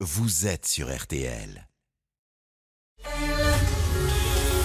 [0.00, 1.66] vous êtes sur RTL.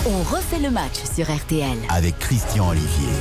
[0.05, 1.77] On refait le match sur RTL.
[1.87, 3.13] Avec Christian Olivier.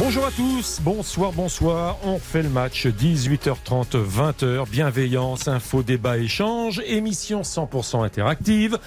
[0.00, 1.98] Bonjour à tous, bonsoir, bonsoir.
[2.02, 4.68] On fait le match 18h30, 20h.
[4.68, 6.82] Bienveillance, info, débat, échange.
[6.86, 8.78] Émission 100% interactive.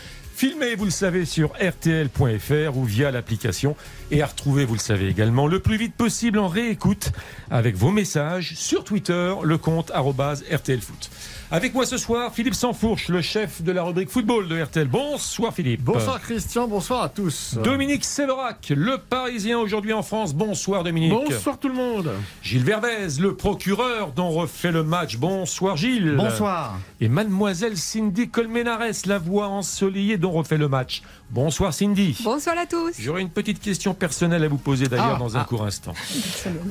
[0.41, 3.75] Filmé, vous le savez, sur rtl.fr ou via l'application.
[4.09, 7.11] Et à retrouver, vous le savez également, le plus vite possible en réécoute
[7.51, 11.11] avec vos messages sur Twitter, le compte rtlfoot.
[11.53, 14.87] Avec moi ce soir, Philippe Sansfourche, le chef de la rubrique football de RTL.
[14.87, 15.81] Bonsoir Philippe.
[15.81, 17.57] Bonsoir Christian, bonsoir à tous.
[17.61, 20.33] Dominique Séverac, le Parisien aujourd'hui en France.
[20.33, 21.11] Bonsoir Dominique.
[21.11, 22.09] Bonsoir tout le monde.
[22.41, 25.17] Gilles Verdez, le procureur dont refait le match.
[25.17, 26.15] Bonsoir Gilles.
[26.15, 26.79] Bonsoir.
[27.01, 31.01] Et mademoiselle Cindy Colmenares, la voix ensoleillée dont refait le match.
[31.31, 32.17] Bonsoir Cindy.
[32.25, 32.91] Bonsoir à tous.
[32.99, 35.45] J'aurais une petite question personnelle à vous poser d'ailleurs Ah, dans un ah.
[35.45, 35.93] court instant.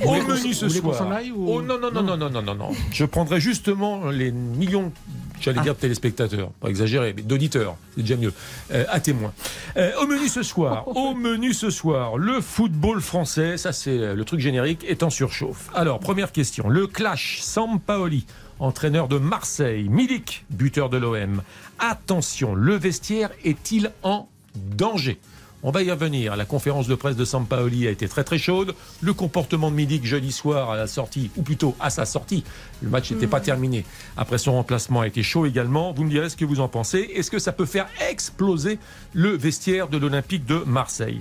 [0.05, 0.97] Au menu ce soir.
[0.99, 2.71] s'en aille ou- Oh non, non, non, non, non, non, non, non.
[2.93, 4.93] Je prendrai justement les millions,
[5.41, 8.35] j'allais dire de téléspectateurs, pas exagérer, mais d'auditeurs, c'est déjà mieux,
[8.73, 9.33] euh, à témoin.
[9.79, 14.15] Euh, au menu ce soir, au menu ce soir, le football français, ça c'est euh,
[14.15, 15.71] le truc générique, est en surchauffe.
[15.75, 18.27] Alors, première question, le clash Sampaoli,
[18.59, 21.41] entraîneur de Marseille, Milik, buteur de l'OM.
[21.79, 25.19] Attention, le vestiaire est-il en danger
[25.63, 26.37] on va y revenir.
[26.37, 28.75] La conférence de presse de Sampaoli a été très très chaude.
[29.01, 32.45] Le comportement de Milik jeudi soir à la sortie, ou plutôt à sa sortie,
[32.83, 33.85] le match n'était pas terminé.
[34.17, 35.93] Après son remplacement a été chaud également.
[35.93, 37.11] Vous me direz ce que vous en pensez.
[37.15, 38.79] Est-ce que ça peut faire exploser
[39.13, 41.21] le vestiaire de l'Olympique de Marseille?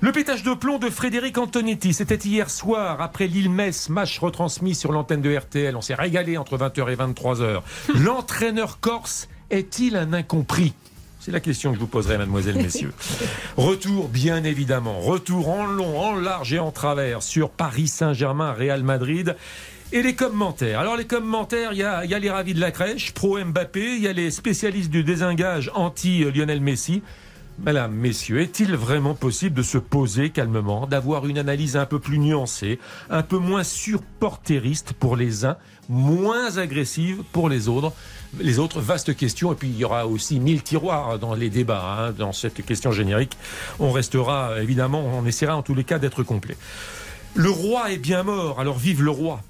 [0.00, 4.92] Le pétage de plomb de Frédéric Antonetti, c'était hier soir après Lille-Metz, match retransmis sur
[4.92, 5.74] l'antenne de RTL.
[5.74, 7.62] On s'est régalé entre 20h et 23h.
[7.96, 10.74] L'entraîneur corse est-il un incompris?
[11.28, 12.94] C'est la question que je vous poserai, mademoiselle, messieurs.
[13.58, 14.98] Retour, bien évidemment.
[14.98, 19.36] Retour en long, en large et en travers sur Paris Saint-Germain, Real Madrid.
[19.92, 20.80] Et les commentaires.
[20.80, 23.38] Alors les commentaires, il y a, il y a les ravis de la crèche, pro
[23.38, 27.02] Mbappé, il y a les spécialistes du désengage anti-Lionel Messi.
[27.58, 32.18] Mesdames, messieurs, est-il vraiment possible de se poser calmement, d'avoir une analyse un peu plus
[32.18, 32.78] nuancée,
[33.10, 35.58] un peu moins surportériste pour les uns,
[35.90, 37.92] moins agressive pour les autres?
[38.40, 39.52] Les autres, vaste question.
[39.52, 42.92] Et puis, il y aura aussi mille tiroirs dans les débats, hein, dans cette question
[42.92, 43.36] générique.
[43.78, 46.56] On restera, évidemment, on essaiera en tous les cas d'être complet.
[47.34, 49.42] Le roi est bien mort, alors vive le roi.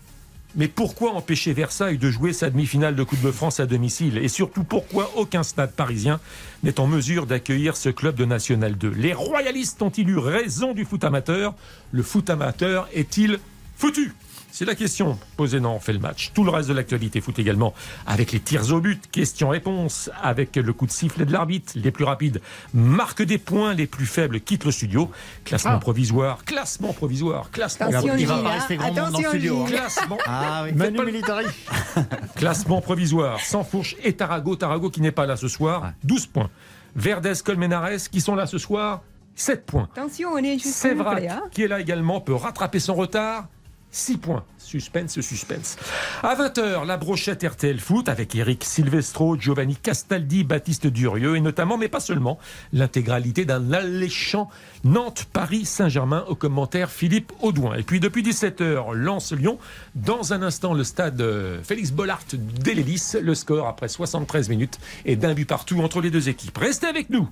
[0.56, 4.18] Mais pourquoi empêcher Versailles de jouer sa demi-finale de Coupe de France à domicile?
[4.18, 6.20] Et surtout, pourquoi aucun stade parisien
[6.62, 10.84] n'est en mesure d'accueillir ce club de National 2 Les royalistes ont-ils eu raison du
[10.84, 11.54] foot amateur?
[11.92, 13.38] Le foot amateur est-il
[13.78, 14.12] foutu
[14.50, 16.32] c'est la question posée dans On fait le match.
[16.34, 17.74] Tout le reste de l'actualité foot également,
[18.06, 22.02] avec les tirs au but, questions-réponses, avec le coup de sifflet de l'arbitre, les plus
[22.02, 22.40] rapides
[22.74, 25.12] marquent des points, les plus faibles quittent le studio.
[25.44, 25.78] Classement Ah.
[25.78, 28.52] provisoire, classement provisoire, classement, Il va pas hein.
[28.54, 29.76] rester grand monde dans le Attention, studio, Gilles.
[29.76, 30.72] classement, Ah oui.
[30.72, 31.46] Manu Militari.
[32.34, 34.56] Classement provisoire, sans fourche et Tarago.
[34.56, 35.88] Tarago qui n'est pas là ce soir, Ouais.
[36.02, 36.50] 12 points.
[36.96, 39.02] Verdes, Colmenares qui sont là ce soir,
[39.36, 39.88] 7 points.
[39.94, 41.42] Attention, on est juste Sévrac, hein.
[41.52, 43.46] qui est là également, peut rattraper son retard.
[43.90, 44.44] 6 points.
[44.58, 45.78] Suspense, suspense.
[46.22, 51.78] À 20h, la brochette RTL Foot avec Eric Silvestro, Giovanni Castaldi, Baptiste Durieux et notamment,
[51.78, 52.38] mais pas seulement,
[52.74, 54.50] l'intégralité d'un alléchant
[54.84, 57.76] Nantes-Paris-Saint-Germain au commentaire Philippe Audouin.
[57.76, 59.58] Et puis depuis 17h, Lens-Lyon.
[59.94, 63.14] Dans un instant, le stade euh, Félix Bollard d'Elélis.
[63.22, 66.58] Le score après 73 minutes et d'un but partout entre les deux équipes.
[66.58, 67.26] Restez avec nous.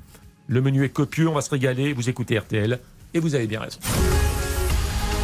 [0.49, 1.93] Le menu est copieux, on va se régaler.
[1.93, 2.79] Vous écoutez RTL
[3.13, 3.79] et vous avez bien raison.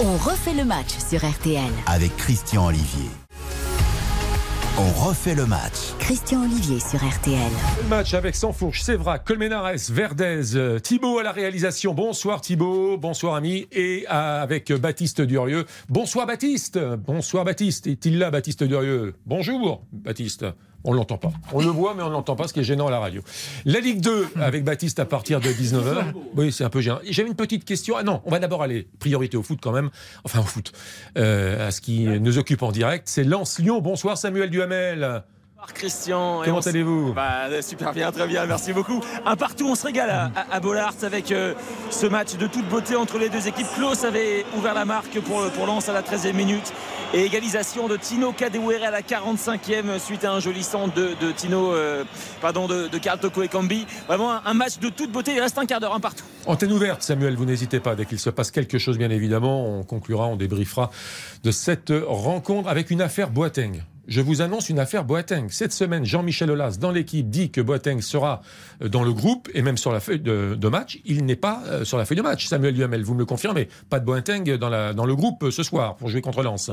[0.01, 1.71] On refait le match sur RTL.
[1.87, 3.11] Avec Christian Olivier.
[4.79, 5.93] On refait le match.
[5.99, 7.53] Christian Olivier sur RTL.
[7.83, 11.93] Le match avec Sansfourche, Sévrac, Colmenares, Verdez, euh, Thibaut à la réalisation.
[11.93, 13.69] Bonsoir Thibaut, bonsoir ami.
[13.71, 15.67] Et avec Baptiste Durieux.
[15.89, 16.79] Bonsoir Baptiste.
[16.79, 17.87] Bonsoir Baptiste.
[17.87, 19.15] Est-il là Baptiste Durieux?
[19.27, 20.47] Bonjour Baptiste.
[20.85, 21.33] On l'entend pas.
[21.53, 23.23] On le voit mais on l'entend pas, ce qui est gênant à la radio.
[23.65, 26.13] La Ligue 2 avec Baptiste à partir de 19h.
[26.37, 26.99] Oui, c'est un peu gênant.
[27.09, 27.95] J'avais une petite question.
[27.97, 29.91] Ah non, on va d'abord aller priorité au foot quand même.
[30.25, 30.73] Enfin au foot.
[31.19, 33.09] Euh, à ce qui nous occupe en direct.
[33.09, 33.81] C'est Lens-Lyon.
[33.81, 35.23] Bonsoir Samuel Duhamel.
[35.73, 36.43] Christian.
[36.43, 37.13] Et Comment allez-vous?
[37.13, 39.01] Bah, Super bien, très bien, merci beaucoup.
[39.25, 41.55] Un partout, on se régale à, à, à Bollard avec euh,
[41.91, 43.67] ce match de toute beauté entre les deux équipes.
[43.77, 46.73] Klaus avait ouvert la marque pour, pour Lens à la 13e minute.
[47.15, 51.31] Et égalisation de Tino Kadewere à la 45e suite à un joli centre de, de
[51.31, 52.05] Tino, euh,
[52.41, 53.87] pardon, de, de Karl Toko Ekambi.
[54.09, 55.33] Vraiment un, un match de toute beauté.
[55.35, 56.25] Il reste un quart d'heure, un partout.
[56.47, 57.95] Antenne ouverte, Samuel, vous n'hésitez pas.
[57.95, 60.91] Dès qu'il se passe quelque chose, bien évidemment, on conclura, on débriefera
[61.45, 63.83] de cette rencontre avec une affaire Boateng.
[64.09, 65.47] Je vous annonce une affaire Boateng.
[65.51, 68.43] Cette semaine, Jean-Michel Aulas, dans l'équipe, dit que Boateng sera
[68.83, 71.01] euh, dans le groupe et même sur la feuille de, de match.
[71.05, 72.47] Il n'est pas euh, sur la feuille de match.
[72.47, 73.69] Samuel Duhamel, vous me le confirmez.
[73.91, 76.71] Pas de Boateng dans, la, dans le groupe euh, ce soir pour jouer contre Lens.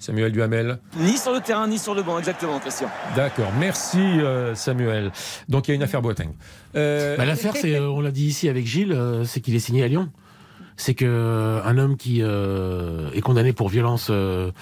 [0.00, 0.78] Samuel Duhamel.
[0.96, 2.88] Ni sur le terrain, ni sur le banc, exactement, Christian.
[3.16, 5.10] D'accord, merci euh, Samuel.
[5.48, 6.30] Donc il y a une affaire Boateng.
[6.76, 9.58] Euh, Bah, L'affaire, c'est, euh, on l'a dit ici avec Gilles, euh, c'est qu'il est
[9.58, 10.08] signé à Lyon.
[10.76, 14.52] C'est que euh, un homme qui euh, est condamné pour violence euh,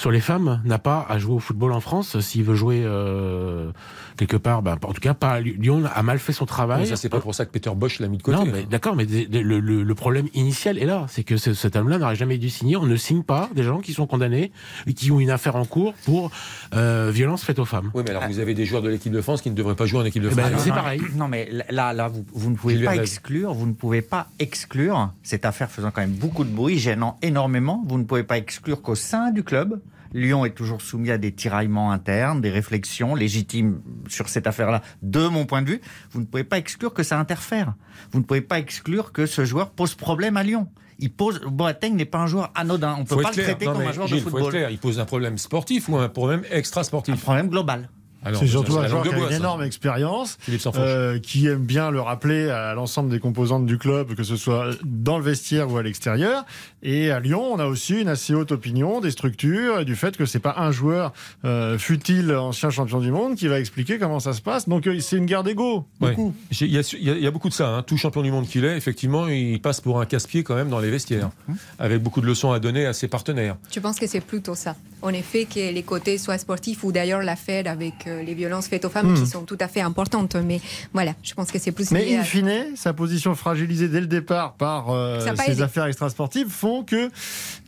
[0.00, 2.18] sur les femmes n'a pas à jouer au football en France.
[2.20, 3.70] S'il veut jouer euh,
[4.16, 5.82] quelque part, bah, en tout cas, pas à Lyon.
[5.94, 6.84] A mal fait son travail.
[6.84, 8.38] bon, ça c'est pas pour ça que Peter Bosch l'a mis de côté.
[8.38, 8.50] Non, hein.
[8.50, 11.98] mais d'accord, mais le, le- le problème initial est là, c'est que ce- cet homme-là
[11.98, 12.76] n'aurait jamais dû signer.
[12.76, 14.52] On ne signe pas des gens qui sont condamnés
[14.86, 16.30] et qui ont une affaire en cours pour
[16.74, 17.90] euh, violence faite aux femmes.
[17.92, 19.84] Oui, mais alors vous avez des joueurs de l'équipe de France qui ne devraient pas
[19.84, 20.62] jouer en équipe de Eh ben, France.
[20.64, 21.02] c'est pareil.
[21.14, 23.02] Non, mais là, là, vous, vous ne pouvez Gilles pas Verdez.
[23.04, 27.18] exclure, vous ne pouvez pas exclure cette affaire faisant quand même beaucoup de bruit, gênant
[27.20, 27.84] énormément.
[27.86, 29.78] Vous ne pouvez pas exclure qu'au sein du club,
[30.12, 35.26] Lyon est toujours soumis à des tiraillements internes, des réflexions légitimes sur cette affaire-là, de
[35.28, 35.80] mon point de vue.
[36.10, 37.74] Vous ne pouvez pas exclure que ça interfère.
[38.12, 40.68] Vous ne pouvez pas exclure que ce joueur pose problème à Lyon.
[40.98, 41.40] Il pose.
[41.46, 42.94] Boateng n'est pas un joueur anodin.
[42.98, 44.50] On ne peut pas le traiter Non, comme un joueur Gilles, de faut être football.
[44.52, 44.70] clair.
[44.70, 47.88] Il pose un problème sportif ou un problème extra Un sportif problème global.
[48.34, 49.36] C'est surtout un la joueur qui a bois, une ça.
[49.36, 50.38] énorme expérience,
[50.76, 54.70] euh, qui aime bien le rappeler à l'ensemble des composantes du club, que ce soit
[54.84, 56.44] dans le vestiaire ou à l'extérieur.
[56.82, 60.16] Et à Lyon, on a aussi une assez haute opinion des structures et du fait
[60.16, 61.12] que c'est pas un joueur,
[61.44, 64.68] euh, fut-il ancien champion du monde, qui va expliquer comment ça se passe.
[64.68, 65.86] Donc euh, c'est une guerre d'ego.
[66.00, 66.14] Ouais.
[66.60, 67.68] Il y, a, y y beaucoup de ça.
[67.68, 67.82] hein.
[67.82, 70.80] Tout champion du monde qu'il est, effectivement, il passe pour un casse-pied quand même dans
[70.80, 71.30] les vestiaires,
[71.78, 73.56] avec beaucoup de leçons à donner à ses partenaires.
[73.72, 74.76] Je pense que c'est plutôt ça.
[75.02, 78.84] En effet, que les côtés soient sportifs ou d'ailleurs l'affaire avec euh, les violences faites
[78.84, 79.14] aux femmes Hmm.
[79.22, 80.36] qui sont tout à fait importantes.
[80.36, 80.60] Mais
[80.92, 84.06] voilà, je pense que c'est plus Mais in à- fine, sa position fragilisée dès le
[84.06, 87.10] départ par euh, ses affaires extrasportives font que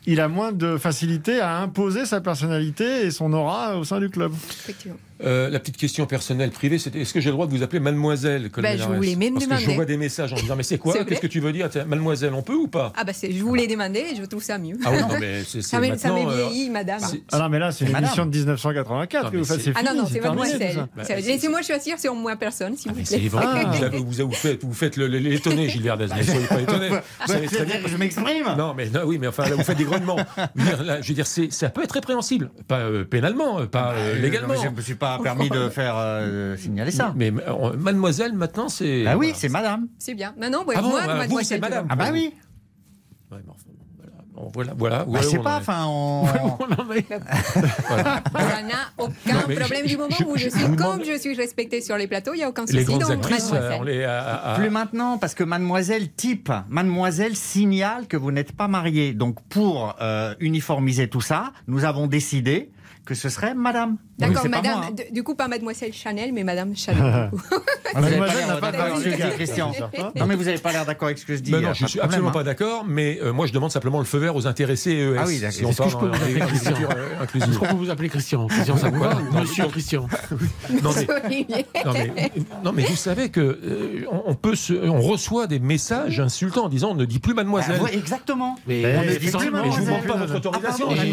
[0.05, 4.09] il a moins de facilité à imposer sa personnalité et son aura au sein du
[4.09, 4.31] club.
[4.49, 4.97] Effectivement.
[5.23, 7.79] Euh, la petite question personnelle privée, c'était est-ce que j'ai le droit de vous appeler
[7.79, 10.77] mademoiselle Ben, je voulais même Parce que je vois des messages en disant mais c'est
[10.79, 13.67] quoi Qu'est-ce que tu veux dire Mademoiselle, on peut ou pas Ah bah je voulais
[13.67, 14.75] demander et je trouve ça mieux.
[14.83, 16.99] Ah oui, non, mais c'est ça m'est ça euh, vieilli, madame.
[17.31, 18.05] Ah non, mais là, c'est une Madame.
[18.05, 19.69] émission de 1984 Non, que vous faites.
[19.75, 20.87] Ah non, non, c'est mademoiselle.
[20.95, 23.17] Bah, Laissez-moi choisir sur moi personne, s'il Ah, vous plaît.
[23.21, 23.45] c'est vrai.
[23.47, 23.89] Ah.
[23.93, 26.07] Vous, faites, vous faites l'étonné, Gilles Verdez.
[26.07, 26.89] Ne soyez pas étonné.
[26.89, 27.47] Vous savez très bien.
[27.49, 28.45] C'est-à-dire que je m'exprime.
[28.57, 31.13] Non, mais non, oui, mais enfin, vous faites des Je veux dire, là, je veux
[31.13, 34.55] dire, c'est- ça peut être répréhensible, pas euh, pénalement, euh, pas euh, Euh, légalement.
[34.55, 37.13] Je ne me suis pas permis de faire euh, signaler ça.
[37.15, 39.03] Mais euh, mademoiselle, maintenant, c'est.
[39.03, 39.39] Bah oui, voilà.
[39.39, 39.87] c'est madame.
[39.99, 40.33] C'est bien.
[40.37, 41.45] Maintenant, ouais, Ah bon, moi, bah, vous, mademoiselle.
[41.57, 41.87] c'est madame.
[41.89, 42.33] Ah bah oui.
[43.31, 43.39] Ouais.
[43.45, 43.53] Bon,
[44.53, 45.05] voilà, voilà.
[45.05, 46.25] Bah, on pas, enfin, on...
[46.27, 46.33] Ça
[48.61, 51.17] n'a aucun Non, problème je- du moment je- où je je suis comme demande- je
[51.17, 52.77] suis respectée sur les plateaux, il n'y a aucun souci.
[52.77, 54.03] Les grandes donc, actrices, euh, on les.
[54.03, 59.13] à- à- Plus maintenant, parce que mademoiselle type, mademoiselle signale que vous n'êtes pas marié.
[59.13, 62.69] Donc pour euh, uniformiser tout ça, nous avons décidé
[63.05, 63.97] que ce serait madame.
[64.19, 64.77] D'accord, madame.
[64.77, 65.03] moi, hein.
[65.11, 67.01] Du coup, pas mademoiselle Chanel, mais madame Chanel.
[67.03, 67.29] Ah,
[67.95, 69.73] vous Mademoiselle n'a pas d'accord avec ce que dit Christian.
[69.73, 70.11] Certain.
[70.15, 71.51] Non mais vous n'avez pas l'air d'accord avec ce que je dis.
[71.51, 72.33] Ben non, je pas suis absolument hein.
[72.33, 75.15] pas d'accord, mais euh, moi je demande simplement le feu vert aux intéressés EES.
[75.19, 75.53] Ah oui, d'accord.
[75.53, 77.23] si on Est-ce que je peux en- vous appeler Christian euh.
[77.33, 78.47] Est-ce qu'on peut vous appeler Christian?
[78.47, 79.15] Christian, ça vous va?
[79.39, 80.07] Monsieur Christian.
[80.83, 80.91] Non,
[81.93, 82.31] mais-.
[82.63, 86.91] Non vous savez que euh, on, peut se- on reçoit des messages insultants en disant
[86.91, 87.81] on ne dit plus Ah, mademoiselle.
[87.81, 88.57] ouais, exactement.
[88.67, 89.85] Mais, je vous mademoiselle.
[89.85, 90.87] demande pas votre autorisation.
[90.89, 91.05] Ah, je,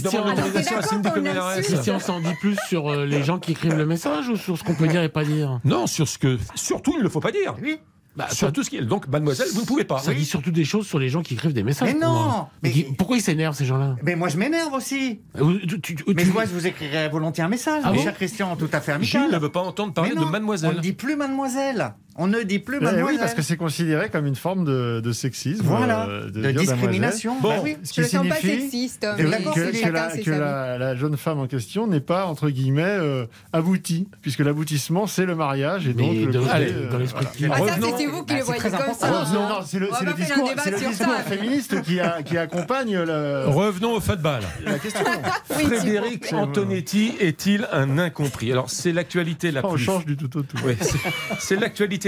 [0.00, 0.82] demande alors, l'autorisation à
[1.16, 1.66] insulte.
[1.66, 4.64] Christian s'en dit plus sur euh, les gens qui écrivent le message ou sur ce
[4.64, 7.32] qu'on peut dire et pas dire Non, sur ce que surtout il ne faut pas
[7.32, 7.54] dire.
[7.62, 7.78] Oui.
[8.16, 9.98] bah, Sur tout ce qui est donc mademoiselle, vous ne pouvez pas.
[9.98, 11.92] Ça dit surtout des choses sur les gens qui écrivent des messages.
[11.92, 15.20] Mais non, mais- Qui- Pourquoi ils s'énervent ces gens-là Mais moi je m'énerve aussi.
[15.36, 17.96] Euh, tu- tu- tu- Mais tu- moi je vous écrirai volontiers un message, Ah mon
[17.96, 19.30] bon cher Christian, tout à fait Gilles amical.
[19.32, 20.74] ne veut pas entendre parler de non, On mademoiselle.
[20.76, 21.94] ne dit plus mademoiselle.
[22.20, 23.12] On ne dit plus Eh mademoiselle.
[23.14, 25.62] oui, parce que c'est considéré comme une forme de, de sexisme.
[25.64, 27.36] Voilà, euh, de, discrimination.
[27.40, 27.76] Bon, Bah oui.
[27.84, 30.10] Ce Je qui ne sens pas sexiste, Que- mais d'accord, que, c'est que chacun la,
[30.10, 30.40] ses que avis.
[30.40, 35.26] la- la jeune femme en question n'est pas, entre guillemets, euh, aboutie, puisque l'aboutissement, c'est
[35.26, 35.86] le mariage.
[35.86, 37.54] Et donc, le dans, allez, euh, dans l'esprit voilà.
[37.54, 38.86] Ah, ça, Revenons- c'est vous qui Bah, le voyez comme ça.
[39.02, 42.98] Oh, non, non, c'est le, On le discours, le discours féministe qui, a- qui accompagne
[42.98, 44.40] le- Revenons au football.
[44.64, 45.04] la question.
[45.56, 46.32] Oui, Frédéric.
[46.32, 48.52] Antonetti est-il un incompris?
[48.52, 50.56] Alors c'est l'actualité la On plus change du tout au tout.
[50.80, 50.98] C'est-
[51.38, 51.56] c'est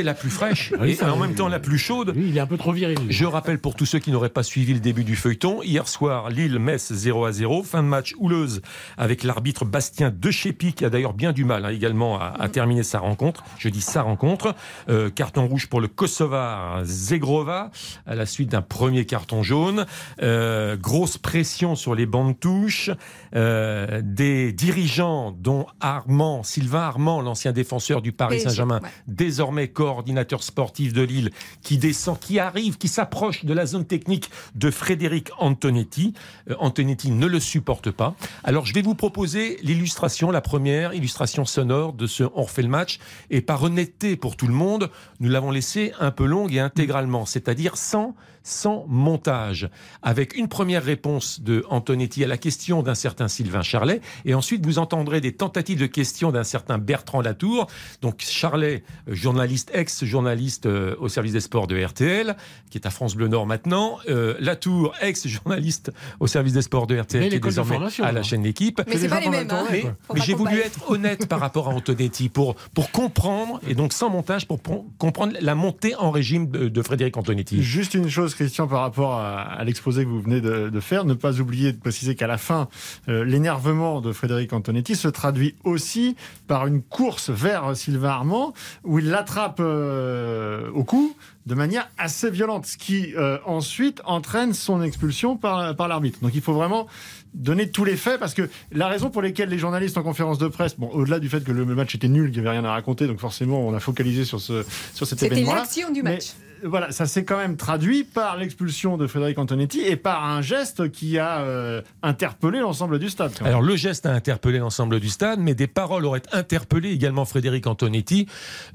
[0.03, 1.29] la plus fraîche Oui, et ça, en oui.
[1.29, 2.13] même temps la plus chaude.
[2.17, 2.99] Il est un peu trop viril.
[3.09, 6.31] Je rappelle pour tous ceux qui n'auraient pas suivi le début du feuilleton, hier soir,
[6.31, 8.63] Lille-Metz 0 à 0, fin de match houleuse
[8.97, 12.83] avec l'arbitre Bastien Dechepi qui a d'ailleurs bien du mal hein, également à, à terminer
[12.83, 13.45] sa rencontre.
[13.59, 14.55] Je dis sa rencontre.
[14.89, 17.71] Euh, carton rouge pour le Kosovar Zegrova
[18.07, 19.87] à la suite d'un premier carton jaune.
[20.23, 22.91] Euh, grosse pression sur les bancs de touche.
[23.35, 30.93] Euh, des dirigeants dont Armand, Sylvain Armand, l'ancien défenseur du Paris Saint-Germain, désormais coordinateur sportif
[30.93, 31.33] de Lille,
[31.63, 36.15] qui descend, qui arrive, qui s'approche de la zone technique de Frédéric Antonetti.
[36.49, 38.15] Euh, Antonetti ne le supporte pas.
[38.45, 42.69] Alors je vais vous proposer l'illustration, la première illustration sonore de ce On refait le
[42.69, 43.01] match.
[43.31, 47.27] Et par honnêteté pour tout le monde, nous l'avons laissé un peu longue et intégralement,
[47.27, 49.69] c'est-à-dire sans sans montage,
[50.03, 54.65] avec une première réponse de Antonetti à la question d'un certain Sylvain Charlet, et ensuite
[54.65, 57.67] vous entendrez des tentatives de questions d'un certain Bertrand Latour.
[58.03, 62.37] Donc Charlet, euh, journaliste ex-journaliste euh, au service des sports de RTL,
[62.71, 66.99] qui est à France Bleu Nord maintenant, euh, Latour, ex-journaliste au service des sports de
[66.99, 68.25] RTL, qui est désormais à la alors.
[68.25, 68.81] chaîne L'équipe.
[68.87, 69.51] Mais c'est pas les mêmes.
[69.51, 69.65] hein.
[69.71, 69.85] Mais,
[70.25, 74.47] j'ai voulu être honnête par rapport à Antonetti pour, pour comprendre, et donc sans montage,
[74.47, 77.63] pour pour comprendre la montée en régime de, de Frédéric Antonetti.
[77.63, 81.05] Juste une chose, Christian, par rapport à, à l'exposé que vous venez de, de faire,
[81.05, 82.69] ne pas oublier de préciser qu'à la fin,
[83.09, 88.53] euh, l'énervement de Frédéric Antonetti se traduit aussi par une course vers Sylvain Armand,
[88.85, 91.15] où il l'attrape euh, au cou
[91.47, 96.19] de manière assez violente, ce qui euh, ensuite entraîne son expulsion par, par l'arbitre.
[96.21, 96.87] Donc il faut vraiment
[97.33, 100.49] donner tous les faits, parce que la raison pour laquelle les journalistes en conférence de
[100.49, 102.73] presse, bon, au-delà du fait que le match était nul, qu'il n'y avait rien à
[102.73, 105.61] raconter, donc forcément on a focalisé sur, ce, sur cet C'était événement-là.
[105.61, 106.33] l'action du match.
[106.65, 110.91] Voilà, ça s'est quand même traduit par l'expulsion de Frédéric Antonetti et par un geste
[110.91, 113.33] qui a euh, interpellé l'ensemble du stade.
[113.37, 113.53] quand même.
[113.53, 117.67] Alors le geste a interpellé l'ensemble du stade, mais des paroles auraient interpellé également Frédéric
[117.67, 118.27] Antonetti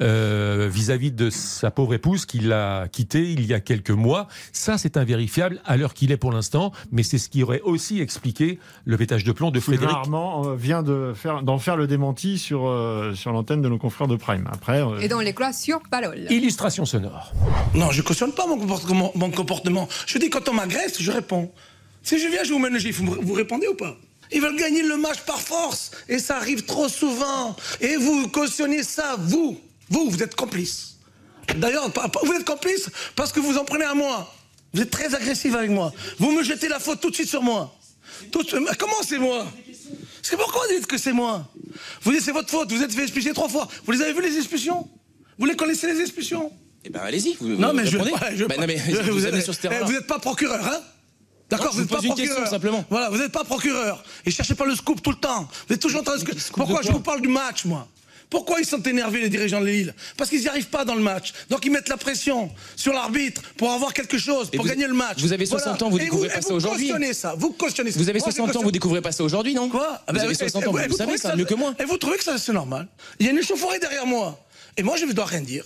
[0.01, 4.27] euh, vis-à-vis de sa pauvre épouse qui l'a quitté il y a quelques mois.
[4.51, 8.01] Ça, c'est invérifiable à l'heure qu'il est pour l'instant, mais c'est ce qui aurait aussi
[8.01, 9.95] expliqué le pétage de plomb de Frédéric.
[9.95, 13.77] Armand euh, vient de faire, d'en faire le démenti sur, euh, sur l'antenne de nos
[13.77, 14.47] confrères de Prime.
[14.51, 16.25] Après, euh, Et dans les classes sur parole.
[16.29, 17.33] Illustration sonore.
[17.75, 19.89] Non, je cautionne pas mon comportement.
[20.07, 21.51] Je dis quand on m'agresse, je réponds.
[22.03, 23.97] Si je viens, je vous mène le gif, vous, répondez ou pas?
[24.31, 25.91] Ils veulent gagner le match par force.
[26.07, 27.55] Et ça arrive trop souvent.
[27.81, 29.59] Et vous cautionnez ça, vous.
[29.89, 30.95] Vous, vous êtes complice.
[31.57, 31.91] D'ailleurs,
[32.23, 34.33] vous êtes complice parce que vous en prenez à moi.
[34.73, 35.93] Vous êtes très agressif avec moi.
[36.17, 37.75] Vous me jetez la faute tout de suite sur moi.
[38.79, 39.45] Comment c'est moi?
[40.21, 41.47] C'est pourquoi vous dites que c'est moi?
[42.01, 43.67] Vous dites c'est votre faute, vous êtes fait trois fois.
[43.85, 44.87] Vous les avez vu les expulsions?
[45.37, 46.51] Vous les connaissez les expulsions?
[46.85, 48.03] Eh ben allez-y, vous, non, vous mais je, Bah,
[48.59, 50.79] non, mais je- vous, vous êtes êtes- sur ce eh, vous n'êtes pas procureur, hein?
[51.49, 52.35] D'accord, vous n'êtes vous pas procureur.
[52.35, 52.85] question, simplement.
[52.89, 54.03] Voilà, vous n'êtes pas procureur.
[54.25, 55.47] Et cherchez pas le scoop tout le temps.
[55.67, 56.23] Vous êtes toujours en train de.
[56.53, 57.87] Pourquoi je vous parle du match, moi?
[58.27, 59.93] Pourquoi ils sont énervés, les dirigeants de Lille?
[60.17, 61.33] Parce qu'ils n'y arrivent pas dans le match.
[61.51, 64.95] Donc ils mettent la pression sur l'arbitre pour avoir quelque chose, pour vous- gagner le
[64.95, 65.19] match.
[65.21, 66.87] vous avez 60 ans, vous découvrez pas ça vous aujourd'hui.
[66.87, 67.35] cautionnez ça.
[67.37, 67.99] Vous cautionnez ça.
[67.99, 70.15] Vous avez Moi, je 60 ans, vous découvrez pas ça aujourd'hui, non Quoi Ah Vous
[70.17, 71.75] ben, avez et- 60 et- ans, et vous, vous savez ça mieux que moi.
[71.79, 72.87] Et vous trouvez que ça c'est normal
[73.19, 74.39] Il y a une échauffourée derrière moi.
[74.75, 75.63] Et moi je ne dois rien dire.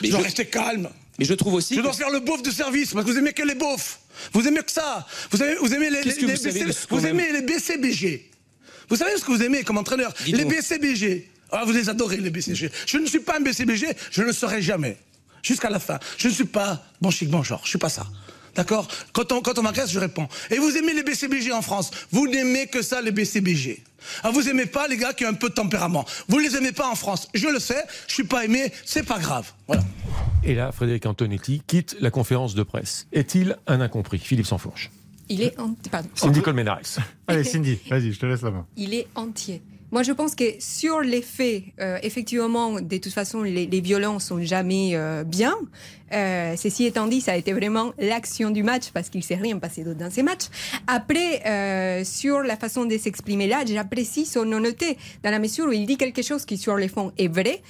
[0.00, 0.88] Mais je dois je- rester calme.
[1.18, 1.74] Mais je trouve aussi.
[1.74, 4.00] Je dois que- faire le beauf de service parce que vous aimez que les beaufs.
[4.32, 5.06] Vous aimez que ça.
[5.30, 6.02] Vous aimez, vous aimez les,
[6.90, 8.30] vous aimez les BCBG.
[8.88, 10.12] Vous savez ce que vous aimez comme entraîneur?
[10.26, 10.44] Les.
[10.44, 11.28] BCBG.
[11.50, 12.70] Ah, vous les adorez les BCBG.
[12.86, 14.96] Je ne suis pas un BCBG, je ne le serai jamais.
[15.42, 15.98] Jusqu'à la fin.
[16.18, 17.60] Je ne suis pas bon chic, bon genre.
[17.64, 18.06] Je suis pas ça.
[18.54, 18.88] D'accord?
[19.12, 20.28] Quand on, quand on m'agresse, je réponds.
[20.50, 21.90] Et vous aimez les BCBG en France?
[22.10, 23.82] Vous n'aimez que ça, les BCBG.
[24.22, 26.04] Ah, vous aimez pas les gars qui ont un peu de tempérament.
[26.28, 27.28] Vous les aimez pas en France.
[27.34, 29.52] Je le sais, je suis pas aimé, c'est pas grave.
[29.66, 29.82] Voilà.
[30.44, 33.06] Et là, Frédéric Antonetti quitte la conférence de presse.
[33.12, 34.18] Est-il un incompris?
[34.18, 34.90] Philippe Sansfourche.
[35.28, 36.08] Il est, en- pardon.
[36.14, 36.80] Cindy Colmenares.
[37.26, 38.66] Allez, Cindy, vas-y, je te laisse la main.
[38.76, 39.60] il est entier.
[39.90, 44.26] Moi, je pense que sur les faits, euh, effectivement, de toute façon, les, les violences
[44.26, 45.54] sont jamais euh, bien.
[46.12, 49.58] Euh, ceci étant dit, ça a été vraiment l'action du match parce qu'il s'est rien
[49.58, 50.46] passé d'autre dans ces matchs.
[50.86, 55.84] Après, sur la façon de s'exprimer là, j'apprécie son honnêteté dans la mesure où il
[55.84, 57.60] dit quelque chose qui sur les fonds est vrai.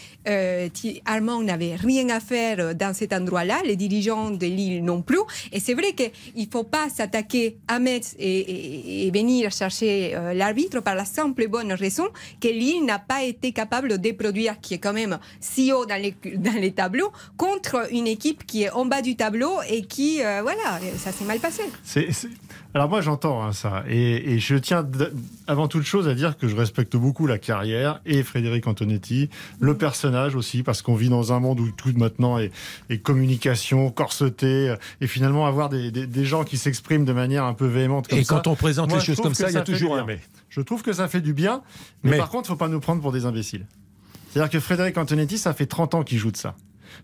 [1.05, 5.19] Armand n'avait rien à faire dans cet endroit-là, les dirigeants de Lille non plus.
[5.51, 10.95] Et c'est vrai qu'il faut pas s'attaquer à Metz et, et- venir chercher l'arbitre par
[10.95, 12.08] la simple et bonne raison
[12.41, 16.01] que Lille n'a pas été capable de produire, qui est quand même si haut dans
[16.01, 20.23] les, dans les tableaux, contre une équipe qui est en bas du tableau et qui,
[20.23, 21.63] euh, voilà, ça s'est mal passé.
[21.83, 22.29] C'est- c'est-
[22.75, 24.87] Alors moi j'entends hein, ça et, et je tiens
[25.47, 29.77] avant toute chose à dire que je respecte beaucoup la carrière et Frédéric Antonetti, le
[29.77, 32.53] personnage aussi parce qu'on vit dans un monde où tout maintenant est,
[32.91, 37.55] est communication, corseté et finalement avoir des, des- des gens qui s'expriment de manière un
[37.55, 38.35] peu véhémente comme Et ça.
[38.37, 40.21] quand on présente moi, les choses comme ça, il y a toujours un mais.
[40.49, 41.63] Je trouve que ça fait du bien,
[42.03, 43.67] mais, Mais- par contre, il faut pas nous prendre pour des imbéciles.
[44.31, 46.55] C'est-à-dire que Frédéric Antonetti, ça fait 30 ans qu'il joue de ça.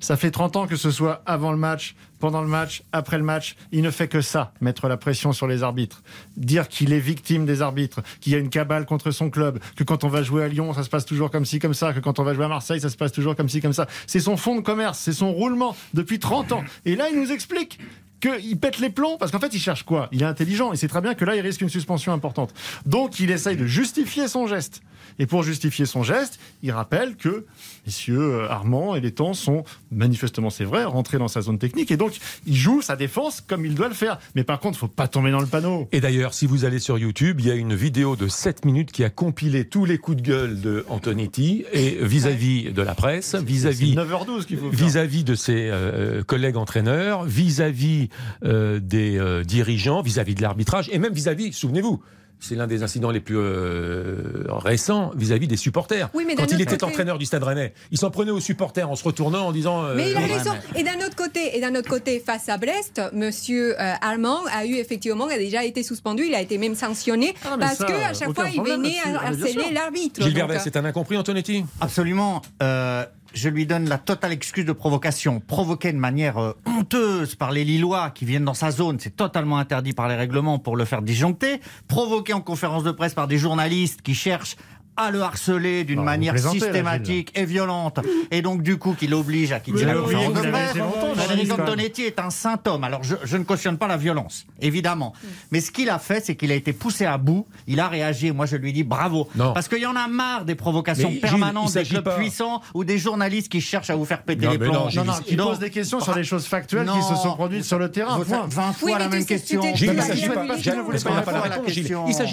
[0.01, 3.25] Ça fait 30 ans que ce soit avant le match, pendant le match, après le
[3.25, 6.03] match, il ne fait que ça, mettre la pression sur les arbitres.
[6.39, 9.85] Dire qu'il est victime des arbitres, qu'il y a une cabale contre son club, que
[9.85, 12.01] quand on va jouer à Lyon, ça se passe toujours comme ci, comme ça, que
[12.01, 13.87] quand on va jouer à Marseille, ça se passe toujours comme ci, comme ça.
[14.07, 16.65] C'est son fonds de commerce, c'est son roulement depuis 30 ans.
[16.87, 17.79] Et là, il nous explique
[18.29, 20.09] qu'il pète les plombs Parce qu'en fait, il cherche quoi?
[20.13, 22.55] Il est intelligent et c'est très bien que là, il risque une suspension importante.
[22.87, 24.83] Donc, il essaye de justifier son geste.
[25.19, 27.47] Et pour justifier son geste, il rappelle que
[27.87, 31.91] messieurs euh, Armand et Létang sont manifestement, c'est vrai, rentrés dans sa zone technique.
[31.91, 34.19] Et donc, il joue sa défense comme il doit le faire.
[34.35, 35.89] Mais par contre, faut pas tomber dans le panneau.
[35.93, 38.93] Et d'ailleurs, si vous allez sur YouTube, il y a une vidéo de 7 minutes
[38.93, 43.35] qui a compilé tous les coups de gueule de Antonetti et vis-à-vis de la presse,
[43.35, 44.87] vis-à-vis 9h12 qu'il faut faire.
[44.87, 50.99] vis-à-vis de ses euh, collègues entraîneurs, vis-à-vis euh, des euh, dirigeants, vis-à-vis de l'arbitrage et
[50.99, 52.03] même vis-à-vis, souvenez-vous,
[52.41, 56.11] c'est l'un des incidents les plus euh, récents vis-à-vis des supporters.
[56.13, 58.41] Oui, mais d'un Quand il était côté- entraîneur du Stade Rennais, il s'en prenait aux
[58.41, 59.85] supporters en se retournant en disant.
[59.85, 60.51] euh, Mais il a raison.
[60.77, 64.67] Et d'un autre côté, et d'un autre côté, face à Brest, Monsieur euh, Armand a
[64.67, 66.25] eu effectivement a déjà été suspendu.
[66.27, 68.97] Il a été même sanctionné Ah, parce ça, que à chaque fois il venait.
[69.07, 70.21] Ah, harceler l'arbitre.
[70.23, 71.65] Euh, c'est un incompris, Antonetti?
[71.81, 72.43] Absolument.
[73.35, 75.41] Je lui donne la totale excuse de provocation.
[75.41, 79.59] Provoquer de manière euh, honteuse par les Lillois qui viennent dans sa zone, c'est totalement
[79.59, 81.61] interdit par les règlements pour le faire disjoncter.
[81.89, 84.57] Provoquer en conférence de presse par des journalistes qui cherchent
[84.97, 89.53] à le harceler d'une vous manière systématique et violente, et donc du coup qui l'oblige
[89.53, 90.77] à quitter Mais la oui, conférence de presse.
[91.27, 91.53] Frédéric.
[91.53, 92.85] Antonetti est un saint homme.
[92.85, 95.13] Alors je, je ne cautionne pas la violence, évidemment.
[95.51, 97.47] Mais ce qu'il a fait, c'est qu'il a été poussé à bout.
[97.67, 98.31] Il a réagi.
[98.33, 99.29] Moi, je lui dis bravo.
[99.35, 99.53] Non.
[99.53, 102.85] Parce qu'il y en a marre des provocations Mais permanentes des clubs pas- puissants ou
[102.85, 104.73] des journalistes qui cherchent à vous faire péter Non, les plombs.
[104.73, 105.47] non, Gilles, Non, non, qui Non.
[105.49, 106.95] pose des questions sur des choses factuelles Non.
[106.97, 108.19] qui se sont produites sur le terrain.
[108.19, 108.43] Vous point.
[108.43, 109.63] faites 20 fois Oui, la même question.
[109.75, 110.29] Gilles, il ne s'agit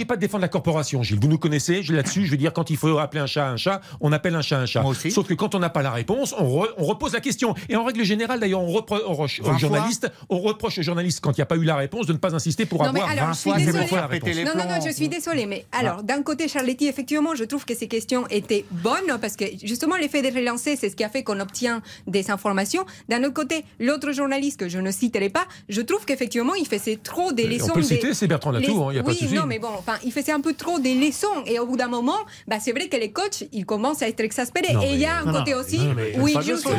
[0.05, 1.19] pas, de défendre la corporation, Gilles.
[1.21, 3.81] Vous nous connaissez, là-dessus, je veux dire, quand il faut appeler un chat un chat,
[3.99, 4.81] on appelle un chat un chat.
[4.81, 5.11] Moi aussi.
[5.11, 7.55] Sauf que quand on n'a pas la réponse, on, re- on repose la question.
[7.69, 9.57] Et en règle générale, d'ailleurs, on reproche aux 20 fois.
[9.57, 12.17] journalistes, on reproche aux journalistes, quand il n'y a pas eu la réponse, de ne
[12.17, 13.87] pas insister pour Non, mais avoir alors, 20 je suis fois, désolée.
[13.87, 14.29] fois la réponse.
[14.35, 17.75] Non, non, non, je suis désolée, mais alors, d'un côté, Charletti, effectivement, je trouve que
[17.75, 21.23] ces questions étaient bonnes parce que justement, l'effet de relancer, c'est ce qui a fait
[21.23, 22.85] qu'on obtient des informations.
[23.09, 26.97] D'un autre côté, l'autre journaliste que je ne citerai pas, je trouve qu'effectivement, il faisait
[27.01, 27.67] trop des On leçons.
[27.73, 29.33] peut le des- citer, c'est Bertrand Latour, hein, il n'y a pas oui, de souci.
[29.35, 31.87] non, mais bon, enfin, il faisait un peu trop des leçons et au bout d'un
[31.87, 32.17] moment,
[32.47, 34.73] bah, c'est vrai que les coachs, ils commencent à être exaspérés.
[34.73, 35.79] Non, et il y a un non, côté non, aussi
[36.17, 36.69] où ils jouent.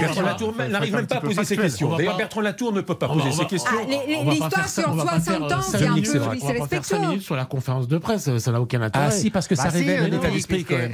[0.00, 1.96] Bertrand Latour n'arrive même pas à poser ses questions.
[1.96, 3.70] D'ailleurs, Bertrand Latour ne peut pas poser ses questions.
[4.26, 6.96] L'histoire ça- sur on va pas 60 faire, euh, ans, c'est un peu disrespectueux.
[6.96, 9.06] 5 minutes sur la conférence de presse, ça ça n'a aucun intérêt.
[9.08, 10.92] Ah si, parce que ça Bah si, révèle euh, l'état d'esprit quand même.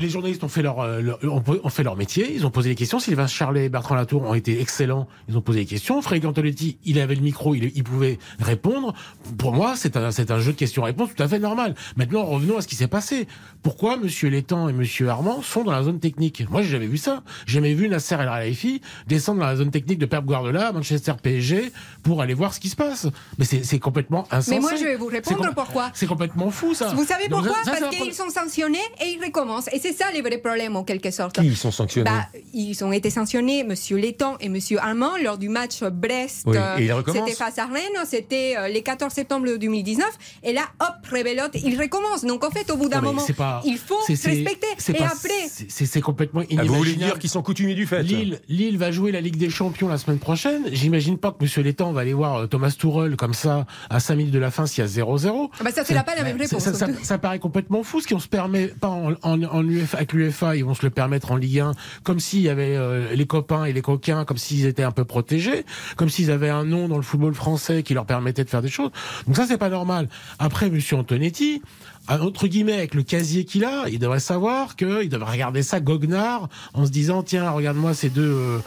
[0.00, 2.98] les journalistes ont fait leur, euh, ont, fait leur métier, ils ont posé des questions.
[2.98, 6.00] Sylvain Charlet et Bertrand Latour ont été excellents, ils ont posé des questions.
[6.02, 8.94] Frédéric Antonetti, il avait le micro, il, il pouvait répondre.
[9.38, 11.74] Pour moi, c'est un, c'est un jeu de questions-réponses tout à fait normal.
[11.96, 13.26] Maintenant, revenons à ce qui s'est passé.
[13.70, 16.96] Pourquoi Monsieur Létang et Monsieur Armand sont dans la zone technique Moi, j'ai jamais vu
[16.96, 17.22] ça.
[17.46, 20.72] J'ai jamais vu Nasser El Khelaifi descendre dans la zone technique de Pep Guardiola, à
[20.72, 21.70] Manchester PSG,
[22.02, 23.06] pour aller voir ce qui se passe.
[23.38, 24.56] Mais c'est complètement insensé.
[24.56, 25.92] Mais moi, je vais vous répondre pourquoi.
[25.94, 26.88] C'est complètement fou, ça.
[26.88, 29.68] Vous savez pourquoi ça, Parce qu'ils sont sanctionnés et ils recommencent.
[29.72, 31.40] Et c'est ça les vrais problèmes en quelque sorte.
[31.40, 32.10] Qui ils sont sanctionnés?
[32.10, 36.42] Bah, ils ont été sanctionnés, Monsieur Létang et Monsieur Armand, lors du match Brest.
[36.46, 37.22] Oui, euh, et ils recommencent.
[37.24, 40.08] C'était face à Rennes, c'était euh, le 14 septembre 2019.
[40.42, 42.24] Et là, hop, révélote, ils recommencent.
[42.24, 43.22] Donc en fait, au bout d'un moment,
[43.64, 44.66] il faut c'est- c'est- respecter.
[44.78, 47.12] c'est Et pas- après, c'est- c'est c'est complètement Ah, Vous voulez inimaginable.
[47.12, 49.98] dire qu'ils sont coutumiers du fait Lille, Lille va jouer la Ligue des Champions la
[49.98, 50.62] semaine prochaine.
[50.72, 54.16] J'imagine pas que Monsieur Létang va aller voir euh, Thomas Tourelle comme ça à 5
[54.16, 55.50] minutes de la fin s'il y a 0-0.
[55.58, 56.62] ah bah, ça, c'est là pas la même Ça, réponse.
[56.64, 60.12] ça, ça- ça paraît complètement fou, ce qu'on se permet pas en, en, en avec
[60.12, 63.26] l'UEFA, ils vont se le permettre en Ligue 1, comme s'il y avait euh, les
[63.26, 65.64] copains et les coquins, comme s'ils étaient un peu protégés,
[65.96, 68.68] comme s'ils avaient un nom dans le football français qui leur permettait de faire des
[68.68, 68.90] choses.
[69.26, 70.08] Donc ça, c'est pas normal.
[70.38, 71.62] Après, Monsieur Antonetti,
[72.08, 76.90] entre guillemets, avec le casier il devrait savoir qu'il devrait regarder ça goguenard en se
[76.90, 78.60] disant, tiens, regarde-moi ces deux...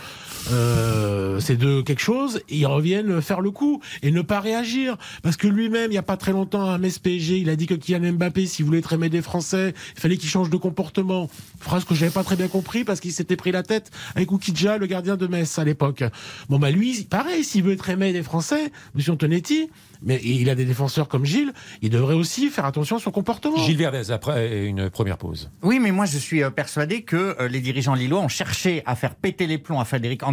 [0.52, 4.98] euh, ces deux quelque chose, ils reviennent faire le coup et ne pas réagir.
[5.22, 7.66] Parce que lui-même, il n'y a pas très longtemps, à Metz PSG, il a dit
[7.66, 11.30] que Kylian Mbappé, s'il voulait être aimé des Français, il fallait qu'il change de comportement.
[11.60, 14.78] Phrase que j'avais pas très bien compris parce qu'il s'était pris la tête avec Oukidja,
[14.78, 16.04] le gardien de Metz à l'époque.
[16.50, 19.70] Bon bah lui, pareil, s'il veut être aimé des Français, Monsieur Antonetti,
[20.02, 23.58] mais il a des défenseurs comme Gilles, il devrait aussi faire attention à son comportement.
[23.58, 25.50] Gilles Verdez, après une première pause.
[25.62, 28.96] Oui, mais moi je suis euh, persuadé que euh, les dirigeants lillois ont cherché à
[28.96, 30.33] faire péter les plombs à Frédéric Antonetti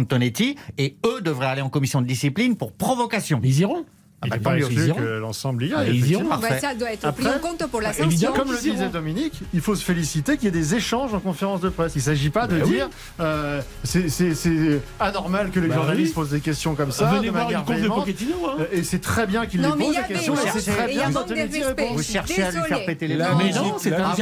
[0.77, 3.39] et eux devraient aller en commission de discipline pour provocation.
[3.43, 3.85] Ils iront.
[4.23, 4.61] Ah Il bah, n'est tant pas mieux.
[4.65, 4.99] exclu ils iront.
[4.99, 5.95] que l'ensemble y Ah, aille.
[5.97, 6.23] ils iront.
[6.25, 8.33] Bah, ça doit être Après, pris en compte pour la évidemment, sanction.
[8.33, 8.91] Comme le qu'ils disait iront.
[8.93, 11.93] Dominique, il faut se féliciter qu'il y ait des échanges en conférence de presse.
[11.95, 12.71] Il ne s'agit pas de Bah oui.
[12.73, 16.21] dire euh, c'est- anormal que les Bah journalistes oui.
[16.21, 17.05] posent des questions comme ça.
[17.05, 17.87] Venez de voir une course de.
[17.87, 18.35] Pochettino.
[18.47, 18.55] Hein.
[18.59, 20.13] Euh, Et c'est très bien qu'il les Non, mais il pose y a la des
[20.13, 20.33] question.
[20.33, 21.85] et gens- C'est très et il y a bien.
[21.93, 23.37] Vous cherchez à lui faire péter les La plombs.
[23.43, 24.15] mais non, c'est un Ah,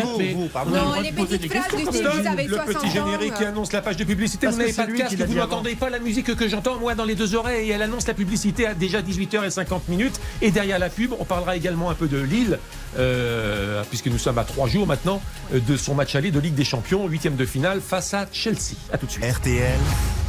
[0.65, 2.09] vous, a Non, les petites phrases questions du style, ça.
[2.21, 4.47] vous avez le 60 petit générique qui annonce la page de publicité.
[4.47, 7.05] Parce vous n'avez pas de casque, vous n'entendez pas la musique que j'entends moi dans
[7.05, 7.69] les deux oreilles.
[7.69, 10.19] Et elle annonce la publicité à déjà 18h50 minutes.
[10.41, 12.59] Et derrière la pub, on parlera également un peu de Lille,
[12.97, 15.21] euh, puisque nous sommes à trois jours maintenant
[15.53, 18.75] euh, de son match aller de Ligue des Champions, huitième de finale face à Chelsea.
[18.91, 19.25] À tout de suite.
[19.25, 19.79] RTL,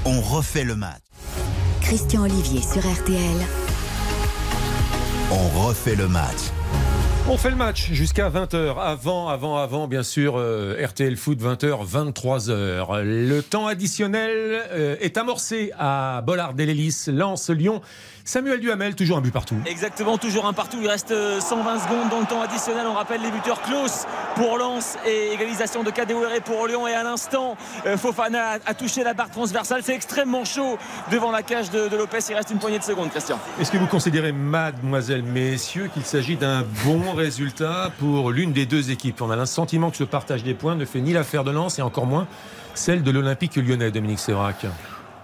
[0.04, 1.00] on refait le match.
[1.80, 3.46] Christian Olivier sur RTL.
[5.32, 6.50] On refait le match.
[7.28, 8.76] On fait le match jusqu'à 20h.
[8.80, 13.02] Avant, avant, avant, bien sûr, euh, RTL Foot 20h, 23h.
[13.02, 17.82] Le temps additionnel euh, est amorcé à Bollard Delélis, Lance Lyon.
[18.24, 19.56] Samuel Duhamel, toujours un but partout.
[19.66, 20.78] Exactement, toujours un partout.
[20.82, 22.86] Il reste euh, 120 secondes dans le temps additionnel.
[22.86, 24.06] On rappelle les buteurs Klaus
[24.36, 26.86] pour Lens et égalisation de Kadewere pour Lyon.
[26.86, 27.56] Et à l'instant,
[27.86, 29.82] euh, Fofana a, a touché la barre transversale.
[29.82, 30.78] C'est extrêmement chaud
[31.10, 32.18] devant la cage de, de Lopez.
[32.28, 33.38] Il reste une poignée de secondes, Christian.
[33.60, 38.90] Est-ce que vous considérez, mademoiselle, messieurs, qu'il s'agit d'un bon résultat pour l'une des deux
[38.90, 39.20] équipes?
[39.22, 41.78] On a le sentiment que ce partage des points ne fait ni l'affaire de Lens
[41.78, 42.26] et encore moins
[42.74, 44.66] celle de l'Olympique lyonnais, Dominique Sévrac.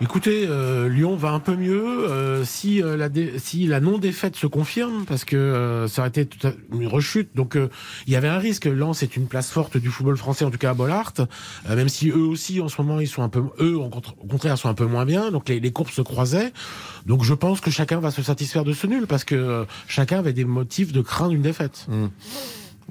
[0.02, 4.46] Écoutez, euh, Lyon va un peu mieux euh, si, euh, la si la non-défaite se
[4.46, 6.28] confirme, parce que euh, ça aurait été
[6.70, 7.34] une rechute.
[7.34, 7.70] Donc euh,
[8.06, 8.66] il y avait un risque.
[8.66, 11.88] Lens est une place forte du football français, en tout cas à Bollard, euh, même
[11.88, 14.74] si eux aussi en ce moment ils sont un peu, eux au contraire sont un
[14.74, 15.30] peu moins bien.
[15.30, 16.52] Donc les, les courbes se croisaient.
[17.06, 20.34] Donc je pense que chacun va se satisfaire de ce nul, parce que chacun avait
[20.34, 21.86] des motifs de craindre une défaite.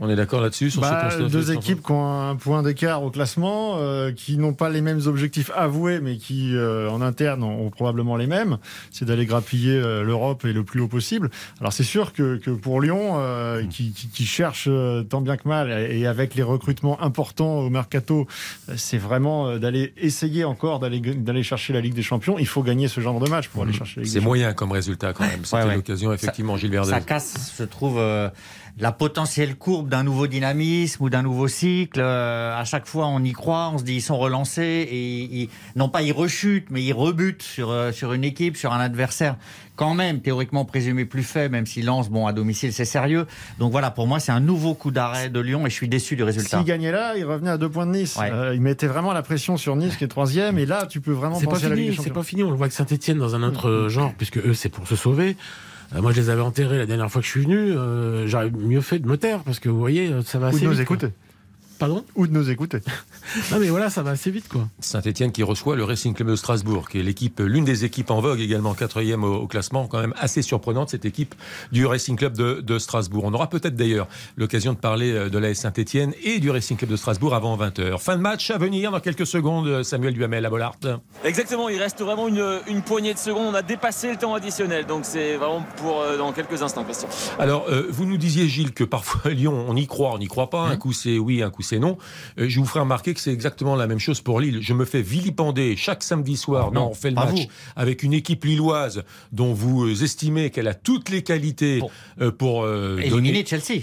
[0.02, 3.10] On est d'accord là-dessus sur Bah, ce deux équipes qui ont un point d'écart au
[3.12, 7.66] classement, euh, qui n'ont pas les mêmes objectifs avoués, mais qui euh, en interne ont,
[7.66, 8.58] ont probablement les mêmes.
[8.92, 11.30] C'est d'aller grappiller euh, l'Europe et le plus haut possible.
[11.62, 15.38] Alors c'est sûr que, que pour Lyon, euh, qui, qui, qui cherche euh, tant bien
[15.38, 18.28] que mal, et avec les recrutements importants au mercato,
[18.76, 22.38] c'est vraiment euh, d'aller essayer encore d'aller chercher la Ligue des Champions.
[22.38, 24.54] Il faut gagner ce genre de match pour aller chercher la Ligue C'est des moyen
[24.54, 25.46] comme résultat quand même.
[25.46, 25.76] C'était Ouais, ouais.
[25.76, 26.90] l'occasion, effectivement, Gilles Verdez.
[26.92, 28.30] Ça casse, je trouve, euh,
[28.78, 32.00] la potentielle courbe d'un nouveau dynamisme ou d'un nouveau cycle.
[32.02, 35.50] Euh, à chaque fois, on y croit, on se dit ils sont relancés et ils-
[35.76, 39.38] non pas ils rechutent, mais ils rebutent sur euh, sur une équipe, sur un adversaire
[39.78, 43.28] quand même théoriquement présumé plus faible, même si Lens, bon, à domicile, c'est sérieux.
[43.60, 46.16] Donc voilà, pour moi, c'est un nouveau coup d'arrêt de Lyon et je suis déçu
[46.16, 46.58] du résultat.
[46.58, 48.16] S'il gagnait là, il revenait à deux points de Nice.
[48.18, 48.32] Ouais.
[48.32, 50.58] Euh, il mettait vraiment la pression sur Nice qui est troisième.
[50.60, 52.44] Et là, tu peux vraiment C'est pas penser à la Ligue fini, c'est pas fini.
[52.44, 54.96] On le voit que Saint-Etienne dans un autre euh, genre, puisque eux, c'est pour se
[54.96, 55.36] sauver.
[55.94, 57.58] Euh, moi, je les avais enterrés la dernière fois que je suis venu.
[57.58, 60.50] Euh, J'aurais mieux fait de me taire, parce que vous voyez, euh, ça va Ou
[60.50, 60.86] assez de nous vite.
[60.88, 60.98] quoi.
[61.78, 62.80] Pardon Ou de nous écouter.
[63.52, 64.68] Non, mais voilà, ça va assez vite, quoi.
[64.80, 68.22] Saint-Etienne qui reçoit le Racing Club de Strasbourg, qui est l'équipe, l'une des équipes en
[68.22, 71.36] vogue également, quatrième au, au classement, quand même assez surprenante cette équipe
[71.72, 73.24] du Racing Club de, de Strasbourg.
[73.26, 74.08] On aura peut-être d'ailleurs
[74.38, 78.00] l'occasion de parler euh, de la Saint-Etienne et du Racing Club de Strasbourg avant 20h.
[78.00, 80.76] Fin de match à venir dans quelques secondes, euh, Samuel Duhamel à Bollard.
[81.24, 83.48] Exactement, il reste vraiment une, une poignée de secondes.
[83.52, 84.86] On a dépassé le temps additionnel.
[84.86, 87.10] Donc c'est vraiment pour euh, dans quelques instants, Christian.
[87.40, 90.50] Alors, euh, vous nous disiez, Gilles, que parfois Lyon, on y croit, on n'y croit
[90.50, 90.68] pas.
[90.68, 91.98] Un coup c'est oui, un coup c'est non.
[92.40, 94.60] Euh, je vous ferai remarquer que c'est exactement la même chose pour Lille.
[94.62, 96.68] Je me fais vilipender chaque samedi soir.
[96.70, 97.48] Oh non, non, on fait le match vous.
[97.76, 102.32] avec une équipe lilloise dont vous euh, estimez qu'elle a toutes les qualités Pour- euh,
[102.32, 103.46] pour Éliminer donner.
[103.46, 103.82] Chelsea.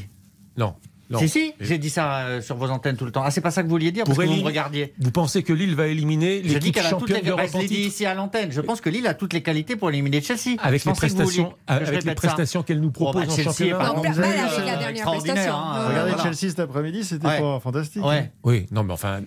[0.56, 0.74] Non.
[1.12, 1.18] Non.
[1.20, 3.22] Si, si, j'ai dit ça euh, sur vos antennes tout le temps.
[3.24, 4.92] Ah, c'est pas ça que vous vouliez dire, Pour parce que vous me regardiez.
[4.98, 7.40] Vous pensez que Lille va éliminer Je dis l'équipe qu'elle a toutes championne les d'Europe
[7.44, 8.50] bah, je l'ai dit ici à l'antenne.
[8.50, 10.56] Je pense que Lille a toutes les qualités pour éliminer Chelsea.
[10.60, 13.36] avec Je les vouliez prestations, je avec les prestations qu'elle nous Oh, propose bah, en
[13.36, 13.92] championnat.
[13.94, 15.54] Non, avez la euh, dernière prestation.
[15.54, 16.22] hein, Euh, Regardez voilà.
[16.32, 17.40] Chelsea cet après-midi, c'était Ouais.
[17.40, 18.04] pas fantastique.
[18.04, 18.30] Ouais.
[18.44, 19.20] Oui, non, mais enfin,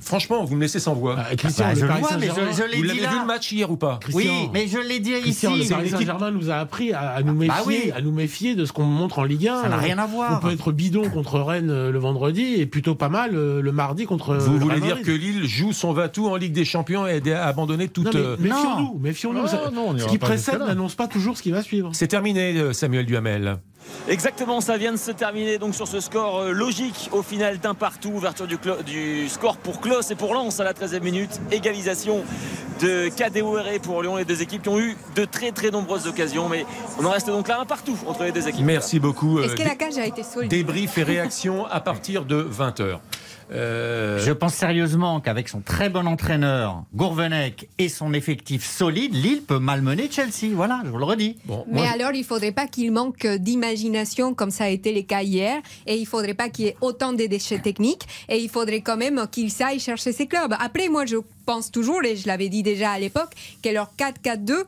[0.00, 1.16] franchement, vous me laissez sans voix.
[1.18, 3.00] Ah, Christian, Bah, le je le Paris vois, mais je, je l'ai Vous dit l'avez
[3.02, 3.10] là.
[3.10, 4.50] vu le match hier ou pas Oui, Christian.
[4.52, 5.68] mais je l'ai dit Christian, ici.
[5.68, 7.92] le Paris Saint-Germain nous a appris à, à nous Bah méfier, oui.
[7.94, 9.62] à nous méfier de ce qu'on montre en Ligue 1.
[9.62, 10.38] Ça n'a rien à voir.
[10.42, 13.72] On peut être bidon contre Rennes euh, le vendredi et plutôt pas mal euh, le
[13.72, 14.36] mardi contre.
[14.36, 17.44] Vous le voulez dire que Lille joue son va-tout en Ligue des Champions et a
[17.46, 18.06] abandonné toute.
[18.06, 19.42] Non, mais euh, méfions-nous, méfions-nous.
[19.72, 21.90] Non, non, ce qui précède n'annonce pas toujours ce qui va suivre.
[21.92, 23.58] C'est terminé, euh, Samuel Duhamel.
[24.06, 27.74] Exactement, ça vient de se terminer donc sur ce score euh, logique au final d'un
[27.74, 28.10] partout.
[28.10, 31.40] Ouverture du, clo- du score pour Klos et pour Lens à la 13e minute.
[31.50, 32.22] Égalisation
[32.78, 34.16] de Kadewere pour Lyon.
[34.16, 36.46] Les deux équipes qui ont eu de très très nombreuses occasions.
[36.50, 36.66] Mais
[37.00, 38.66] on en reste donc là un partout entre les deux équipes.
[38.66, 39.40] Merci beaucoup.
[39.40, 40.50] Est-ce euh, que la cage a été solide?
[40.50, 42.98] Débrief et réaction à partir de 20h.
[43.52, 49.42] Euh, Je pense sérieusement qu'avec son très bon entraîneur, Gourvenec, et son effectif solide, Lille
[49.42, 50.52] peut malmener Chelsea.
[50.52, 51.36] Voilà, je vous le redis.
[51.44, 54.92] bon, Mais moi, alors, il ne faudrait pas qu'il manque d'imagination comme ça a été
[54.92, 55.60] le cas hier.
[55.86, 58.02] Et il ne faudrait pas qu'il y ait autant de déchets techniques.
[58.28, 60.54] Et il faudrait quand même qu'il saille chercher ses clubs.
[60.60, 63.30] Après, moi, je pense toujours, et je l'avais dit déjà à l'époque,
[63.62, 64.64] que leur 4-4-2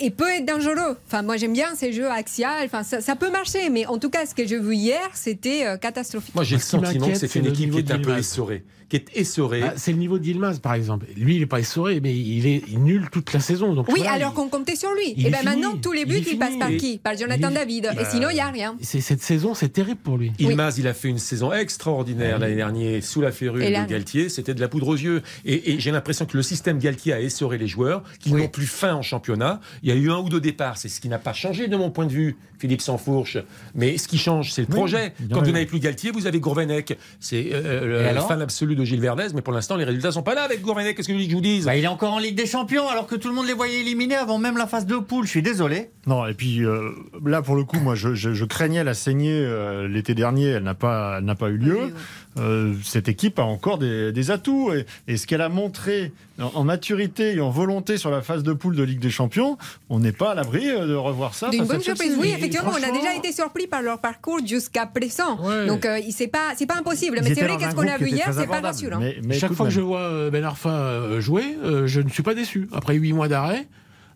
[0.00, 0.96] et peut être dangereux.
[1.06, 2.64] Enfin, moi j'aime bien ces jeux axial.
[2.64, 5.66] Enfin, ça, ça peut marcher, mais en tout cas, ce que j'ai vu hier, c'était
[5.66, 6.34] euh, catastrophique.
[6.34, 8.64] moi, j'ai le sentiment que c'est une équipe qui est un peu essorée.
[8.90, 9.62] Qui est essorée.
[9.64, 11.06] Ah, c'est le niveau d'Ilmaz, par exemple.
[11.16, 13.72] Lui, il est pas essoré, mais il est nul toute la saison.
[13.72, 15.14] Donc Oui, voilà, alors il- qu'on comptait sur lui.
[15.16, 16.36] il Et est bien maintenant, tous les Il buts, ils fini.
[16.38, 16.98] passent par qui?
[16.98, 17.84] Par Jonathan il- David.
[17.92, 18.76] Et Bah, sinon, il n'y a rien.
[18.82, 20.32] c'est- cette saison, c'est terrible pour lui.
[20.40, 24.28] Ilmaz, il a fait une saison extraordinaire l'année dernière sous la férule de Galtier.
[24.28, 25.22] C'était de la poudre aux yeux.
[25.44, 28.42] Et, et j'ai l'impression que le système Galtier a essoré les joueurs, qu'ils Oui.
[28.42, 29.60] n'ont plus faim en championnat.
[29.82, 30.76] Il Il y a eu un ou deux départs.
[30.78, 33.38] C'est ce qui n'a pas changé de mon point de vue, Philippe Sansfourche.
[33.74, 35.12] Mais ce qui change, c'est le Oui, projet.
[35.20, 36.96] il Quand vous n'avez plus Galtier, vous avez Gourvenec.
[37.18, 39.28] C'est euh, Et le fan absolu de Gilles Verdez.
[39.34, 40.96] Mais pour l'instant, les résultats sont pas là avec Gourvenec.
[40.96, 41.64] Qu'est-ce que vous voulez que je vous dise?
[41.66, 43.80] Bah, il est encore en Ligue des Champions alors que tout le monde les voyait
[43.80, 45.24] éliminés avant même la phase de poule.
[45.26, 45.90] Je suis désolé.
[46.06, 46.90] Non, et puis euh,
[47.24, 50.46] là, pour le coup, moi, je, je- je craignais la saignée euh, l'été dernier.
[50.48, 51.92] Elle n'a pas, elle n'a pas eu lieu.
[52.38, 54.72] Euh, cette équipe a encore des, des atouts.
[54.72, 58.42] Et, et ce qu'elle a montré en, en maturité et en volonté sur la phase
[58.44, 61.50] de poule de Ligue des Champions, on n'est pas à l'abri euh, de revoir ça.
[61.50, 65.38] D'une bonne surprise, oui, effectivement, on a déjà été surpris par leur parcours jusqu'à présent.
[65.42, 65.66] Ouais.
[65.66, 67.18] Donc, euh, c'est pas, c'est pas impossible.
[67.22, 69.00] Mais c'est vrai qu'est-ce qu'on a vu hier, c'est pas rassurant.
[69.00, 72.22] Mais, mais Chaque fois que je vois euh, Ben Arfa jouer, euh, je ne suis
[72.22, 72.68] pas déçu.
[72.72, 73.66] Après huit mois d'arrêt,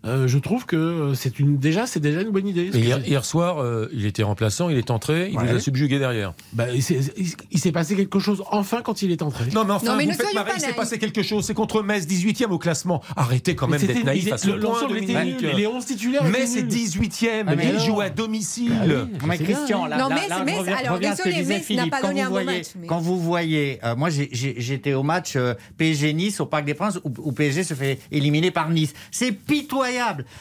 [0.04, 2.70] euh, je trouve que euh, c'est une déjà c'est déjà une bonne idée.
[2.74, 5.46] hier, soir, euh, il était remplaçant, il est entré, il Ouais.
[5.46, 6.34] vous a subjugué derrière.
[6.52, 9.46] Bah, il s'est- passé quelque chose enfin quand il est entré.
[9.52, 11.44] Non, mais enfin, Non, mais vous ne faites soyons marrer, il s'est passé quelque chose.
[11.44, 13.02] C'est contre Metz, 18e au classement.
[13.16, 15.40] Arrêtez quand Mais même d'être naïf il- à ce le- point, Dominique.
[15.42, 15.50] nul.
[15.56, 16.68] Les 11 titulaires Metz est nuls.
[16.68, 18.72] 18e, Ah, il joue à domicile.
[18.80, 18.94] Ah oui.
[19.26, 22.08] Mais Christian, là, Non, là, Metz- là, Metz- reviens- alors, désolé, Metz n'a pas Quand
[22.08, 25.36] donné vous un bon voyez, match, quand vous voyez, moi j'étais au match
[25.78, 28.92] PSG Nice au Parc des Princes où PSG se fait éliminer par Nice.
[29.10, 29.93] C'est pitoyable,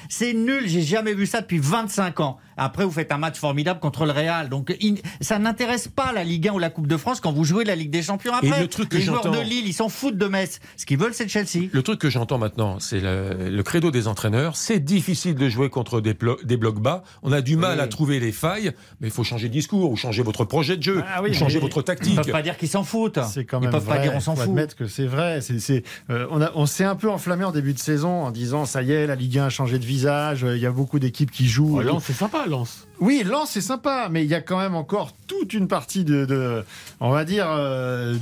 [0.09, 0.67] c'est nul.
[0.67, 2.37] J'ai jamais vu ça depuis 25 ans.
[2.57, 4.49] Après, vous faites un match formidable contre le Real.
[4.49, 4.75] Donc,
[5.21, 7.75] ça n'intéresse pas la Ligue 1 ou la Coupe de France quand vous jouez la
[7.75, 8.33] Ligue des Champions.
[8.33, 10.59] Après, Et le truc que les joueurs de Lille, ils s'en foutent de Metz.
[10.77, 11.67] Ce qu'ils veulent, c'est de Chelsea.
[11.71, 14.55] Le truc que j'entends maintenant, c'est le, le credo des entraîneurs.
[14.55, 17.03] C'est difficile de jouer contre des, plo- des blocs bas.
[17.23, 17.83] On a du mal Oui.
[17.83, 20.83] à trouver les failles, mais il faut changer de discours ou changer votre projet de
[20.83, 22.15] jeu, Ah oui, ou changer votre Ils tactique.
[22.15, 23.19] peuvent pas dire qu'ils s'en foutent.
[23.31, 23.97] C'est quand Ils même peuvent vrai.
[23.97, 24.43] pas dire on s'en fout.
[24.45, 25.41] admettre que c'est vrai.
[25.41, 28.31] C'est, c'est, euh, on a- on s'est un peu enflammé en début de saison en
[28.31, 30.43] disant ça y est, la Ligue 1 a changé de visage.
[30.43, 31.77] euh, Il y a beaucoup d'équipes qui jouent.
[31.79, 32.42] Oh, Lens, c'est sympa,
[32.99, 36.63] Oui, Lens, c'est sympa, mais il y a quand même encore toute une partie de,
[36.99, 38.15] on va dire, euh,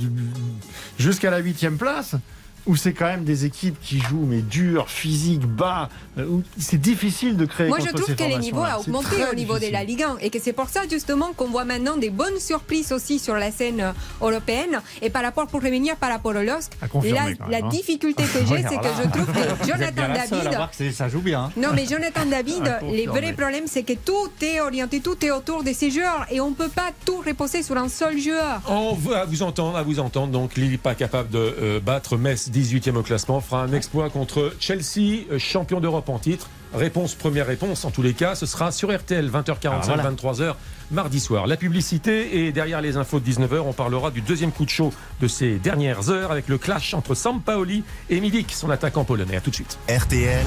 [0.98, 2.16] jusqu'à la huitième place,
[2.66, 6.80] où c'est quand même des équipes qui jouent, mais dur, physique, bas, euh, où c'est
[6.80, 8.74] difficile de créer Moi, je trouve ces que le niveau formations-là.
[8.74, 11.32] a C'est augmenté au niveau de la Ligue 1 et que c'est pour ça justement
[11.36, 14.80] qu'on voit maintenant des bonnes surprises aussi sur la scène euh, européenne.
[15.00, 17.68] Et par rapport, pour revenir par rapport au LOSC, la, quand la même, hein.
[17.68, 20.68] difficulté que j'ai, c'est que je trouve que Jonathan David.
[20.78, 21.44] que ça joue bien.
[21.44, 21.52] hein.
[21.56, 25.64] Non, mais Jonathan David, les vrais problèmes, c'est que tout est orienté, tout est autour
[25.64, 28.60] de ces joueurs et on ne peut pas tout reposer sur un seul joueur.
[28.68, 30.32] On va vous entendre, à vous entendre.
[30.32, 34.52] Donc, Lille pas capable de euh, battre Metz, 18e au classement, fera un exploit contre
[34.60, 36.48] Chelsea, euh, champion d'Europe en titre.
[36.74, 37.84] Réponse, première réponse.
[37.84, 40.10] En tous les cas, ce sera sur RTL, 20h45, Ah, voilà.
[40.10, 40.54] 23h,
[40.90, 41.46] mardi soir.
[41.46, 44.92] La publicité et derrière les infos de 19h, on parlera du deuxième coup de chaud
[45.20, 49.36] de ces dernières heures avec le clash entre Sampaoli et Milik, son attaquant polonais.
[49.36, 49.78] À tout de suite.
[49.88, 50.46] RTL,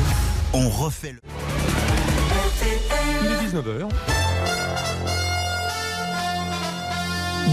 [0.54, 1.20] on refait le.
[3.22, 3.89] Il est 19h.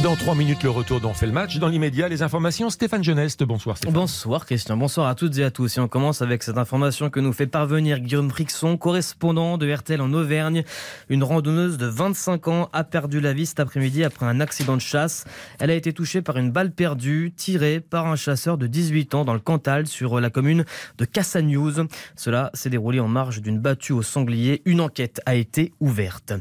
[0.02, 1.58] Dans trois minutes, le retour d'On fait le match.
[1.58, 2.70] Dans l'immédiat, les informations.
[2.70, 3.94] Stéphane Geneste, bonsoir Stéphane.
[3.94, 5.76] Bonsoir Christian, bonsoir à toutes et à tous.
[5.76, 10.00] Et on commence avec cette information que nous fait parvenir Guillaume Frixon, correspondant de RTL
[10.00, 10.64] en Auvergne.
[11.08, 14.80] Une randonneuse de 25 ans a perdu la vie cet après-midi après un accident de
[14.80, 15.24] chasse.
[15.60, 19.24] Elle a été touchée par une balle perdue tirée par un chasseur de 18 ans
[19.24, 20.64] dans le Cantal sur la commune
[20.98, 21.86] de Cassagnouz.
[22.16, 24.62] Cela s'est déroulé en marge d'une battue au sanglier.
[24.64, 26.32] Une enquête a été ouverte.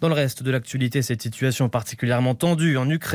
[0.00, 3.07] Dans le reste de l'actualité, cette situation particulièrement tendue en Ukraine.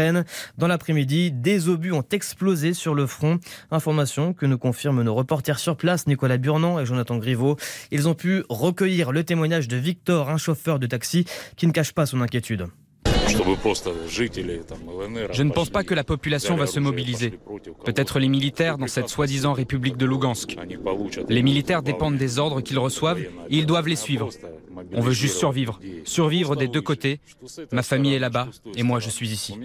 [0.58, 3.40] Dans l'après-midi, des obus ont explosé sur le front.
[3.72, 7.58] Information que nous confirment nos reporters sur place, Nicolas Burnand et Jonathan Griveau.
[7.92, 11.26] Ils ont pu recueillir le témoignage de Victor, un chauffeur de taxi,
[11.58, 12.68] qui ne cache pas son inquiétude.
[15.32, 17.34] Je ne pense pas que la population va se mobiliser.
[17.86, 20.58] Peut-être les militaires dans cette soi-disant République de Lugansk.
[21.30, 24.30] Les militaires dépendent des ordres qu'ils reçoivent et ils doivent les suivre.
[24.94, 25.80] On veut juste survivre.
[26.04, 27.20] Survivre des deux côtés.
[27.72, 29.56] Ma famille est là-bas et moi je suis ici.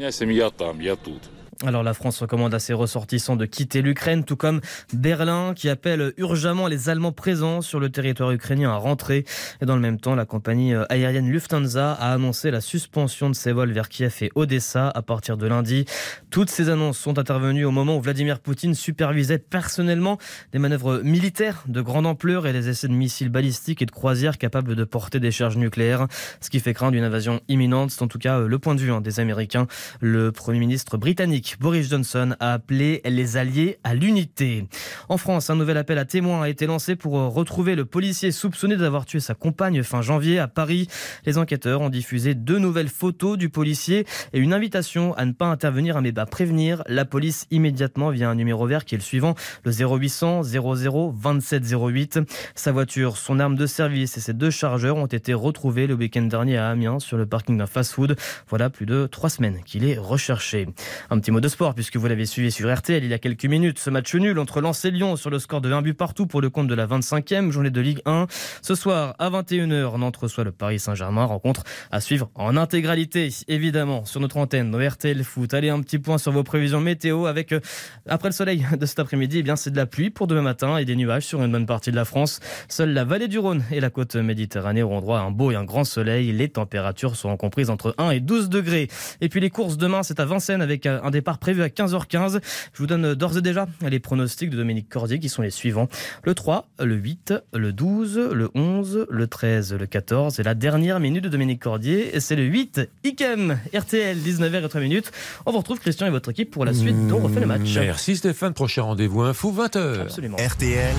[1.66, 4.60] Alors la France recommande à ses ressortissants de quitter l'Ukraine, tout comme
[4.92, 9.24] Berlin qui appelle urgemment les Allemands présents sur le territoire ukrainien à rentrer.
[9.60, 13.50] Et dans le même temps, la compagnie aérienne Lufthansa a annoncé la suspension de ses
[13.50, 15.84] vols vers Kiev et Odessa à partir de lundi.
[16.30, 20.16] Toutes ces annonces sont intervenues au moment où Vladimir Poutine supervisait personnellement
[20.52, 24.38] des manœuvres militaires de grande ampleur et les essais de missiles balistiques et de croisières
[24.38, 26.06] capables de porter des charges nucléaires,
[26.40, 27.90] ce qui fait craindre une invasion imminente.
[27.90, 29.66] C'est en tout cas le point de vue hein, des Américains.
[30.00, 34.66] Le Premier ministre britannique Boris Johnson a appelé les alliés à l'unité.
[35.08, 38.76] En France, un nouvel appel à témoins a été lancé pour retrouver le policier soupçonné
[38.76, 40.88] d'avoir tué sa compagne fin janvier à Paris.
[41.24, 45.46] Les enquêteurs ont diffusé deux nouvelles photos du policier et une invitation à ne pas
[45.46, 49.34] intervenir mais à prévenir la police immédiatement via un numéro vert qui est le suivant,
[49.64, 52.20] le 0800 00 27 08.
[52.54, 56.22] Sa voiture, son arme de service et ses deux chargeurs ont été retrouvés le week-end
[56.22, 58.16] dernier à Amiens sur le parking d'un fast-food.
[58.48, 60.68] Voilà plus de trois semaines qu'il est recherché.
[61.10, 63.44] Un petit mot de sport, puisque vous l'avez suivi sur RTL il y a quelques
[63.44, 63.78] minutes.
[63.78, 66.40] Ce match nul entre Lens et Lyon sur le score de 1 but partout pour
[66.40, 68.26] le compte de la 25e journée de Ligue 1.
[68.62, 71.24] Ce soir, à 21h, Nantes reçoit le Paris Saint-Germain.
[71.24, 75.54] Rencontre à suivre en intégralité, évidemment, sur notre antenne, dans RTL Foot.
[75.54, 77.60] Allez, un petit point sur vos prévisions météo avec, euh,
[78.08, 80.78] après le soleil de cet après-midi, eh bien, c'est de la pluie pour demain matin
[80.78, 82.40] et des nuages sur une bonne partie de la France.
[82.68, 85.56] Seule la vallée du Rhône et la côte méditerranée auront droit à un beau et
[85.56, 86.32] un grand soleil.
[86.32, 88.88] Les températures seront comprises entre 1 et 12 degrés.
[89.20, 92.40] Et puis les courses demain, c'est à Vincennes avec un départ prévu à 15h15.
[92.72, 95.88] Je vous donne d'ores et déjà les pronostics de Dominique Cordier qui sont les suivants.
[96.24, 101.00] Le 3, le 8, le 12, le 11, le 13, le 14 et la dernière
[101.00, 105.12] minute de Dominique Cordier, c'est le 8, Ikem, RTL, 19h03 minutes.
[105.44, 107.74] On vous retrouve Christian et votre équipe pour la suite dont on refait le match.
[107.74, 110.00] Merci Stéphane, prochain rendez-vous info 20h.
[110.00, 110.38] Absolument.
[110.38, 110.94] RTL,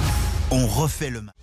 [0.51, 1.35] on refait le match.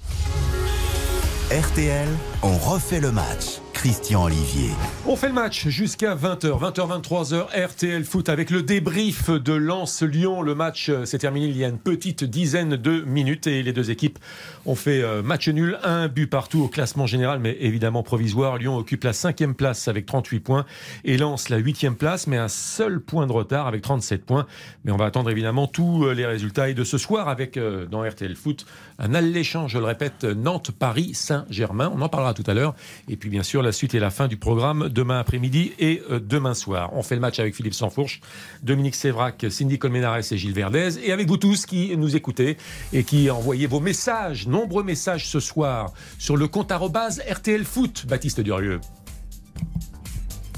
[1.50, 2.08] RTL,
[2.42, 3.60] on refait le match.
[3.86, 4.70] Christian Olivier.
[5.06, 10.42] On fait le match jusqu'à 20h, 20h, 23h, RTL Foot avec le débrief de Lens-Lyon.
[10.42, 13.72] Le match euh, s'est terminé il y a une petite dizaine de minutes et les
[13.72, 14.18] deux équipes
[14.64, 18.58] ont fait euh, match nul, un but partout au classement général, mais évidemment provisoire.
[18.58, 20.66] Lyon occupe la cinquième place avec 38 points
[21.04, 24.48] et Lens la huitième place, mais un seul point de retard avec 37 points.
[24.84, 28.02] Mais on va attendre évidemment tous euh, les résultats et de ce soir avec dans
[28.02, 28.66] RTL Foot
[28.98, 31.92] un alléchant, je le répète, Nantes-Paris-Saint-Germain.
[31.94, 32.74] On en parlera tout à l'heure.
[33.08, 36.18] Et puis bien sûr la suite et la fin du programme demain après-midi et euh,
[36.18, 36.90] demain soir.
[36.94, 38.20] On fait le match avec Philippe Sansfourche,
[38.62, 40.98] Dominique Sévrac, Cindy Colmenares et Gilles Verdez.
[41.04, 42.56] Et avec vous tous qui nous écoutez
[42.92, 48.06] et qui envoyez vos messages, nombreux messages ce soir sur le compte arrobase RTL Foot,
[48.06, 48.80] Baptiste Durieux.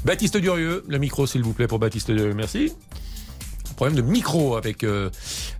[0.04, 2.72] Baptiste Durieux, le micro s'il vous plaît pour Baptiste Durieux, merci
[3.78, 5.08] problème de micro avec euh,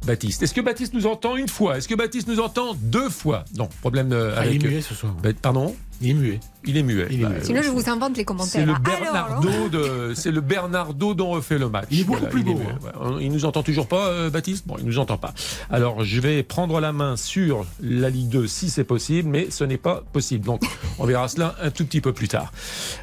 [0.05, 0.43] Baptiste.
[0.43, 1.79] Est-ce que Baptiste nous entend une fois?
[1.79, 3.45] Est-ce que Baptiste nous entend deux fois?
[3.57, 5.15] Non, problème de, ah, avec, il est muet ce soir.
[5.41, 5.77] pardon?
[6.01, 6.41] Il est muet.
[6.65, 7.07] Il est muet.
[7.11, 7.45] Il est Bah, muet.
[7.45, 8.51] Sinon, je vous invente les commentaires.
[8.53, 11.87] c'est le Alors, Bernardo de, c'est le Bernardo dont refait le match.
[11.91, 12.69] Il est beaucoup plus il, est beau, muet.
[13.01, 13.17] hein.
[13.21, 14.67] Il nous entend toujours pas, euh, Baptiste?
[14.67, 15.33] Bon, il nous entend pas.
[15.71, 19.65] Alors, je vais prendre la main sur la Ligue 2 si c'est possible, mais ce
[19.65, 20.45] n'est pas possible.
[20.45, 20.63] Donc,
[20.99, 22.53] on verra cela un tout petit peu plus tard.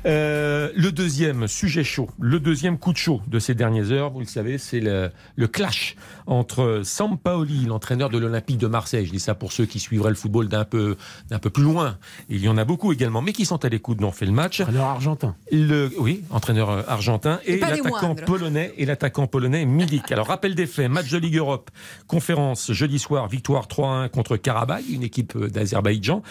[0.05, 4.19] Euh, le deuxième sujet chaud, le deuxième coup de chaud de ces dernières heures, vous
[4.19, 5.95] le savez, c'est le, le clash
[6.27, 9.05] entre Sampaoli, l'entraîneur de l'Olympique de Marseille.
[9.05, 10.95] Je dis ça pour ceux qui suivraient le football d'un peu,
[11.29, 11.97] d'un peu plus loin.
[12.29, 14.31] Il y en a beaucoup également, mais qui sont à l'écoute dont on fait le
[14.31, 14.61] match.
[14.61, 15.35] Entraîneur argentin.
[15.51, 20.11] Le, oui, entraîneur euh, argentin et, l'attaquant polonais et l'attaquant polonais Milik.
[20.11, 21.69] Alors rappel des faits, match de Ligue Europe,
[22.07, 26.21] conférence jeudi soir, victoire 3-1 contre Karabakh, une équipe euh, d'Azerbaïdjan.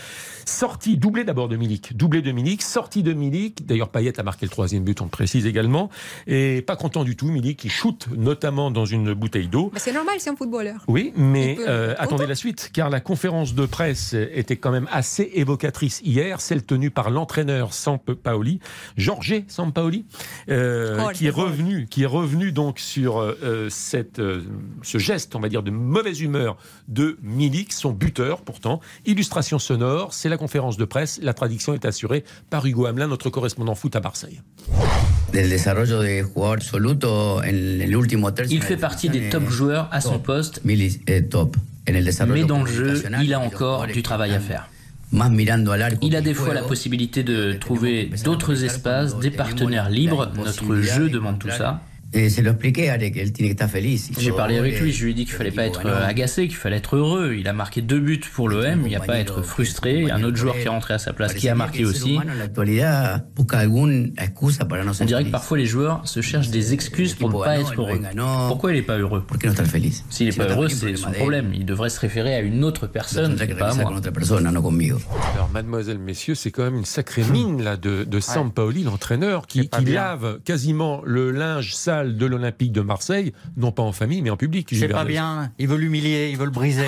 [0.44, 3.66] Sortie, doublé d'abord de Milik, doublé de Milik, sortie de Milik.
[3.66, 5.90] D'ailleurs Payet a marqué le troisième but, on le précise également.
[6.26, 9.70] Et pas content du tout, Milik qui shoot notamment dans une bouteille d'eau.
[9.72, 10.82] bah, c'est normal, c'est un footballeur.
[10.88, 14.88] Oui, mais peut- euh, attendez la suite, car la conférence de presse était quand même
[14.90, 18.60] assez évocatrice hier, celle tenue par l'entraîneur Sampaoli,
[18.96, 20.04] Jorge Sampaoli,
[20.48, 24.42] euh, Oh, qui est revenu, qui est revenu donc sur euh, cette, euh,
[24.82, 26.56] ce geste, on va dire, de mauvaise humeur
[26.88, 28.80] de Milik, son buteur pourtant.
[29.06, 31.18] Illustration sonore, c'est la conférence de presse.
[31.22, 34.40] La traduction est assurée par Hugo Hamelin, notre correspondant foot à Marseille.
[38.52, 40.76] Il fait partie des top joueurs à son poste, mais
[42.44, 44.68] dans le jeu, il a encore du travail à faire.
[46.02, 50.30] Il a des fois la possibilité de trouver d'autres espaces, des partenaires libres.
[50.36, 51.80] Notre jeu demande tout ça.
[52.14, 54.10] Lo expliqué estar feliz.
[54.18, 56.56] J'ai parlé avec lui, je lui ai dit qu'il fallait pas être euh, agacé, qu'il
[56.56, 57.34] fallait être heureux.
[57.38, 60.00] Il a marqué deux buts pour l'OM, il n'y a pas à être frustré.
[60.00, 61.84] Il y a un autre joueur qui est rentré à sa place qui a marqué
[61.84, 62.18] aussi.
[65.00, 68.00] On dirait que parfois les joueurs se cherchent des excuses pour ne pas être heureux.
[68.48, 69.24] Pourquoi il n'est pas heureux?
[70.10, 71.52] S'il n'est pas heureux, c'est son problème.
[71.54, 74.00] Il devrait se référer à une autre personne, pas à moi.
[74.62, 74.98] conmigo.
[75.34, 79.68] Alors, mademoiselle, messieurs, c'est quand même une sacrée mine là de, de Sampaoli, l'entraîneur, qui,
[79.72, 84.22] C'est qui lave quasiment le linge sale de l'Olympique de Marseille, non pas en famille,
[84.22, 84.68] mais en public.
[84.72, 85.52] C'est pas bien.
[85.58, 86.86] Il veut l'humilier, il veut le briser,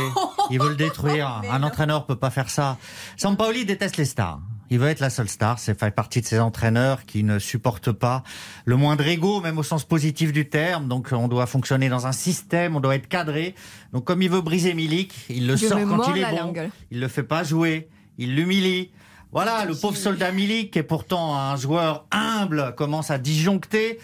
[0.50, 1.42] il veut le détruire.
[1.50, 2.78] Un entraîneur peut pas faire ça.
[3.16, 4.40] Sampaoli déteste les stars.
[4.68, 5.58] Il veut être la seule star.
[5.58, 8.24] C'est fait partie de ces entraîneurs qui ne supportent pas
[8.64, 10.88] le moindre ego, même au sens positif du terme.
[10.88, 13.54] Donc, on doit fonctionner dans un système, on doit être cadré.
[13.92, 16.36] Donc, comme il veut briser Milik, il le Je sort quand il est la bon.
[16.38, 16.70] langue.
[16.90, 17.88] Il le fait pas jouer.
[18.18, 18.90] Il l'humilie.
[19.30, 23.98] Voilà, le pauvre soldat Milik, qui est pourtant un joueur humble, commence à disjoncter.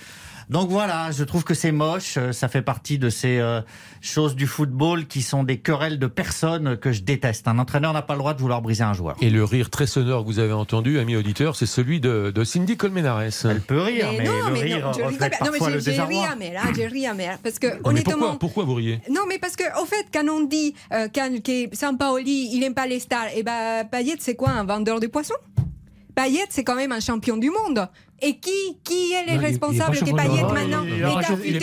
[0.53, 2.17] Donc voilà, je trouve que c'est moche.
[2.19, 3.61] Euh, Ça fait partie de ces euh,
[4.03, 7.49] choses du football qui sont des querelles de personnes que je déteste.
[7.49, 9.17] Un entraîneur n'a pas le droit de vouloir briser un joueur.
[9.23, 12.45] Et le rire très sonore que vous avez entendu, ami auditeur, c'est celui de, de
[12.45, 13.23] Cindy Colmenares.
[13.45, 15.45] Elle peut rire, mais, non, le mais rire non, je ris reflète pas.
[15.47, 17.39] Non, mais j'ai- ri hein, j'ai amer.
[17.43, 18.13] Parce que, Non, mais honnêtement.
[18.19, 19.01] pourquoi, pourquoi vous riez?
[19.11, 22.75] Non, mais parce que, au fait, quand on dit euh, quand, que Sampaoli, il n'aime
[22.75, 25.35] pas les stars, et ben, Payet, c'est quoi, un vendeur de poissons?
[26.15, 27.89] Payet, c'est quand même un champion du monde.
[28.25, 30.53] Et qui, qui est le responsable Payet monde.
[30.53, 30.85] maintenant
[31.45, 31.61] Il est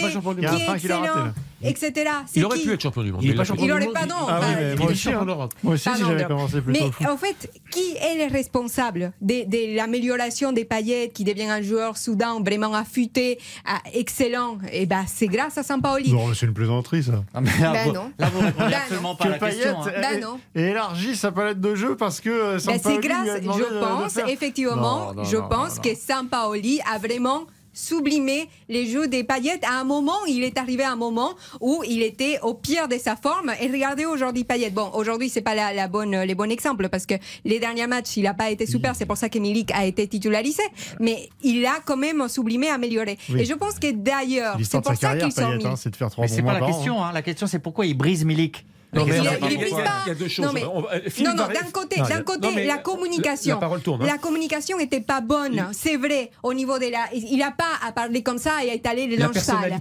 [0.75, 1.33] excellent.
[1.63, 2.11] Etc.
[2.35, 3.21] Il aurait qui pu être champion du monde.
[3.23, 3.73] Il est mais pas champion Il fait.
[3.73, 4.09] aurait du pas, monde.
[4.09, 4.15] non.
[4.27, 5.25] Ah oui, mais Il moi aussi, hein.
[5.25, 5.53] d'Europe.
[5.63, 6.91] Moi aussi, si j'avais commencé plus Mais tôt.
[7.11, 11.97] en fait, qui est le responsable de, de l'amélioration des paillettes, qui devient un joueur
[11.97, 14.57] soudain vraiment affûté, ah, excellent?
[14.71, 16.11] Et ben, c'est grâce à Sampaoli.
[16.13, 17.23] Non, c'est une plaisanterie, ça.
[17.33, 18.11] Ah, mais là, Ben vous, non.
[18.17, 19.81] là, vous répondez Ben absolument pas à la que Payet question.
[19.81, 19.91] hein.
[20.01, 20.39] Ben ait- non.
[20.55, 24.17] ait élargi sa palette de jeu parce que euh, Ben, Sampaoli c'est grâce, je pense,
[24.27, 27.43] effectivement, je pense que Sampaoli a vraiment
[27.79, 29.63] sublimé les jeux des paillettes.
[29.65, 32.97] À un moment, il est arrivé à un moment où il était au pire de
[32.97, 33.51] sa forme.
[33.61, 34.69] Et regardez aujourd'hui Payet.
[34.69, 37.15] Bon, aujourd'hui, c'est pas la, la bonne, les bons exemples parce que
[37.45, 38.95] les derniers matchs, il n'a pas été super.
[38.95, 40.63] C'est pour ça que Milik a été titularisé.
[40.99, 43.17] Mais il a quand même sublimé, amélioré.
[43.29, 43.41] Oui.
[43.41, 45.65] Et je pense que d'ailleurs, c'est pour sa ça Payet, mis.
[45.65, 47.03] hein, c'est de faire trois Mais bons c'est pas la question.
[47.03, 47.11] hein.
[47.13, 48.65] La question, c'est pourquoi il brise Milik.
[48.91, 50.45] Non, mais il, il il il y a- deux choses.
[50.45, 53.55] Non, mais, euh, non, non, d'un côté, d'un côté non, la communication.
[53.55, 54.07] la parole tourne, hein.
[54.07, 57.05] La communication n'était pas bonne, c'est vrai, au niveau de la.
[57.13, 59.79] Il n'a pas à parler comme ça et à étaler les La linges sales.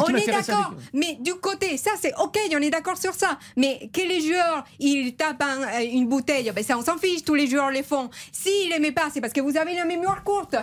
[0.00, 3.38] On est d'accord, mais du côté, ça c'est ok, on est d'accord sur ça.
[3.56, 7.24] Mais que les joueurs, ils tapent un- euh, une bouteille, ben ça on s'en fiche,
[7.24, 8.08] tous les joueurs les font.
[8.32, 10.56] S'ils n'aimaient pas, c'est parce que vous avez la mémoire courte.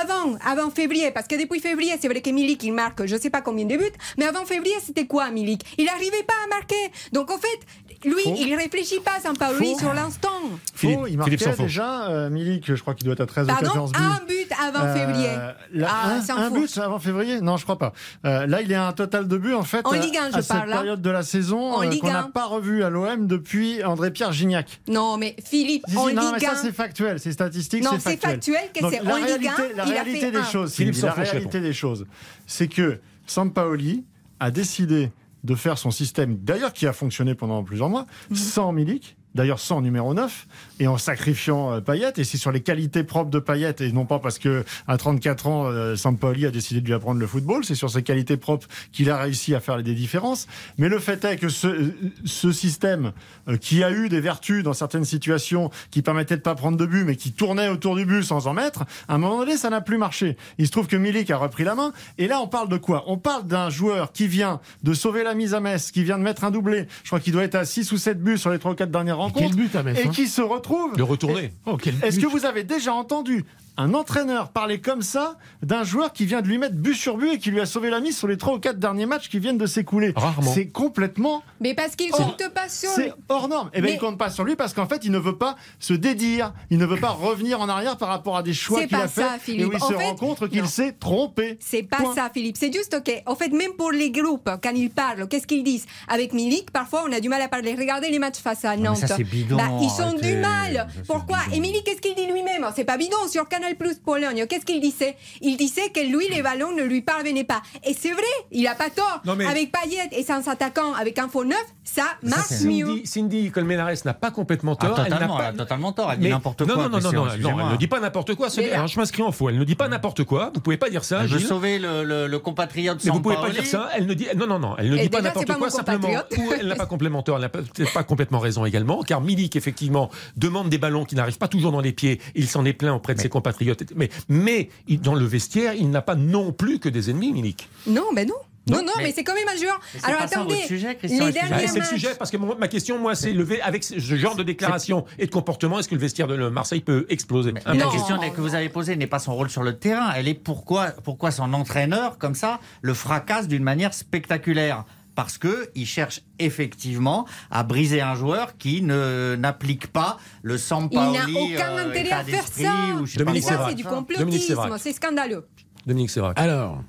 [0.00, 3.30] Avant, avant février, parce que depuis février, c'est vrai que Milik, il marque je sais
[3.30, 3.84] pas combien de buts,
[4.16, 5.62] mais avant février, c'était quoi Milik?
[5.78, 6.92] Il n'arrivait pas à marquer.
[7.12, 8.34] Donc en fait, lui, Faux.
[8.36, 10.28] il réfléchit pas, Sampaoli, sur l'instant.
[10.74, 13.48] Philippe, Faux, il marquait déjà euh, Milik, je crois qu'il doit être à 13 ou
[13.48, 13.98] Pardon, 14 buts.
[14.00, 15.28] un but avant Euh, février.
[15.72, 17.92] là, Ah, un, un but avant février Non, je crois pas.
[18.24, 20.36] Euh, là, il y a un total de buts en fait En Ligue 1, je
[20.38, 20.76] à cette parle, là.
[20.78, 22.30] période de la saison En euh, qu'on n'a 1.
[22.30, 24.80] pas revu à l'OM depuis André-Pierre Gignac.
[24.88, 26.56] Non, mais Philippe, si, en non, mais Ligue ça 1.
[26.56, 28.56] c'est factuel, c'est statistique, Non, c'est c'est factuel.
[28.56, 31.60] factuel que c'est la en Ligue 1, réalité, la réalité des choses, Philippe la réalité
[31.60, 32.04] des choses,
[32.46, 34.04] c'est que Sampaoli
[34.40, 35.10] a décidé
[35.44, 38.36] de faire son système, d'ailleurs qui a fonctionné pendant plusieurs mois, Mhm.
[38.36, 39.16] sans Milik.
[39.34, 40.46] D'ailleurs, sans numéro 9
[40.80, 42.12] et en sacrifiant euh, Payet.
[42.16, 45.46] Et c'est sur les qualités propres de Payet et non pas parce que à 34
[45.46, 47.64] ans, euh, Sampaoli a décidé de lui apprendre le football.
[47.64, 50.46] C'est sur ses qualités propres qu'il a réussi à faire des différences.
[50.78, 51.92] Mais le fait est que ce,
[52.24, 53.12] ce système
[53.48, 56.86] euh, qui a eu des vertus dans certaines situations, qui permettait de pas prendre de
[56.86, 59.70] but, mais qui tournait autour du but sans en mettre, à un moment donné, ça
[59.70, 60.36] n'a plus marché.
[60.58, 61.92] Il se trouve que Milik a repris la main.
[62.18, 63.04] Et là, on parle de quoi?
[63.06, 66.22] On parle d'un joueur qui vient de sauver la mise à Metz, qui vient de
[66.22, 66.86] mettre un doublé.
[67.02, 68.90] Je crois qu'il doit être à 6 ou 7 buts sur les 3 ou 4
[68.90, 70.96] dernières quel but à Metz, Et hein qui se retrouve.
[70.96, 71.52] Le retourner.
[71.66, 73.44] Oh, Est-ce que vous avez déjà entendu
[73.78, 77.32] un entraîneur parler comme ça d'un joueur qui vient de lui mettre but sur but
[77.34, 79.38] et qui lui a sauvé la mise sur les 3 ou 4 derniers matchs qui
[79.38, 80.50] viennent de s'écouler Rarement.
[80.52, 83.04] C'est complètement Mais parce qu'il Oh, compte pas sur lui.
[83.06, 83.70] c'est hors norme.
[83.72, 85.56] Et bien, Mais- il compte pas sur lui parce qu'en fait, il ne veut pas
[85.78, 86.52] se dédire.
[86.70, 89.22] Il ne veut pas revenir en arrière par rapport à des choix qu'il a fait
[89.22, 90.68] ça, et où il En se fait, rend compte qu'il non.
[90.68, 91.56] s'est trompé.
[91.60, 92.14] C'est pas Point.
[92.14, 92.56] ça, Philippe.
[92.58, 93.10] C'est juste OK.
[93.26, 95.86] En fait, même pour les groupes, quand ils parlent, qu'est-ce qu'ils disent?
[96.08, 97.74] Avec Milik, parfois, on a du mal à parler.
[97.74, 98.98] Regardez les matchs face à mais Nantes.
[98.98, 100.26] ça, c'est bidon, Bah, ils ont arrêtez.
[100.32, 100.74] du mal.
[100.74, 101.38] Ça, Pourquoi?
[101.46, 101.56] bidon.
[101.56, 102.66] Et Milik, qu'est-ce qu'il dit lui-même?
[102.76, 103.16] C'est pas bidon.
[103.30, 105.16] Sur Canal Plus Pologne, qu'est-ce qu'il disait?
[105.40, 107.62] Il disait que lui, les ballons ne lui parvenaient pas.
[107.84, 109.20] Et c'est vrai, il a pas tort.
[109.24, 112.86] Non, mais- Avec Payet et sans attaquant, avec un faux neuf, ça marche c'est- mieux.
[112.86, 114.98] Cindy, Cindy Colmenares n'a pas complètement Ah, tort.
[114.98, 115.42] elle n'a totalement, pas...
[115.48, 116.12] elle a totalement tort.
[116.12, 116.76] Elle dit Mais- n'importe non, quoi.
[116.84, 118.48] Non, non, non, non, non, elle ne dit pas n'importe quoi.
[118.56, 119.48] Mais là- Alors, je m'inscris en faux.
[119.48, 120.50] Elle ne dit pas n'importe quoi.
[120.54, 121.40] Vous pouvez pas dire ça, Elle Gilles.
[121.46, 123.88] sauver le, le, le compatriote Mais vous pouvez pas dire ça.
[123.96, 124.74] Elle ne dit non non non.
[124.78, 126.08] Elle ne Et dit pas n'importe quoi simplement.
[126.38, 127.36] Ou elle n'a pas complémentaire.
[127.36, 129.02] Elle n'a pas- peut-être pas complètement raison également.
[129.02, 132.20] Car Milik effectivement demande des ballons qui n'arrivent pas toujours dans les pieds.
[132.34, 133.51] Il s'en est plein auprès de ses compatriotes.
[133.96, 137.68] Mais mais dans le vestiaire, il n'a pas non plus que des ennemis, Milik.
[137.86, 138.34] Non, mais non.
[138.68, 139.80] Non, non, mais, mais- c'est quand même un joueur.
[140.04, 141.48] Alors pas ça attendez, votre sujet, Christian, les excusez-moi.
[141.58, 143.98] derniers Ah, c'est le sujet parce que mon- ma question, moi, c'est levé avec ce
[143.98, 145.80] genre de déclaration et de comportement.
[145.80, 147.50] Est-ce que le vestiaire de Marseille peut exploser?
[147.50, 150.12] Mais la question que vous avez posée n'est pas son rôle sur le terrain.
[150.14, 154.84] Elle est pourquoi, pourquoi son entraîneur, comme ça, le fracasse d'une manière spectaculaire?
[155.14, 160.58] Parce que il cherche effectivement à briser un joueur qui ne n'applique pas le Il
[160.58, 162.72] Sampaoli n'a aucun euh, intérêt à faire ça.
[163.16, 165.46] Dominique ça, c'est du Dominique complotisme, c'est scandaleux.
[165.86, 166.38] Dominique Sévrac.
[166.38, 166.82] Alors,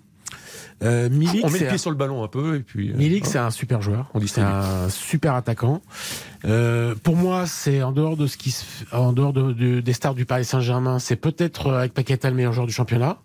[0.83, 2.91] euh, Milik, On met le pied un- sur le ballon un peu et puis.
[2.91, 4.09] euh, Milik, c'est un super joueur.
[4.13, 5.81] On dit c'est un super attaquant.
[6.45, 9.93] Euh, pour moi, c'est en dehors de ce qui se, en dehors de, de- des
[9.93, 13.17] stars du Paris Saint-Germain, c'est peut-être avec Paqueta le meilleur joueur du championnat.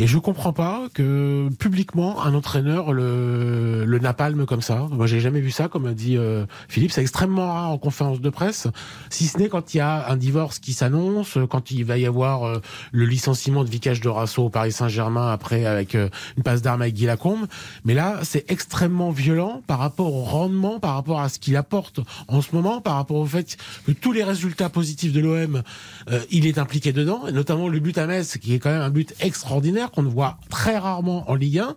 [0.00, 4.86] Et je comprends pas que publiquement un entraîneur le, le napalme comme ça.
[4.92, 6.92] Moi, j'ai jamais vu ça, comme a dit euh, Philippe.
[6.92, 8.68] C'est extrêmement rare en conférence de presse,
[9.10, 12.06] si ce n'est quand il y a un divorce qui s'annonce, quand il va y
[12.06, 12.60] avoir euh,
[12.92, 16.82] le licenciement de Vicage de Rasso au Paris Saint-Germain après avec euh, une passe d'armes
[16.82, 17.46] avec Guy Lacombe.
[17.84, 21.98] Mais là, c'est extrêmement violent par rapport au rendement, par rapport à ce qu'il apporte
[22.28, 25.62] en ce moment, par rapport au fait que tous les résultats positifs de l'OM,
[26.10, 28.82] euh, il est impliqué dedans, et notamment le but à Metz, qui est quand même
[28.82, 29.87] un but extraordinaire.
[29.90, 31.76] Qu'on ne voit très rarement en Ligue 1.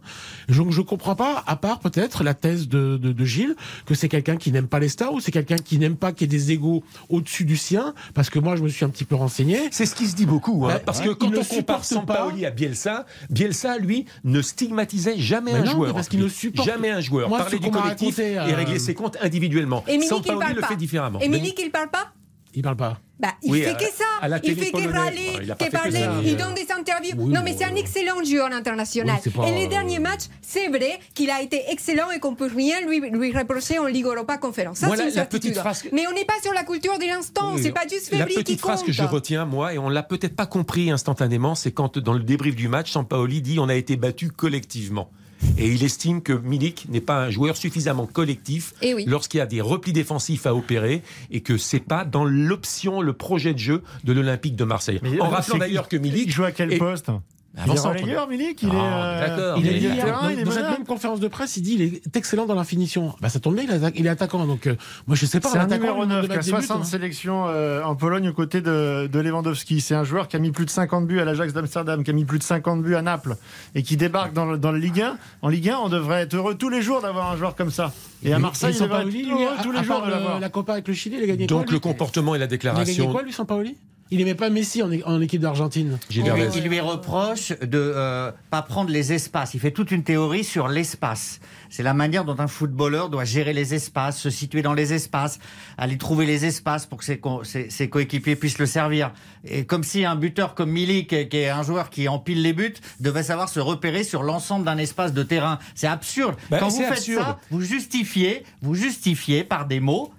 [0.49, 3.55] Donc je comprends pas, à part peut-être la thèse de, de, de Gilles,
[3.85, 6.31] que c'est quelqu'un qui n'aime pas les stars ou c'est quelqu'un qui n'aime pas qu'il
[6.31, 9.05] y ait des égaux au-dessus du sien, parce que moi je me suis un petit
[9.05, 9.59] peu renseigné.
[9.71, 11.07] C'est ce qui se dit beaucoup, hein, Ouais, parce ouais.
[11.07, 15.53] que quand ne on compare supporte pas- Sampaoli à Bielsa, Bielsa, lui, ne stigmatisait jamais
[15.53, 15.93] Mais un non, joueur.
[15.93, 17.29] parce qu'il ne supporte- Jamais un joueur.
[17.29, 19.83] Moi, Parlait ce du collectif raconté, et euh, réglait ses comptes individuellement.
[19.89, 20.67] Il Sampaoli parle le pas.
[20.67, 21.19] fait différemment.
[21.19, 22.11] Et Milik, il parle pas?
[22.53, 22.99] Il parle pas.
[23.21, 24.27] Bah, il Oui, fait à- que ça.
[24.27, 26.25] la il fait que râler, pas que.
[26.25, 27.13] Il donne des interviews.
[27.17, 29.15] Oui, non, mais c'est un excellent joueur international.
[29.15, 32.33] Oui, c'est pas- Et les derniers matchs, c'est vrai qu'il a été excellent et qu'on
[32.33, 34.79] peut rien lui, lui reprocher en Ligue Europa Conférence.
[34.79, 35.61] Ça, Voilà c'est une la petite certitude.
[35.61, 37.55] phrase Mais on n'est pas sur la culture de l'instant.
[37.61, 38.87] C'est pas juste La février qui petite phrase compte.
[38.87, 42.23] que je retiens, moi, et on l'a peut-être pas compris instantanément, c'est quand, dans le
[42.23, 45.11] débrief du match, Sampaoli dit on a été battu collectivement.
[45.57, 49.05] Et il estime que Milik n'est pas un joueur suffisamment collectif Eh oui.
[49.07, 53.13] lorsqu'il y a des replis défensifs à opérer et que c'est pas dans l'option, le
[53.13, 54.99] projet de jeu de l'Olympique de Marseille.
[55.03, 57.09] Mais, en rappelant d'ailleurs que Milik Il joue à quel est- poste?
[57.53, 58.01] Il est Avant-centre.
[58.01, 58.71] relayeur, Milik Il est.
[58.73, 59.55] Ah, euh.
[59.57, 61.81] Il est terrain, dans, il est dans cette même conférence de presse, il dit il
[61.81, 63.13] est excellent dans la finition.
[63.19, 64.45] Bah, ça tombe bien, il, est attaquant.
[64.45, 64.75] Donc, euh,
[65.05, 65.49] moi, je sais pas.
[65.49, 66.85] C'est un attaquant, numéro le nombre 9 de qui a matchs des buts, 60 hein.
[66.85, 69.81] sélections euh, en Pologne aux côtés de, de Lewandowski.
[69.81, 72.13] C'est un joueur qui a mis plus de 50 buts à l'Ajax d'Amsterdam, qui a
[72.13, 73.35] mis plus de 50 buts à Naples
[73.75, 75.17] et qui débarque dans le, dans le Ligue 1.
[75.41, 77.91] En Ligue 1, on devrait être heureux tous les jours d'avoir un joueur comme ça.
[78.23, 80.39] Et à Marseille, Et il devrait être heureux tous les jours de l'avoir.
[80.39, 82.47] La Copa avec le Chili, il a gagné Donc le comportement et la Il a
[82.47, 83.11] gagné déclaration.
[83.11, 83.75] quoi, lui, Sampaoli
[84.13, 85.97] Il aimait pas Messi en, équipe d'Argentine.
[86.09, 86.57] Il lui, Verdez.
[86.57, 89.53] il lui reproche de euh, pas prendre les espaces.
[89.53, 91.39] Il fait toute une théorie sur l'espace.
[91.69, 95.39] C'est la manière dont un footballeur doit gérer les espaces, se situer dans les espaces,
[95.77, 99.13] aller trouver les espaces pour que ses, co- ses- ses coéquipiers puissent le servir.
[99.45, 102.73] Et comme si un buteur comme Milik, qui est- un joueur qui empile les buts,
[102.99, 105.57] devait savoir se repérer sur l'ensemble d'un espace de terrain.
[105.73, 106.35] C'est absurde.
[106.49, 107.23] Bah, Quand vous faites absurde.
[107.23, 110.11] ça, vous justifiez, vous justifiez par des mots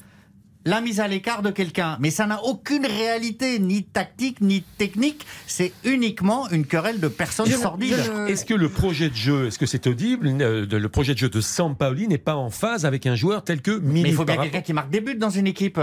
[0.64, 1.96] la mise à l'écart de quelqu'un.
[2.00, 5.26] Mais ça n'a aucune réalité, ni tactique, ni technique.
[5.46, 7.96] C'est uniquement une querelle de personnes Je- sordides.
[7.96, 11.14] je- Est-ce que le projet de jeu, est-ce que c'est audible, euh, de- le projet
[11.14, 14.08] de jeu de Sampaoli n'est pas en phase avec un joueur tel que Milik Mais
[14.10, 15.80] il faut bien par quelqu'un qui marque des buts dans une équipe.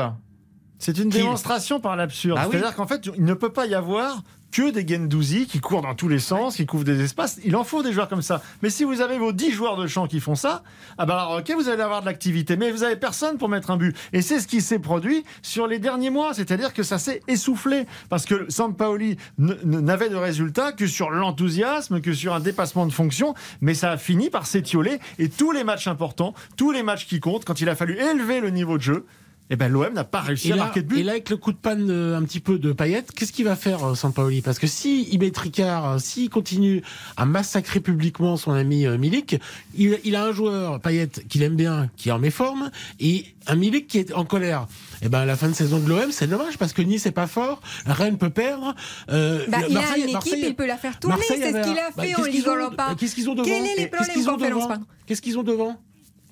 [0.81, 2.37] C'est une démonstration par l'absurde.
[2.39, 2.51] Ah oui.
[2.53, 5.95] C'est-à-dire qu'en fait, il ne peut pas y avoir que des Gendouzi qui courent dans
[5.95, 7.39] tous les sens, qui couvrent des espaces.
[7.43, 8.41] Il en faut des joueurs comme ça.
[8.61, 10.63] Mais si vous avez vos 10 joueurs de champ qui font ça,
[10.97, 13.71] ah ben alors ok, vous allez avoir de l'activité, mais vous avez personne pour mettre
[13.71, 13.95] un but.
[14.13, 16.33] Et c'est ce qui s'est produit sur les derniers mois.
[16.33, 17.85] C'est-à-dire que ça s'est essoufflé.
[18.09, 23.33] Parce que Sampaoli n'avait de résultat que sur l'enthousiasme, que sur un dépassement de fonction.
[23.61, 24.99] Mais ça a fini par s'étioler.
[25.17, 28.39] Et tous les matchs importants, tous les matchs qui comptent, quand il a fallu élever
[28.39, 29.05] le niveau de jeu,
[29.49, 30.99] eh ben l'OM n'a pas réussi Et à là, marquer de but.
[30.99, 33.45] et là, avec le coup de panne euh, un petit peu de Payet, qu'est-ce qu'il
[33.45, 34.41] va faire, euh, Sampaoli?
[34.41, 36.81] Parce que si il met Tricard, euh, s'il continue
[37.17, 39.37] à massacrer publiquement son ami euh, Milik,
[39.75, 42.69] il, il a un joueur, Payet, qu'il aime bien, qui est en méforme,
[42.99, 44.67] et un Milik qui est en colère.
[45.01, 47.11] Et ben, à la fin de saison de l'OM, c'est dommage, parce que Nice est
[47.11, 48.75] pas fort, Rennes peut perdre.
[49.09, 51.15] euh, Bah, il a une équipe, Marseille- il peut la faire tourner.
[51.27, 52.95] C'est ce qu'il a bah, fait en qu'est-ce qu'ils Ligue Europa.
[52.99, 55.77] Qu'est-ce qu'ils ont devant Quel est les problèmes Qu'est-ce qu'ils ont devant?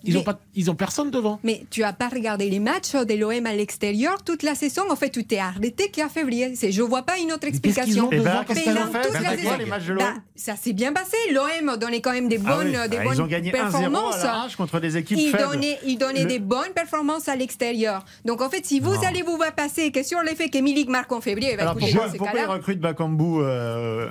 [0.03, 1.39] Ils ont, Mais- pas, ils ont personne devant.
[1.43, 4.83] Mais tu as pas regardé les matchs de l'OM à l'extérieur toute la saison.
[4.89, 6.55] En fait, tu t'es arrêté qu'à février.
[6.55, 8.05] C'est, je vois pas une autre explication.
[8.07, 9.57] ont devant Eh ben, Pendant ont fait toute la c'est quoi saison.
[9.57, 11.17] les matchs de l'OM Bah, ça s'est bien passé.
[11.33, 12.89] L'OM donnait quand même des Ah bonnes, oui.
[12.89, 14.23] des Ah, bonnes ils ont gagné 1-0 performances.
[14.23, 15.43] à contre des équipes il faibles.
[15.51, 18.05] donnait, il donnait Le- des bonnes performances à l'extérieur.
[18.25, 21.11] Donc en fait, si vous allez vous voir passer que sur l'effet que Milik marque
[21.11, 24.09] en février, bah, Alors écoutez, pourquoi, dans ces pourquoi il cas-là, recrute Bakambu euh,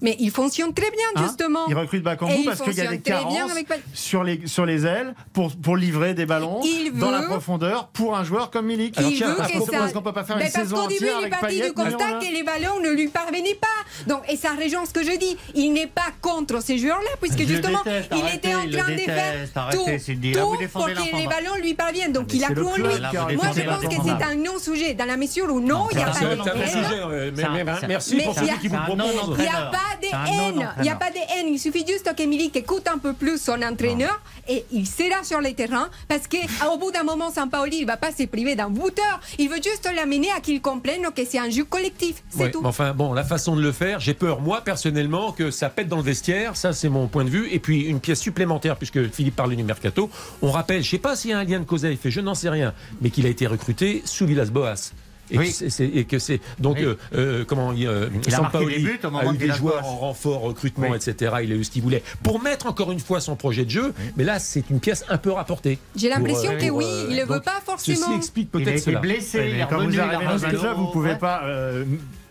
[0.00, 1.22] mais il fonctionne très bien hein?
[1.26, 1.66] justement.
[1.68, 3.52] Il recrute Et Bakambu parce qu'il y a des fonctionne très bien carences
[3.94, 8.16] sur les, sur les ailes pour, pour livrer des ballons Il dans la profondeur pour
[8.16, 8.96] un joueur comme Milik.
[9.00, 9.78] il tiens, veut parce que qu'on- ça.
[9.78, 11.30] parce qu'on peut pas faire Ben, une parce saison qu'au début, entière il est avec
[11.40, 13.66] parti Payet, du constat que les ballons ne lui parvenaient pas.
[14.06, 15.36] Donc, et ça rejoint ce que je dis.
[15.54, 18.98] Il n'est pas contre ces joueurs-là, puisque justement, déteste, il arrêtez, était en train de
[18.98, 19.98] faire arrêtez,
[20.32, 22.12] tout, pour que les ballons lui parviennent.
[22.12, 22.82] Donc, Mais il a cru en lui.
[22.82, 26.06] Moi, je pense que c'est un non-sujet, dans la mesure où non, il n'y a
[26.06, 27.32] pas un de haine.
[27.36, 29.38] mais- mais- merci mais pour celui qui vous propose.
[29.38, 30.68] N'y a pas de haine.
[30.78, 31.48] Il n'y a pas de haine.
[31.48, 35.54] Il suffit juste qu'Emilie écoute un peu plus son entraîneur et il sera sur les
[35.54, 39.20] terrains parce qu'au bout d'un moment, Sampaoli, il ne va pas se priver d'un buteur.
[39.38, 42.22] Il veut juste l'amener à qu'il comprenne que c'est un jeu collectif.
[42.30, 42.60] C'est Ouais, tout.
[42.60, 45.88] mais enfin, bon, la façon de le faire, j'ai peur, moi, personnellement, que ça pète
[45.88, 46.56] dans le vestiaire.
[46.56, 47.48] Ça, c'est mon point de vue.
[47.52, 50.10] Et puis, une pièce supplémentaire, puisque Philippe parle du mercato.
[50.42, 52.20] On rappelle, je sais pas s'il y a un lien de cause à effet, je
[52.20, 54.92] n'en sais rien, mais qu'il a été recruté sous Villas-Boas.
[55.32, 55.46] Et, Oui.
[55.48, 56.84] que c'est- c'est- et que c'est donc Oui.
[56.84, 59.36] euh, euh, comment il, euh, Il a marqué Sampaoli des buts au moment a eu
[59.38, 60.96] de des joueurs en renfort recrutement Oui.
[60.96, 63.70] etc il a eu ce qu'il voulait pour mettre encore une fois son projet de
[63.70, 67.06] jeu mais là c'est une pièce un peu rapportée J'ai l'impression euh, que oui, euh,
[67.10, 67.98] il ne veut pas forcément.
[67.98, 70.04] ceci explique Il a peut-être été cela blessé, il est quand revenu, vous il a
[70.04, 70.26] arrivez
[70.56, 71.42] dans un vous pouvez pas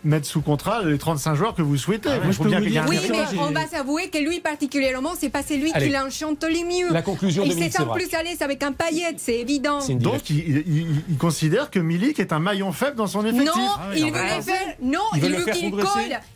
[0.04, 2.08] mettre sous contrat les 35 joueurs que vous souhaitez.
[2.22, 5.28] moi, je peux bien vous dire- Oui, mais on va s'avouer que lui particulièrement, c'est
[5.30, 5.86] pas celui Allez.
[5.88, 6.92] qui l'enchante le mieux.
[6.92, 9.78] La conclusion de Il s'est en plus à l'aise avec un paillette, c'est évident.
[9.96, 13.46] Donc, il, il- il considère que Milik est un maillon faible dans son effectif.
[13.46, 14.74] Non, Ah il veut les faire.
[14.82, 15.20] Non, il
[15.52, 15.86] qu'il colle.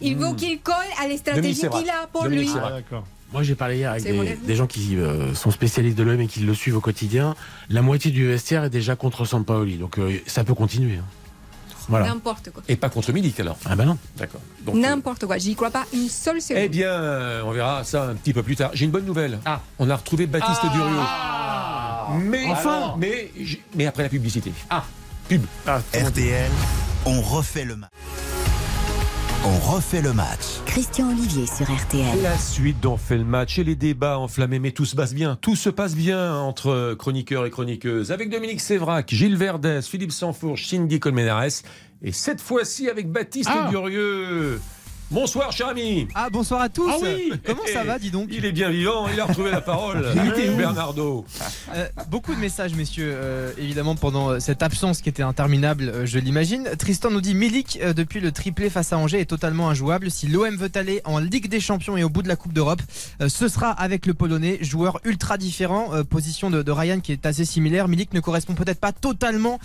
[0.01, 0.37] Il veut Hmm.
[0.37, 2.49] qu'il colle à les stratégies qu'il a pour lui.
[2.57, 3.05] Ah, d'accord.
[3.33, 6.41] Moi, j'ai parlé hier avec des gens qui euh, sont spécialistes de l'OM et qui
[6.41, 7.35] le suivent au quotidien.
[7.69, 10.99] La moitié du vestiaire est déjà contre Sampaoli, donc euh, ça peut continuer.
[10.99, 11.05] hein.
[11.89, 12.07] Voilà.
[12.09, 12.63] N'importe quoi.
[12.69, 13.57] Et pas contre Milik alors.
[13.65, 13.99] Ah ben non.
[14.17, 14.41] D'accord.
[14.65, 15.39] Donc, euh, N'importe quoi.
[15.39, 16.63] J'y crois pas une seule seconde.
[16.65, 18.71] Eh bien, euh, on verra ça un petit peu plus tard.
[18.75, 19.39] J'ai une bonne nouvelle.
[19.45, 19.61] Ah.
[19.79, 20.97] On a retrouvé Baptiste Durieux.
[22.21, 22.95] Mais, Enfin.
[22.99, 23.31] mais,
[23.75, 24.53] mais après la publicité.
[24.71, 24.85] Ah.
[25.29, 25.43] Pub.
[25.67, 26.51] RTL,
[27.07, 27.91] on refait le match.
[29.47, 30.61] On refait le match.
[30.65, 32.23] Christian Olivier sur RTL.
[32.23, 35.37] La suite d'On fait le match et les débats enflammés, mais tout se passe bien.
[35.41, 38.11] Tout se passe bien entre chroniqueurs et chroniqueuses.
[38.11, 41.63] Avec Dominique Sévrac, Gilles Verdès, Philippe Sansfourche, Cindy Colmenares.
[42.03, 43.67] Et cette fois-ci avec Baptiste Ah.
[43.71, 44.61] Durieux.
[45.11, 46.09] Bonsoir, cher ami.
[46.15, 49.07] Ah bonsoir à tous Ah oui Comment ça va, dis donc Il est bien vivant,
[49.13, 50.03] il a retrouvé la parole.
[50.57, 51.25] Bernardo.
[51.75, 56.07] Euh, Beaucoup de messages, messieurs, euh, évidemment, pendant euh, cette absence qui était interminable, euh,
[56.07, 56.69] je l'imagine.
[56.79, 60.11] Tristan nous dit Milik, depuis le triplé face à Angers, est totalement injouable.
[60.11, 62.83] Si l'OM veut aller en Ligue des Champions et au bout de la Coupe d'Europe,
[63.29, 65.91] ce sera avec le Polonais, joueur ultra différent.
[66.09, 67.89] position de, de Ryan qui est assez similaire.
[67.89, 69.59] Milik ne correspond peut-être pas totalement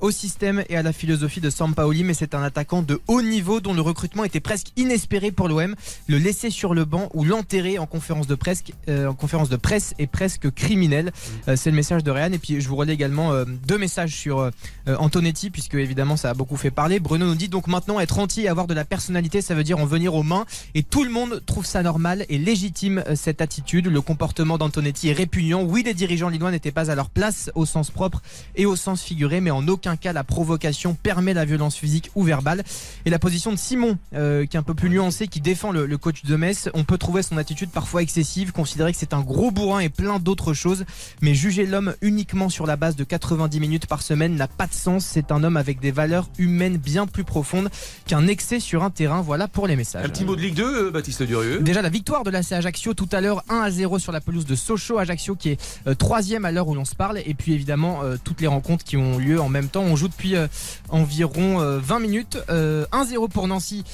[0.00, 3.60] au système et à la philosophie de Sampaoli, mais c'est un attaquant de haut niveau
[3.60, 5.74] dont le recrutement était presque inespéré pour l'OM.
[6.06, 9.56] Le laisser sur le banc ou l'enterrer en conférence de presse, euh, en conférence de
[9.56, 11.12] presse est presque criminel.
[11.48, 12.32] Euh, c'est le message de Ryan.
[12.32, 14.50] Et puis je vous relais également euh, deux messages sur
[14.86, 17.00] Antonetti, puisque évidemment ça a beaucoup fait parler.
[17.00, 19.78] Bruno nous dit donc maintenant être anti et avoir de la personnalité, ça veut dire
[19.78, 20.46] en venir aux mains.
[20.74, 23.86] Et tout le monde trouve ça normal et légitime cette attitude.
[23.86, 25.62] Le comportement d'Antonetti est répugnant.
[25.62, 28.22] Oui, les dirigeants lillois n'étaient pas à leur place au sens propre
[28.54, 32.22] et au sens figuré, mais en aucun cas la provocation permet la violence physique ou
[32.22, 32.62] verbale.
[33.04, 35.98] Et la position de Simon, qui est un peu plus nuancée, qui défend le, le
[35.98, 39.50] coach de Metz, on peut trouver son attitude parfois excessive, considérer que c'est un gros
[39.50, 40.84] bourrin et plein d'autres choses,
[41.20, 44.74] mais juger l'homme uniquement sur la base de 90 minutes par semaine n'a pas de
[44.74, 45.04] sens.
[45.04, 47.70] C'est un homme avec des valeurs humaines bien plus profondes
[48.06, 49.22] qu'un excès sur un terrain.
[49.22, 50.04] Voilà pour les messages.
[50.04, 51.58] Un petit mot de Ligue 2, euh, Baptiste Durieux.
[51.60, 54.46] Déjà la victoire de l'AC Ajaccio tout à l'heure 1 à 0 sur la pelouse
[54.46, 57.54] de Sochaux Ajaccio qui est euh, troisième à l'heure où l'on se parle et puis
[57.54, 60.46] évidemment euh, toutes les rencontres qui ont lieu en même temps on joue depuis euh,
[60.90, 63.84] environ euh, 20 minutes Euh, 1-0 pour Nancy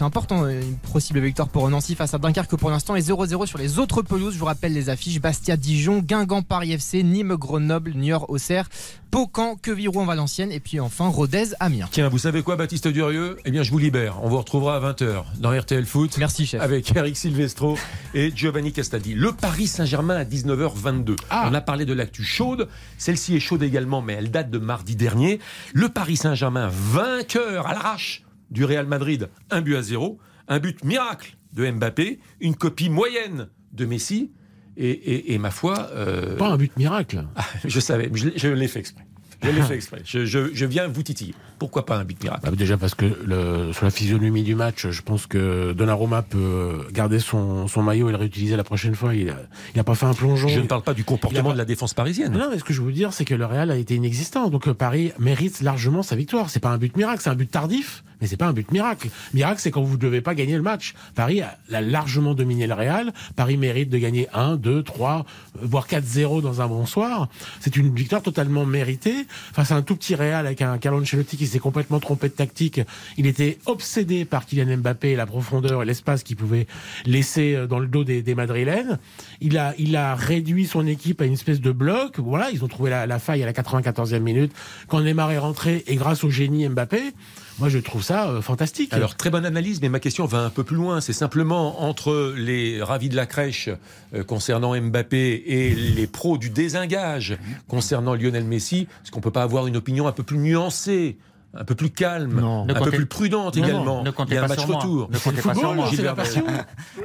[0.00, 3.44] c'est important euh, une possible victoire pour Nancy face à Dunkerque pour l'instant et 0-0
[3.44, 7.36] sur les autres pelouses je vous rappelle les affiches Bastia Dijon Guingamp Paris FC Nîmes
[7.36, 8.70] Grenoble Niort Auxerre
[9.10, 13.36] Paucan Quevilly-Rouen Valenciennes et puis enfin Rodez Amiens Tiens, vous savez quoi, Baptiste Durieux?
[13.44, 14.22] Eh bien, je vous libère.
[14.22, 16.16] On vous retrouvera à 20h dans RTL Foot.
[16.18, 16.62] Merci, chef.
[16.62, 17.76] Avec Eric Silvestro
[18.14, 19.14] et Giovanni Castaldi.
[19.14, 21.16] Le Paris Saint-Germain à 19h22.
[21.32, 22.68] On a parlé de l'actu chaude.
[22.98, 25.40] Celle-ci est chaude également, mais elle date de mardi dernier.
[25.74, 30.18] Le Paris Saint-Germain, vainqueur à l'arrache du Real Madrid, un but à zéro.
[30.48, 32.18] Un but miracle de Mbappé.
[32.40, 34.32] Une copie moyenne de Messi.
[34.76, 35.88] Et, et- et ma foi.
[35.94, 37.24] euh, Pas un but miracle.
[37.36, 39.04] ah, je savais, je, l'ai- je l'ai fait exprès.
[39.42, 40.02] Je l'ai fait exprès.
[40.04, 41.34] Je, je- je viens vous titiller.
[41.58, 42.42] Pourquoi pas un but miracle?
[42.44, 46.86] Bah, déjà parce que le, sur la physionomie du match, je pense que Donnarumma peut
[46.92, 49.14] garder son, son maillot et le réutiliser la prochaine fois.
[49.14, 49.34] Il
[49.76, 50.48] n'a pas fait un plongeon.
[50.48, 52.32] Je ne parle pas du comportement de la défense parisienne.
[52.32, 54.50] Non, mais ce que je veux dire, c'est que le Real a été inexistant.
[54.50, 56.48] Donc euh, Paris mérite largement sa victoire.
[56.50, 59.08] C'est pas un but miracle, c'est un but tardif, mais c'est pas un but miracle.
[59.34, 60.94] Miracle, c'est quand vous ne devez pas gagner le match.
[61.14, 63.12] Paris a, largement dominé le Real.
[63.36, 65.24] Paris mérite de gagner 1, 2, 3,
[65.56, 67.28] euh, voire 4-0 dans un bon soir.
[67.60, 71.36] C'est une victoire totalement méritée face à un tout petit Real avec un Carlo Ancelotti
[71.36, 72.80] qui s'est complètement trompé de tactique.
[73.16, 76.66] Il était obsédé par Kylian Mbappé, la profondeur et l'espace qu'il pouvait
[77.06, 78.98] laisser euh, dans le dos des, des Madrilènes.
[79.40, 82.18] Il a, il a réduit son équipe à une espèce de bloc.
[82.18, 84.52] Voilà, ils ont trouvé la, la faille à la 94e minute
[84.88, 87.14] quand Neymar est rentré et grâce au génie Mbappé.
[87.60, 88.92] Moi, je trouve ça euh, fantastique.
[88.92, 91.00] Alors, très bonne analyse, mais ma question va un peu plus loin.
[91.00, 93.68] C'est simplement entre les ravis de la crèche
[94.14, 97.36] euh, concernant Mbappé et les pros du désengage
[97.68, 101.18] concernant Lionel Messi, est-ce qu'on peut pas avoir une opinion un peu plus nuancée
[101.52, 103.84] un peu plus calme, Ne un peu comptez- plus prudente Non, également.
[103.84, 104.78] non, ne comptez Il y a un pas match sur moi.
[104.78, 105.10] retour.
[105.10, 105.88] Ne comptez pas sur moi.
[105.90, 106.44] Gilbert Bell.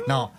[0.08, 0.30] non,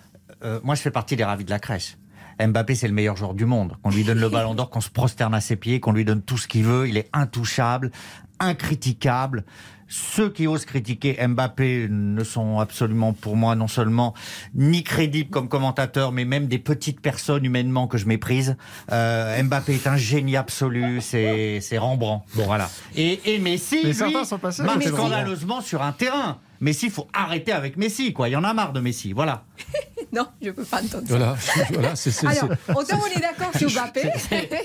[0.45, 1.97] euh, moi je fais partie des ravis de la crèche.
[2.41, 3.75] Mbappé, c'est le meilleur joueur du monde.
[3.83, 6.23] Qu'on lui donne le ballon d'or, qu'on se prosterne à ses pieds, qu'on lui donne
[6.23, 6.89] tout ce qu'il veut.
[6.89, 7.91] Il est intouchable,
[8.39, 9.45] incritiquable.
[9.89, 14.15] Ceux qui osent critiquer Mbappé ne sont absolument, pour moi, non seulement
[14.55, 18.57] ni crédibles comme commentateurs, mais même des petites personnes humainement que je méprise.
[18.91, 22.25] Euh, Mbappé est un génie absolu, c'est c'est Rembrandt.
[22.35, 22.69] Bon, voilà.
[22.97, 24.97] Et, et Messi, Mais lui, sont passés marche Rembrandt.
[24.97, 26.39] scandaleusement sur un terrain.
[26.61, 28.29] Messi, il faut arrêter avec Messi, quoi.
[28.29, 29.45] Il y en a marre de Messi, voilà.
[30.13, 31.17] Non, je peux pas entendre ça.
[31.17, 31.37] Voilà,
[31.73, 34.13] voilà, c'est c'est- Alors, autant on est d'accord sur Mbappé.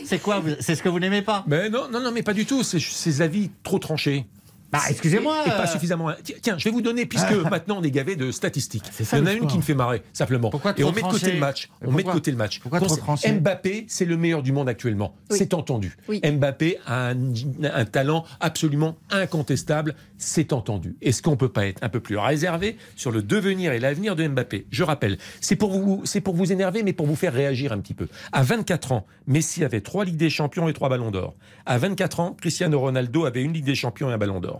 [0.05, 1.43] C'est quoi C'est ce que vous n'aimez pas?
[1.47, 2.63] Mais non, non, non, mais pas du tout.
[2.63, 4.25] C'est ses avis trop tranchés.
[4.71, 5.43] Bah, excusez-moi.
[5.45, 6.11] Et pas euh, suffisamment.
[6.41, 8.85] Tiens, je vais vous donner, puisque maintenant on est gavé de statistiques.
[8.91, 10.49] ça, Il y en a une qui me fait marrer, simplement.
[10.49, 11.69] Pourquoi Et on met de côté le match.
[11.85, 12.59] On met de côté le match.
[12.59, 15.15] pourquoi Mbappé, c'est le meilleur du monde actuellement.
[15.29, 15.37] Oui.
[15.37, 15.97] C'est entendu.
[16.07, 16.21] Oui.
[16.23, 17.15] Mbappé a un,
[17.63, 19.95] un talent absolument incontestable.
[20.23, 20.95] C'est entendu.
[21.01, 24.27] Est-ce qu'on peut pas être un peu plus réservé sur le devenir et l'avenir de
[24.27, 24.67] Mbappé?
[24.69, 27.79] Je rappelle, c'est pour vous, c'est pour vous énerver, mais pour vous faire réagir un
[27.79, 28.07] petit peu.
[28.31, 31.33] À 24 ans, Messi avait trois Ligues des Champions et trois Ballons d'Or.
[31.65, 34.59] À 24 ans, Cristiano Ronaldo avait une Ligue des Champions et un Ballon d'Or.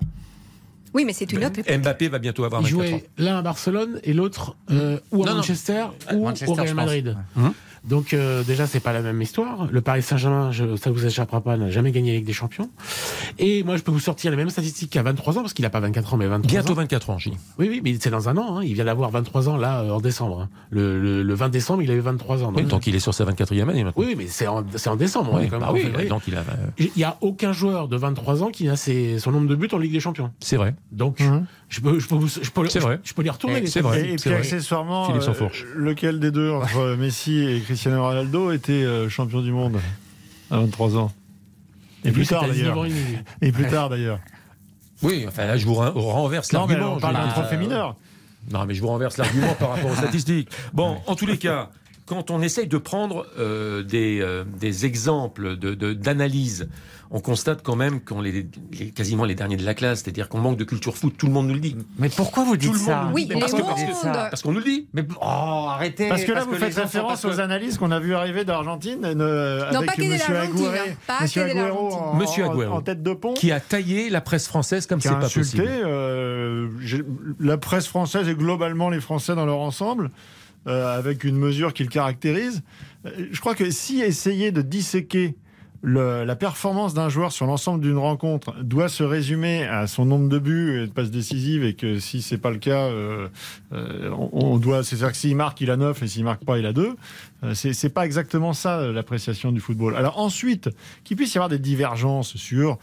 [0.95, 1.77] Oui, mais c'est une autre époque.
[1.77, 2.89] Mbappé va bientôt avoir Ils 24 ans.
[2.97, 5.37] jouaient l'un à Barcelone et l'autre euh, ou à Non, non.
[5.37, 6.85] Manchester ou Manchester, au Real je pense.
[6.85, 7.17] Madrid.
[7.37, 7.53] Hum.
[7.83, 9.67] Donc euh, déjà c'est pas la même histoire.
[9.71, 12.69] Le Paris Saint-Germain, je- ça vous échappera pas, n'a jamais gagné Ligue des Champions.
[13.39, 15.69] Et moi je peux vous sortir les mêmes statistiques qu'à 23 ans parce qu'il a
[15.71, 16.75] pas 24 ans mais 23 Bientôt ans.
[16.75, 17.33] 24 ans, Gilles.
[17.57, 18.57] Oui oui, mais c'est dans un an.
[18.59, 18.63] hein.
[18.63, 20.41] Il vient d'avoir 23 ans là euh, en décembre.
[20.41, 20.49] hein.
[20.69, 22.53] Le, le- le 20 décembre, il avait 23 ans.
[22.55, 23.93] Oui, Donc- il est sur sa 24e année maintenant.
[24.03, 25.31] oui, oui, mais c'est en, c'est en décembre.
[25.33, 26.43] on Oui, est quand même bah en oui, donc il a.
[26.77, 29.69] Il y a aucun joueur de 23 ans qui a ses- son nombre de buts
[29.71, 30.31] en Ligue des Champions.
[30.39, 30.75] C'est vrai.
[30.91, 31.45] Donc Mhm.
[31.71, 32.99] Je peux, je peux, vous- je peux, C'est vrai.
[33.01, 33.61] je peux les retourner.
[33.63, 34.01] Eh, c'est vrai.
[34.09, 34.39] Et, puis vrai.
[34.39, 39.51] accessoirement, Philippe euh, lequel des deux, entre Messi et Cristiano Ronaldo, était euh, champion du
[39.53, 39.79] monde
[40.51, 41.11] à 23 ans?
[42.03, 42.85] Et plus tard à 19 d'ailleurs.
[43.41, 44.19] et plus tard d'ailleurs.
[45.01, 46.97] Oui, enfin là, je vous ren- renverse Non, mais l'argument.
[46.97, 47.95] on parle d'un trophée mineur.
[48.51, 50.49] Non, mais je vous renverse l'argument par rapport aux statistiques.
[50.73, 51.69] Bon, en tous les cas,
[52.05, 56.69] quand on essaye de prendre euh, des, euh, des exemples de- de- d'analyse,
[57.13, 60.39] on constate quand même qu'on est les, quasiment les derniers de la classe, c'est-à-dire qu'on
[60.39, 61.13] manque de culture foot.
[61.17, 61.75] Tout le monde nous le dit.
[61.99, 64.13] Mais pourquoi vous dites Tout le ça Oui, parce, que, parce, que, mondes.
[64.29, 64.87] parce qu'on nous le dit.
[64.93, 65.25] Mais oh,
[65.67, 66.07] arrêtez.
[66.07, 69.79] Parce que là, vous faites référence aux analyses qu'on a vu arriver d'Argentine euh, Non,
[69.79, 71.17] avec pas de Monsieur Agüero, hein.
[71.21, 72.73] Monsieur de Agüero en, Monsieur en- Agüero.
[72.75, 73.33] en tête de pont.
[73.33, 75.65] Qui a taillé la presse française comme c'est pas possible.
[75.67, 76.67] euh,
[77.41, 80.11] la presse française et globalement les Français dans leur ensemble,
[80.67, 82.61] euh, avec une mesure qui le caractérise.
[83.05, 85.35] Euh, Je crois que si essayer de disséquer
[85.83, 90.37] la performance d'un joueur sur l'ensemble d'une rencontre doit se résumer à son nombre de
[90.37, 93.27] buts et de passes décisives et que si c'est pas le cas, euh,
[93.71, 96.73] on, doit, c'est-à-dire que s'il marque, il a 9 et s'il marque pas, il a
[96.73, 96.95] 2.
[97.43, 99.95] Euh, c'est, pas exactement ça l'appréciation du football.
[99.95, 100.69] Alors ensuite,
[101.03, 102.77] qu'il puisse y avoir des divergences sur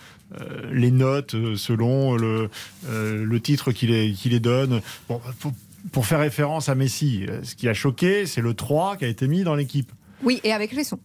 [0.70, 2.50] les notes selon le,
[3.40, 4.80] titre qui les, les donne.
[5.08, 5.20] Bon,
[5.92, 9.08] pour, faire référence à Messi, euh, ce qui a choqué, c'est le 3 qui a
[9.08, 9.92] été mis dans l'équipe.
[10.22, 10.98] Oui, et avec raison.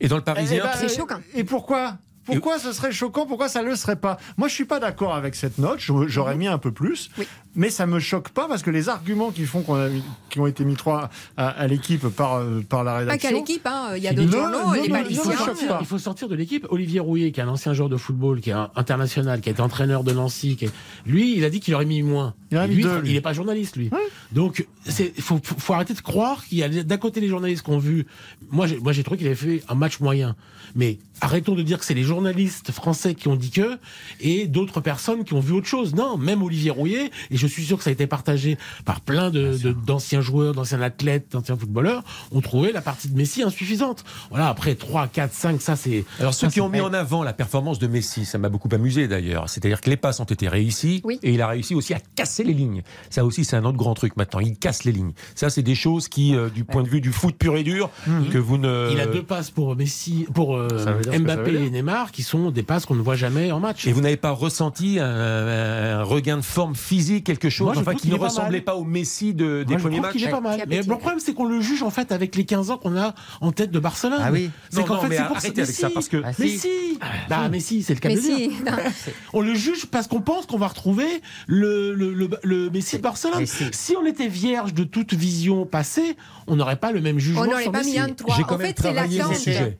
[0.00, 1.20] Et dans le Parisien, Eh ben, C'est choquant.
[1.34, 1.98] Et pourquoi?
[2.24, 4.18] Pourquoi ce serait choquant Pourquoi ça ne le serait pas?
[4.36, 5.78] Moi, je suis pas d'accord avec cette note.
[5.80, 7.10] J'aurais mis un peu plus.
[7.18, 7.26] Oui.
[7.54, 10.40] Mais ça me choque pas parce que les arguments qui font qu'on a mis- qui
[10.40, 13.28] ont été mis trois à, à l'équipe par, euh, par la Pas rédaction.
[13.28, 13.90] qu'à l'équipe, hein.
[13.94, 15.78] il y a d'autres Non, journaux, non, non, il faut sortir, pas.
[15.82, 16.66] il faut sortir de l'équipe.
[16.70, 19.52] Olivier Rouillet, qui est un ancien joueur de football, qui est un international, qui a
[19.52, 20.72] été entraîneur de Nancy, qui est-
[21.04, 22.32] lui, il a dit qu'il aurait mis moins.
[22.50, 23.10] Il a mis lui, deux, lui.
[23.10, 23.90] il n'est pas journaliste, lui.
[24.32, 27.64] Donc, il faut, faut- faut arrêter de croire qu'il y a d'un côté les journalistes
[27.64, 28.06] qui ont vu.
[28.50, 30.36] Moi, j'ai moi, j'ai trouvé qu'il avait fait un match moyen.
[30.74, 33.78] Mais arrêtons de dire que c'est les journalistes français qui ont dit que
[34.20, 35.94] et d'autres personnes qui ont vu autre chose.
[35.94, 39.30] Non, même Olivier Rouillet, et je suis sûr que ça a été partagé par plein
[39.30, 42.02] de- de- d'anciens joueurs, d'anciens athlètes, d'anciens footballeurs,
[42.32, 44.04] ont trouvé la partie de Messi insuffisante.
[44.30, 46.04] Voilà, après 3, 4, 5, ça c'est.
[46.18, 48.68] Alors ceux ça, qui ont mis en avant la performance de Messi, ça m'a beaucoup
[48.72, 49.48] amusé d'ailleurs.
[49.48, 51.18] C'est-à-dire que les passes ont été réussies Oui.
[51.22, 52.82] et il a réussi aussi à casser les lignes.
[53.10, 54.40] Ça aussi c'est un autre grand truc maintenant.
[54.40, 55.12] Il casse les lignes.
[55.34, 57.90] Ça c'est des choses qui, euh, du point de vue du foot pur et dur,
[58.32, 58.88] que vous ne.
[58.92, 62.86] Il a deux passes pour Messi, pour euh, Mbappé et Neymar, qui sont des passes
[62.86, 63.86] qu'on ne voit jamais en match.
[63.86, 67.94] Et vous n'avez pas ressenti un, un regain de forme physique, quelque chose, Moi, enfin
[67.94, 68.64] qui ne pas ressemblait mal.
[68.64, 70.62] pas au Messi de, des Moi, premiers matchs est pas mal.
[70.68, 73.14] Mais le problème, c'est qu'on le juge en fait avec les 15 ans qu'on a
[73.40, 74.20] en tête de Barcelone.
[74.22, 74.50] Ah oui.
[74.70, 76.58] C'est Non, qu'en fait, mais c'est pour arrêtez avec ça, parce que- Ah, Mais si.
[76.58, 76.98] si
[77.28, 78.50] Bah, mais si, c'est le cas de dire.
[79.32, 81.06] On le juge parce qu'on pense qu'on va retrouver
[81.46, 83.44] le, le, le, le Messi de Barcelone.
[83.46, 83.94] Si.
[84.00, 87.64] On était vierge de toute vision passée, on n'aurait pas le même jugement On n'aurait
[87.66, 87.92] pas Messi.
[87.92, 88.36] mis un 3.
[88.36, 88.80] J'ai quand En fait,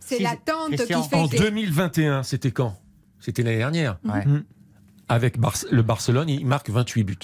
[0.01, 1.03] c'est l'attente qui Christian.
[1.03, 1.37] fait En que.
[1.37, 2.79] 2021, c'était quand?
[3.21, 3.99] C'était l'année dernière.
[4.05, 4.25] Ouais.
[5.09, 7.17] Avec Bar- le Barcelone, il marque 28 buts.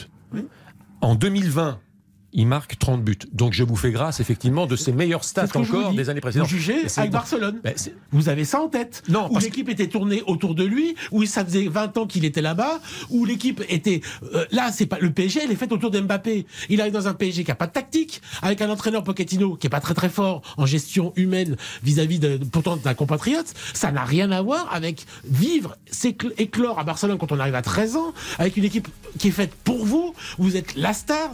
[1.00, 1.78] En 2020,
[2.32, 3.18] il marque 30 buts.
[3.32, 6.18] Donc je vous fais grâce effectivement de ses meilleures C'est stats vous encore des années
[6.20, 6.48] Vous précédentes.
[6.48, 7.60] jugez Mais c'est- avec Barcelone.
[7.64, 7.74] Ben,
[8.12, 11.44] Vous avez ça en tête Non, Où l'équipe était tournée autour de lui, où ça
[11.44, 14.02] faisait 20 ans qu'il était là-bas, où l'équipe était...
[14.34, 16.46] euh, là, c'est pas le PSG, elle est faite autour d'Mbappé.
[16.68, 19.66] Il arrive dans un PSG qui a pas de tactique, avec un entraîneur Pochettino qui
[19.66, 23.46] est pas très très fort en gestion humaine vis-à-vis de, pourtant d'un compatriote.
[23.72, 25.76] Ça n'a rien à voir avec vivre,
[26.36, 29.54] éclore à Barcelone quand on arrive à 13 ans, avec une équipe qui est faite
[29.64, 30.14] pour vous.
[30.38, 31.32] Vous êtes la star.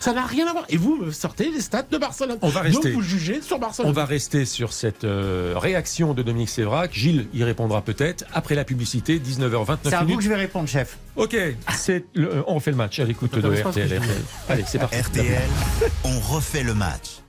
[0.00, 0.64] Ça n'a rien à voir.
[0.68, 2.38] Et vous me sortez les stats de Barcelone.
[2.42, 2.88] On va rester.
[2.90, 3.90] Donc vous jugez sur Barcelone.
[3.90, 6.92] On va rester sur cette euh, réaction de Dominique Sévrac.
[6.92, 10.18] Gilles y répondra peut-être après la publicité, 19h29 C'est à vous minutes.
[10.18, 10.98] que je vais répondre, chef.
[11.16, 11.36] Ok,
[11.76, 14.00] c'est le- euh, on refait le match à l'écoute de RTL.
[14.48, 14.98] Allez, c'est parti.
[14.98, 15.42] RTL,
[16.04, 17.21] on refait le match.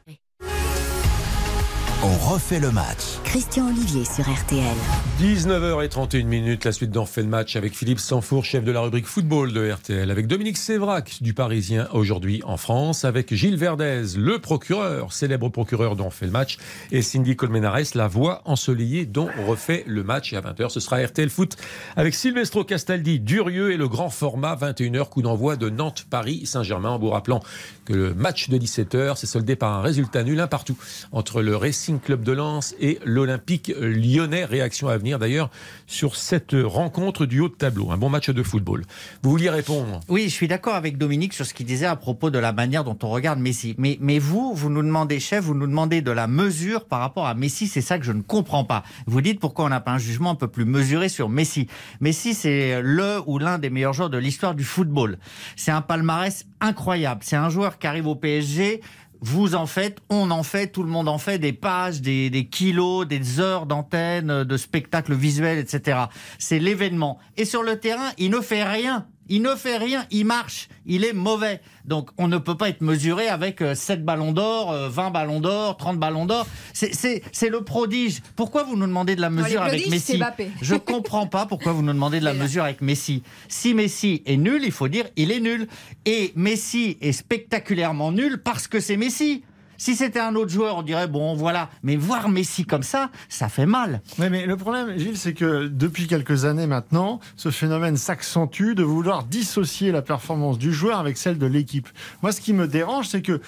[2.05, 3.17] On refait le match.
[3.23, 4.75] Christian Olivier sur RTL.
[5.21, 9.05] 19h31 minutes, la suite d'en fait le match avec Philippe Sanfour, chef de la rubrique
[9.05, 14.39] football de RTL, avec Dominique Sévrac du Parisien aujourd'hui en France, avec Gilles Verdez, le
[14.39, 16.57] procureur, célèbre procureur dont fait le match,
[16.91, 20.33] et Cindy Colmenares, la voix ensoleillée dont refait le match.
[20.33, 21.55] Et à 20h, ce sera RTL Foot
[21.95, 26.99] avec Silvestro Castaldi, Durieux et le grand format 21h, coup d'envoi de Nantes-Paris Saint-Germain, en
[26.99, 27.41] vous rappelant
[27.85, 30.77] que le match de 17h s'est soldé par un résultat nul, un partout,
[31.11, 34.45] entre le Racing Club de Lens et l'Olympique lyonnais.
[34.45, 35.49] Réaction à venir d'ailleurs
[35.87, 37.91] sur cette rencontre du haut de tableau.
[37.91, 38.83] Un bon match de football.
[39.21, 39.99] Vous vouliez répondre?
[40.07, 42.83] Oui, je suis d'accord avec Dominique sur ce qu'il disait à propos de la manière
[42.83, 43.75] dont on regarde Messi.
[43.77, 47.27] Mais, mais vous, vous nous demandez, chef, vous nous demandez de la mesure par rapport
[47.27, 47.67] à Messi.
[47.67, 48.83] C'est ça que je ne comprends pas.
[49.05, 51.67] Vous dites pourquoi on n'a pas un jugement un peu plus mesuré sur Messi.
[51.99, 55.17] Messi, c'est le ou l'un des meilleurs joueurs de l'histoire du football.
[55.55, 57.21] C'est un palmarès incroyable.
[57.23, 58.81] C'est un joueur qui arrive au PSG
[59.25, 62.45] vous en faites, on en fait, tout le monde en fait, des pages, des, des
[62.45, 65.97] kilos, des heures d'antenne, de spectacles visuels, etc.
[66.39, 67.19] C'est l'événement.
[67.37, 69.07] Et sur le terrain, il ne fait rien.
[69.29, 71.61] Il ne fait rien, il marche, il est mauvais.
[71.85, 75.97] Donc on ne peut pas être mesuré avec 7 ballons d'or, 20 ballons d'or, 30
[75.97, 76.45] ballons d'or.
[76.73, 78.21] C'est le prodige.
[78.35, 80.19] Pourquoi vous nous demandez de la mesure non, avec Messi
[80.61, 83.23] Je comprends pas pourquoi vous nous demandez de la mesure avec Messi.
[83.47, 85.67] Si Messi est nul, il faut dire il est nul.
[86.05, 89.43] Et Messi est spectaculairement nul parce que c'est Messi.
[89.77, 91.69] Si c'était un autre joueur, on dirait bon, voilà.
[91.83, 94.01] Mais voir Messi comme ça, ça fait mal.
[94.17, 99.23] Mais le problème, Gilles, c'est que depuis quelques années maintenant, ce phénomène s'accentue de vouloir
[99.23, 101.89] dissocier la performance du joueur avec celle de l'équipe.
[102.21, 103.41] Moi, ce qui me dérange, c'est que,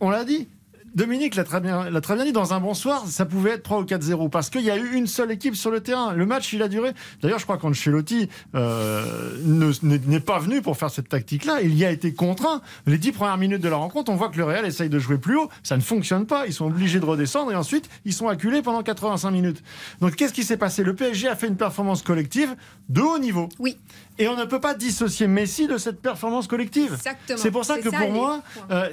[0.00, 0.48] on l'a dit,
[0.96, 3.62] Dominique l'a très, bien, l'a très bien dit, dans un bon soir, ça pouvait être
[3.62, 6.14] 3 ou 4-0, parce qu'il y a eu une seule équipe sur le terrain.
[6.14, 6.92] Le match, il a duré.
[7.20, 11.60] D'ailleurs, je crois qu'Ancelotti euh, n'est pas venu pour faire cette tactique-là.
[11.60, 12.62] Il y a été contraint.
[12.86, 15.18] Les 10 premières minutes de la rencontre, on voit que le Real essaye de jouer
[15.18, 15.50] plus haut.
[15.62, 16.46] Ça ne fonctionne pas.
[16.46, 19.62] Ils sont obligés de redescendre et ensuite, ils sont acculés pendant 85 minutes.
[20.00, 20.82] Donc, qu'est-ce qui s'est passé?
[20.82, 22.56] Le PSG a fait une performance collective
[22.88, 23.50] de haut niveau.
[23.58, 23.76] Oui.
[24.18, 26.94] Et on ne peut pas dissocier Messi de cette performance collective.
[26.94, 27.38] Exactement.
[27.38, 28.40] C'est pour ça C'est que ça, pour moi,
[28.70, 28.88] euh,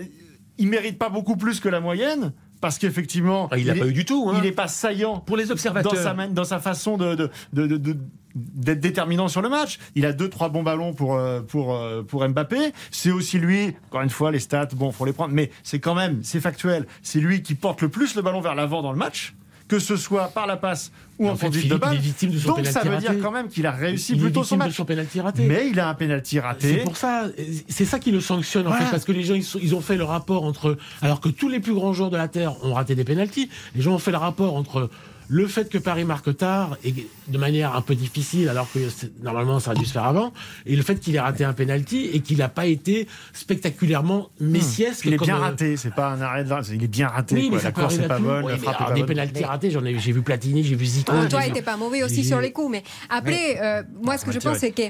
[0.58, 2.34] il mérite pas beaucoup plus que la moyenne.
[2.62, 4.36] Parce qu'effectivement, Ah, il est- pas eu du tout, hein.
[4.38, 5.92] Il n'est pas saillant Pour les observateurs.
[5.92, 7.98] dans sa, man- dans sa façon de, de- de- de- de-
[8.36, 9.80] d'être déterminant sur le match.
[9.96, 12.72] Il a deux, trois bons ballons pour, euh, pour, euh, pour Mbappé.
[12.90, 15.94] C'est aussi lui, encore une fois, les stats, bon, faut les prendre, mais c'est quand
[15.94, 16.88] même, c'est factuel.
[17.02, 19.36] C'est lui qui porte le plus le ballon vers l'avant dans le match,
[19.74, 21.98] que ce soit par la passe ou en, en fait, conduite de balle.
[22.40, 24.76] son Donc ça veut dire quand même qu'il a réussi Il plutôt son de match.
[24.76, 24.86] son
[25.22, 25.46] raté.
[25.46, 26.76] Mais il a un pénalty raté.
[26.78, 27.24] C'est pour ça,
[27.68, 29.82] c'est ça qui le sanctionne en fait, parce que les gens ils, sont- ils ont
[29.82, 32.74] fait le rapport entre, alors que tous les plus grands joueurs de la terre ont
[32.76, 34.90] raté des pénalties, les gens ont fait le rapport entre
[35.28, 36.94] le fait que Paris marque tard et
[37.28, 38.80] de manière un peu difficile, alors que
[39.22, 40.34] normalement ça a dû se faire avant,
[40.66, 45.06] et le fait qu'il ait raté un penalty et qu'il n'a pas été spectaculairement messiesque.
[45.06, 45.10] Hmm.
[45.10, 47.36] Il est comme, bien euh, raté, c'est pas un arrêt de il est bien raté.
[47.36, 47.58] Oui, quoi.
[47.58, 48.24] mais ça La peut course arriver n'est à pas tout.
[48.24, 49.08] bonne, Ouais, la frappe est alors, pas des bonne.
[49.08, 51.12] pénaltys ratés, j'en ai, j'ai vu Platini, j'ai vu Zico.
[51.16, 52.72] Ah, toi, n'était pas mauvais aussi sur les coups.
[52.72, 54.84] Mais après, euh, moi, ce que je pense, c'est que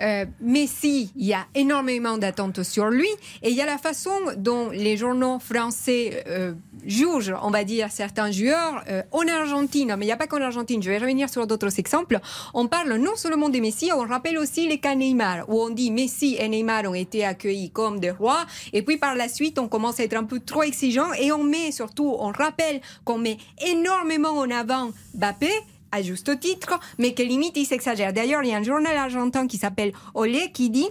[0.00, 3.08] euh, Messi, il y a énormément d'attentes sur lui.
[3.42, 6.52] Et il y a la façon dont les journaux français euh,
[6.84, 8.82] jugent, on va dire, certains joueurs.
[8.88, 11.78] Euh, en Argentine, mais il n'y a pas qu'en Argentine, je vais revenir sur d'autres
[11.78, 12.18] exemples.
[12.52, 15.90] On parle non seulement de Messi, on rappelle aussi les cas Neymar, où on dit
[15.90, 18.44] Messi et Neymar ont été accueillis comme des rois.
[18.72, 21.42] Et puis par la suite, on commence à être un peu trop exigeant et on
[21.42, 25.50] met surtout, on rappelle qu'on met énormément en avant Mbappé
[25.94, 28.12] à juste titre, mais que limite il s'exagère.
[28.12, 30.88] D'ailleurs, il y a un journal argentin qui s'appelle Olé qui dit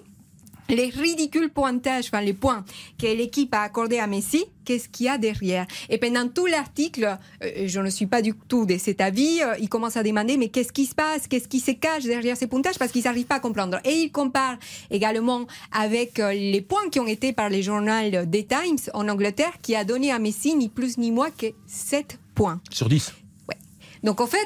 [0.69, 2.63] les ridicules pointages, enfin les points
[2.97, 5.65] que l'équipe a accordés à Messi, qu'est-ce qu'il y a derrière?
[5.89, 9.55] Et pendant tout l'article, euh, je ne suis pas du tout de cet avis, euh,
[9.59, 11.27] il commence à demander mais qu'est-ce qui se passe?
[11.27, 12.79] Qu'est-ce qui se cache derrière ces pointages?
[12.79, 13.79] Parce qu'ils n'arrivent pas à comprendre.
[13.83, 14.57] Et il compare
[14.89, 17.83] également avec euh, les points qui ont été par les journaux
[18.25, 22.19] des Times en Angleterre, qui a donné à Messi ni plus ni moins que 7
[22.33, 22.61] points.
[22.71, 23.22] Sur 10.
[24.03, 24.37] Donc en fait,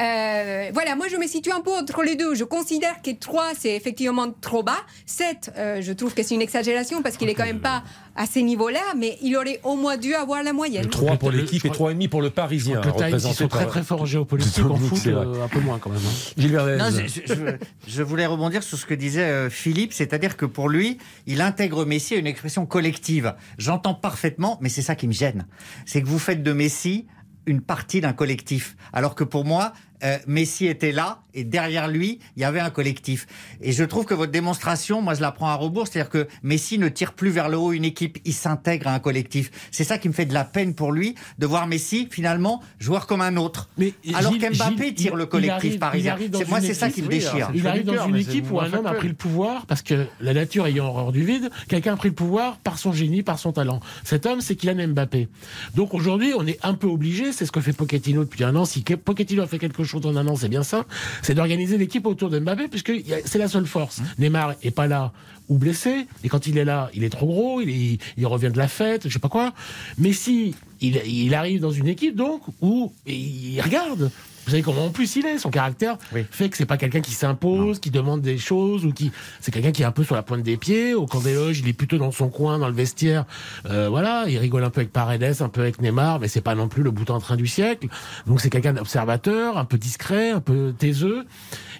[0.00, 2.34] euh, voilà, moi je me situe un peu entre les deux.
[2.34, 4.78] Je considère que 3 c'est effectivement trop bas.
[5.06, 7.82] 7, euh, je trouve que c'est une exagération parce qu'il est quand même pas
[8.16, 10.88] à ces niveaux-là, mais il aurait au moins dû avoir la moyenne.
[10.88, 12.80] 3 pour Le- l'équipe et 3,5 pour le Parisien.
[12.80, 15.78] Le Times, ils sont très très forts en géopolitique, en foot, euh, un peu moins
[15.78, 16.00] quand même.
[16.04, 16.32] hein.
[16.36, 16.76] Gilles Verdez.
[16.76, 17.56] Non, je, je- je-
[17.86, 21.84] je voulais rebondir sur ce que disait euh, Philippe, c'est-à-dire que pour lui, il intègre
[21.84, 23.34] Messi à une expression collective.
[23.58, 25.46] J'entends parfaitement, mais c'est ça qui me gêne.
[25.86, 27.06] C'est que vous faites de Messi
[27.46, 28.76] une partie d'un collectif.
[28.92, 29.72] Alors que pour moi,
[30.04, 33.26] euh, Messi était là et derrière lui, il y avait un collectif.
[33.60, 36.78] Et je trouve que votre démonstration, moi, je la prends à rebours, c'est-à-dire que Messi
[36.78, 39.50] ne tire plus vers le haut une équipe, il s'intègre à un collectif.
[39.70, 43.06] C'est ça qui me fait de la peine pour lui, de voir Messi, finalement, joueur
[43.06, 43.70] comme un autre.
[43.78, 46.12] Mais Alors qu'Mbappé tire il- le collectif arrive- parisien.
[46.12, 47.50] arrive dans C'est- Moi, c'est ça qui me déchire.
[47.54, 50.34] Il arrive dans une équipe où un homme a pris le pouvoir parce que la
[50.34, 53.52] nature ayant horreur du vide, quelqu'un a pris le pouvoir par son génie, par son
[53.52, 53.80] talent.
[54.04, 55.28] Cet homme, c'est Kylian Mbappé.
[55.74, 58.64] Donc aujourd'hui, on est un peu obligé, c'est ce que fait Pochettino depuis un an.
[58.64, 60.84] Si Pochettino a fait quelque chose en un an, c'est bien ça,
[61.22, 62.92] c'est d'organiser l'équipe autour de Mbappé, puisque
[63.24, 64.00] c'est la seule force.
[64.18, 65.12] Neymar est pas là
[65.48, 68.50] ou blessé, et quand il est là, il est trop gros, il, est- il revient
[68.52, 69.52] de la fête, je sais pas quoi.
[69.98, 74.10] Mais si il, il arrive dans une équipe donc où il regarde.
[74.44, 75.96] Vous savez comment en plus il est, son caractère
[76.30, 79.70] fait que c'est pas quelqu'un qui s'impose, qui demande des choses ou qui c'est quelqu'un
[79.72, 80.94] qui est un peu sur la pointe des pieds.
[80.94, 83.24] Au camp des loges, il est plutôt dans son coin, dans le vestiaire.
[83.70, 86.54] Euh, voilà, il rigole un peu avec Paredes, un peu avec Neymar, mais c'est pas
[86.54, 87.88] non plus le bout en train du siècle.
[88.26, 91.24] Donc c'est quelqu'un d'observateur, un peu discret, un peu taiseux.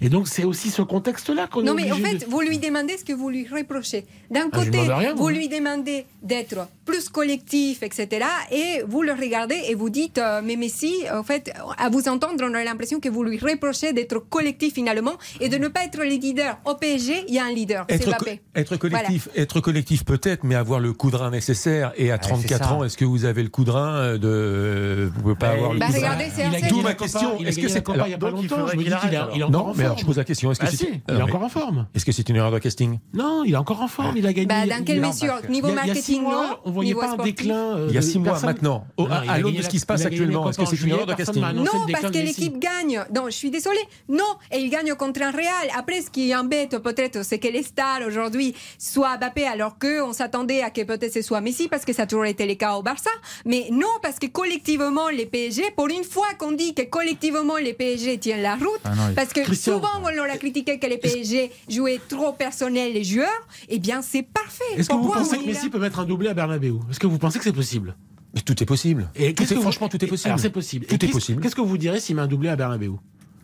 [0.00, 2.58] Et donc c'est aussi ce contexte-là qu'on est Non, mais en fait, de- vous lui
[2.58, 4.04] demandez ce que vous lui reprochez.
[4.30, 4.78] D'un Ah, côté,
[5.16, 8.26] vous lui demandez d'être plus collectif, etc.
[8.50, 12.44] Et vous le regardez et vous dites, euh, mais Messi, en fait, à vous entendre,
[12.48, 15.98] on a l'impression que vous lui reprochez d'être collectif finalement et de ne pas être
[15.98, 16.58] le leader.
[16.64, 19.42] Au PSG, il y a un leader, c'est Être, co- être collectif, Voilà.
[19.42, 21.92] être collectif peut-être, mais avoir le coup de rein nécessaire.
[21.96, 22.74] Et à 34 ça.
[22.74, 25.72] ans, est-ce que vous avez le coup de rein euh, de Vous pouvez pas avoir
[25.72, 26.16] le Bah, de rein.
[26.50, 27.36] Il a D'où ma question.
[27.38, 29.74] il a Est-ce que c'est il y a pas il longtemps il est Non, en
[29.74, 30.06] mais alors je forme.
[30.06, 30.50] pose la question.
[30.52, 31.86] Est-ce que Ah c'est si, il est encore en forme.
[31.94, 32.98] Est-ce que c'est une erreur de casting?
[33.14, 34.16] Non, il est encore en forme.
[34.16, 34.46] Il a gagné.
[34.46, 37.76] Bah, dans quelle mesure Niveau marketing, non On voyait pas un sportif déclin.
[37.76, 38.86] euh, Il y a six mois personne- maintenant.
[38.96, 40.88] Au- Non, à a l'aune de ce qui se passe actuellement, est-ce que c'est une
[40.90, 43.04] erreur de casting Non, parce que l'équipe gagne.
[43.14, 43.78] Non, je suis désolée.
[44.08, 45.68] Non, et il gagne contre un Real.
[45.76, 50.62] Après, ce qui embête peut-être, c'est que les stars aujourd'hui soient Mbappé, alors qu'on s'attendait
[50.62, 52.82] à que peut-être ce soit Messi, parce que ça a toujours été le cas au
[52.82, 53.10] Barça.
[53.44, 57.72] Mais non, parce que collectivement, les PSG, pour une fois qu'on dit que collectivement, les
[57.74, 59.74] PSG tiennent la route, Ah non, parce que Christian.
[59.74, 63.28] souvent, on leur a critiqué que les PSG jouaient trop personnel les joueurs,
[63.68, 64.64] eh bien, c'est parfait.
[64.76, 67.18] Est-ce que vous pensez que Messi peut mettre un doublé à Bernabeu Est-ce que vous
[67.18, 67.96] pensez que c'est possible?
[68.34, 69.08] Mais Tout est possible.
[69.14, 70.28] Et Tout qu'est-ce est- que vous- franchement, tout est possible.
[70.28, 70.86] Alors c'est possible.
[70.86, 71.42] Tout Et est qu'est-ce- possible.
[71.42, 72.92] Qu'est-ce que vous direz s'il met un doublé à Bernabeu?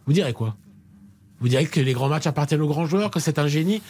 [0.06, 0.56] Vous direz quoi?
[1.40, 3.82] Vous direz que les grands matchs appartiennent aux grands joueurs, que c'est un génie.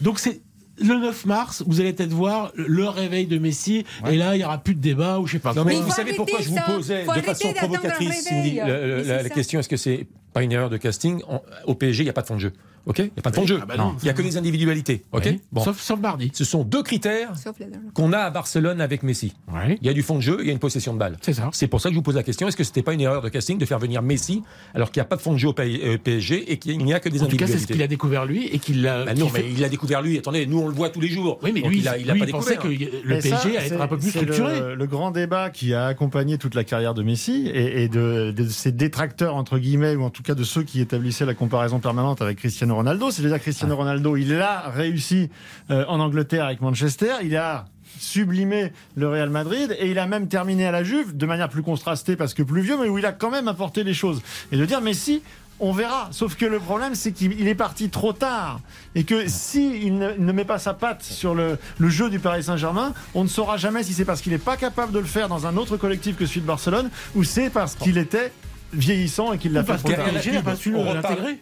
[0.00, 0.40] Donc c'est
[0.80, 4.44] le 9 mars, vous allez peut-être voir le réveil de Messi, et là il y
[4.44, 6.56] aura plus de débat ou je sais pas Non, mais vous savez pourquoi je vous
[6.66, 8.22] posais Faut de façon provocatrice.
[8.24, 11.20] Cindy, la, la question est-ce que c'est pas une erreur de casting?
[11.28, 12.52] En- Au PSG, il n'y a pas de fond de jeu.
[12.86, 13.58] Ok Il n'y a pas de fond de jeu.
[13.62, 13.94] Ah bah non.
[14.00, 15.04] Il n'y a que des individualités.
[15.12, 15.40] Ok Oui.
[15.52, 15.62] Bon.
[15.64, 16.30] Sauf, sauf Bardi.
[16.34, 17.52] Ce sont deux critères la
[17.94, 19.34] qu'on a à Barcelone avec Messi.
[19.52, 19.78] Ouais.
[19.80, 21.16] Il y a du fond de jeu, il y a une possession de balle.
[21.22, 21.50] C'est ça.
[21.52, 23.22] C'est pour ça que je vous pose la question est-ce que c'était pas une erreur
[23.22, 24.42] de casting de faire venir Messi
[24.74, 26.78] alors qu'il n'y a pas de fond de jeu au P- euh, PSG et qu'il
[26.84, 28.58] n'y a que des En tout cas, c'est ce individualités qu'il a découvert lui et
[28.58, 29.04] qu'il l'a.
[29.04, 30.18] Bah non, fait- mais il a découvert lui.
[30.18, 31.38] Attendez, nous on le voit tous les jours.
[31.42, 32.78] Oui, mais Donc lui, il a, il a lui, pas il pensait découvert.
[32.80, 34.60] que le Et ça, PSG allait être un peu plus structuré.
[34.60, 38.30] Le, le grand débat qui a accompagné toute la carrière de Messi et, et de,
[38.36, 41.78] de ses détracteurs, entre guillemets, ou en tout cas de ceux qui établissaient la comparaison
[41.80, 43.10] permanente avec Cristiano Ronaldo.
[43.10, 45.30] C'est-à-dire Cristiano Ronaldo, il a réussi
[45.70, 47.64] euh, en Angleterre avec Manchester, il a
[47.98, 51.62] sublimé le Real Madrid et il a même terminé à la Juve de manière plus
[51.62, 54.22] contrastée parce que plus vieux, mais où il a quand même apporté les choses.
[54.52, 55.22] Et de dire Messi,
[55.58, 56.08] on verra.
[56.12, 58.60] Sauf que le problème, c'est qu'il il est parti trop tard.
[58.94, 62.20] Et que si il ne, ne met pas sa patte sur le, le jeu du
[62.20, 65.06] Paris Saint-Germain, on ne saura jamais si c'est parce qu'il n'est pas capable de le
[65.06, 68.30] faire dans un autre collectif que celui de Barcelone ou c'est parce qu'il était
[68.72, 70.06] vieillissant et qu'il l'a fait trop tard.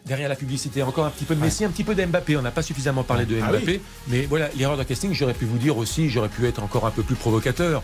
[0.07, 0.83] derrière la publicité.
[0.83, 2.37] Encore un petit peu de Messi, un petit peu d'Mbappé.
[2.37, 3.65] On n'a pas suffisamment parlé de Ah Mbappé.
[3.67, 3.81] oui.
[4.09, 6.91] Mais voilà, l'erreur de casting, j'aurais pu vous dire aussi, j'aurais pu être encore un
[6.91, 7.83] peu plus provocateur.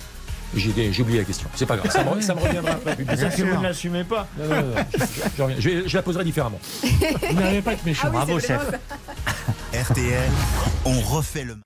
[0.55, 1.49] J'ai j'ai oublié la question.
[1.55, 1.90] C'est pas grave.
[1.90, 3.24] Ça me, ça me reviendra après la C'est publicité.
[3.24, 4.28] parce que vous ne l'assumez pas.
[4.38, 4.74] Non, non, non, non.
[4.99, 5.05] Je,
[5.38, 5.57] je reviens.
[5.59, 6.61] Je vais- je la poserai différemment.
[6.82, 8.09] Vous n'arrivez pas à être méchant.
[8.09, 8.61] Ah oui, Bravo, chef.
[8.70, 9.80] ça.
[9.93, 10.30] RTL,
[10.84, 11.57] on refait le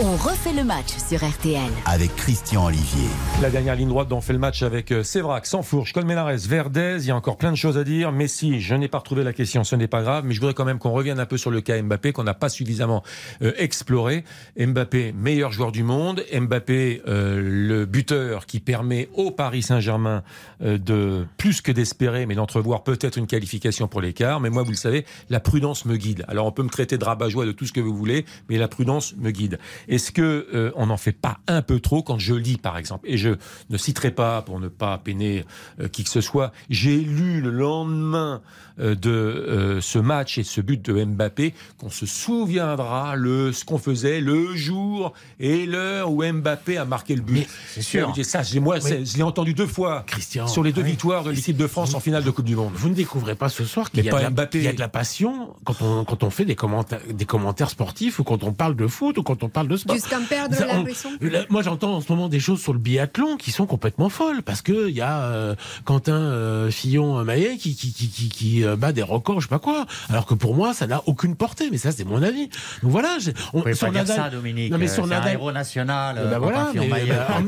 [0.00, 1.72] On refait le match sur RTL.
[1.84, 3.08] avec Christian Olivier.
[3.42, 6.98] La dernière ligne droite dont on fait le match avec euh, Sévrac, Sansfourche, Colmenares, Verdez.
[7.00, 8.12] Il y a encore plein de choses à dire.
[8.12, 10.64] Messi, je n'ai pas retrouvé la question, ce n'est pas grave, mais je voudrais quand
[10.64, 13.02] même qu'on revienne un peu sur le cas Mbappé qu'on n'a pas suffisamment
[13.42, 14.22] euh, exploré.
[14.56, 16.24] Mbappé, meilleur joueur du monde.
[16.32, 20.22] Mbappé, euh, le buteur qui permet au Paris Saint-Germain
[20.62, 24.38] euh, de plus que d'espérer, mais d'entrevoir peut-être une qualification pour l'écart.
[24.38, 26.24] Mais moi, vous le savez, la prudence me guide.
[26.28, 28.68] Alors on peut me traiter de rabat-joie de tout ce que vous voulez, mais la
[28.68, 29.58] prudence me guide.
[29.88, 33.08] Est-ce que euh, on n'en fait pas un peu trop quand je lis, par exemple?
[33.08, 33.30] Et je
[33.70, 35.44] ne citerai pas pour ne pas peiner
[35.80, 36.52] euh, qui que ce soit.
[36.70, 38.42] J'ai lu le lendemain
[38.80, 43.78] euh, de ce match et ce but de Mbappé qu'on se souviendra le ce qu'on
[43.78, 47.46] faisait le jour et l'heure où Mbappé a marqué le but.
[47.68, 48.12] c'est sûr.
[48.22, 50.90] Ça, moi, c'est- je l'ai entendu deux fois Christian, sur les deux oui.
[50.90, 52.72] victoires de l'équipe de France en finale de Coupe du Monde.
[52.74, 56.04] Vous ne découvrez pas ce soir qu'il y, y a de la passion quand on,
[56.04, 59.22] quand on fait des commentaires, des commentaires sportifs ou quand on parle de foot ou
[59.22, 59.94] quand on parle de sport.
[59.96, 61.10] Jusqu'à me perdre Ça, la on- raison.
[61.20, 64.42] Là, moi, j'entends en ce moment des choses sur le biathlon qui sont complètement folles
[64.42, 65.54] parce que il y a euh,
[65.84, 69.58] Quentin euh, Fillon-Maillet qui qui qui qui, qui, euh, bat des records, je sais pas
[69.58, 69.86] quoi.
[70.10, 71.68] Alors que pour moi, ça n'a aucune portée.
[71.70, 72.48] Mais ça, c'est mon avis.
[72.82, 73.16] Donc voilà.
[73.20, 74.70] j'ai- On, sur pas dire Nadal- ça, Dominique.
[74.72, 75.32] Non, mais Euh, sur c'est un Nadal.
[75.34, 76.16] héros national.
[76.18, 76.80] Eh ben euh, voilà, bah,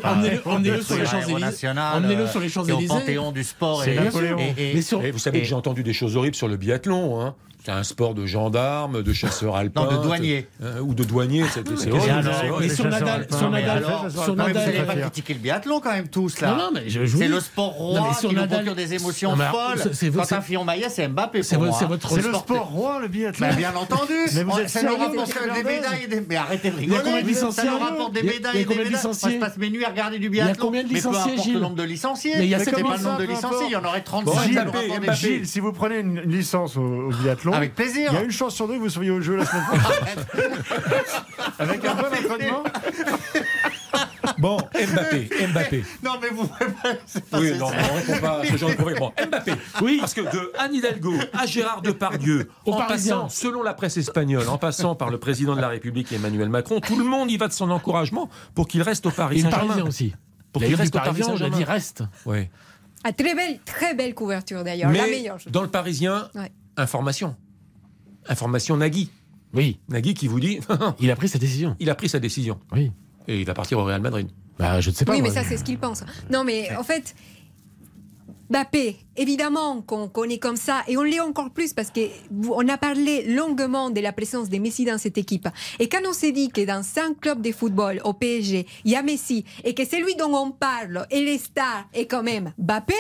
[0.02, 1.68] pas- emmenez-le- sur les Champs-Élysées.
[1.68, 2.88] Emmenez-le euh, sur les est au Champs-Élysées.
[2.88, 3.84] panthéon du sport.
[3.84, 6.36] Et- et- et- Mais sur- Et vous savez et- que j'ai entendu des choses horribles
[6.36, 7.20] sur le biathlon.
[7.20, 7.34] Hein.
[7.64, 9.84] C'est un sport de gendarmes, de chasseurs alpins.
[9.84, 10.46] Non, de douaniers.
[10.62, 11.44] euh, ou de douaniers.
[11.52, 12.30] C'est horrible.
[12.60, 15.40] Mais sur Nadal, sur Nadal, alors, sur non, mais vous Nadal, n'allez pas critiquer le
[15.40, 16.52] biathlon quand même tous là.
[16.52, 18.74] Non, non, mais je- c'est le sport Non, roi mais sur qui nous Nadal- procure
[18.74, 19.92] des émotions Non, folles.
[19.92, 21.78] c'est- Quentin c'est- Fillon-Maillet, c'est Mbappé c'est pour votre- moi.
[21.80, 23.46] c'est votre- C'est le sport- roi, le biathlon.
[23.48, 24.12] Mais bien entendu.
[24.66, 26.04] Ça nous rapporte des médailles.
[26.04, 27.00] et des- Mais arrêtez de rigoler.
[27.04, 29.04] combien de Ça nous rapporte des médailles et des combien de médailles.
[29.04, 30.64] Moi, je passe mes nuits à regarder du Il y a biathlon.
[30.66, 32.32] combien de Mais peu licenciés, importe le Gilles nombre de licenciés.
[32.38, 33.66] Mais il y a pas le nombre de licenciés.
[33.66, 34.52] Il y en aurait Bon, 36.
[34.52, 35.18] Mbappé, le rapport des Mbappé.
[35.18, 38.08] Gilles, si vous prenez une licence au, au Avec plaisir.
[38.12, 40.18] il y a une chance sur deux que vous soyez au jeu la semaine prochaine.
[41.58, 42.62] Avec un bon entraînement.
[44.38, 45.84] Bon, Mbappé, Mbappé.
[46.02, 46.46] Non, mais vous.
[46.46, 48.98] pas Oui, non, on répond pas à ce genre de problème.
[48.98, 49.52] Bon, Mbappé.
[49.82, 49.98] Oui.
[50.00, 53.16] Parce que de Anne Hidalgo à Gérard Depardieu, Au en Parisien.
[53.16, 56.80] passant, selon la presse espagnole, en passant par le président de la République Emmanuel Macron,
[56.80, 59.66] tout le monde y va de son encouragement pour qu'il reste au Paris Saint-Germain.
[59.66, 60.14] Parisien aussi.
[60.52, 61.56] Pour qu'il reste au Paris Saint-Germain.
[61.56, 62.04] dit reste.
[62.24, 62.48] Oui.
[63.04, 65.38] Ah, très belle, très belle couverture d'ailleurs, la meilleure.
[65.38, 66.50] je dans le Parisien, Ouais.
[66.80, 67.36] Information.
[68.28, 69.10] Information Nagui.
[69.54, 70.60] Oui, Nagui qui vous dit,
[71.00, 71.76] il a pris sa décision.
[71.80, 72.60] il a pris sa décision.
[72.72, 72.92] Oui.
[73.28, 74.28] Et il va partir au Real Madrid.
[74.58, 75.12] Bah, je ne sais pas.
[75.12, 75.28] oui, moi.
[75.28, 76.04] mais ça, c'est ce qu'il pense.
[76.30, 77.14] Non, mais en fait,
[78.50, 82.00] Mbappé, évidemment qu'on connaît comme ça, et on l'est encore plus parce que
[82.32, 85.48] vous- on a parlé longuement de la présence de Messi dans cette équipe.
[85.78, 88.96] Et quand on s'est dit que dans cinq clubs de football au PSG, il y
[88.96, 92.94] a Messi, et que celui dont on parle et les stars est quand même Mbappé,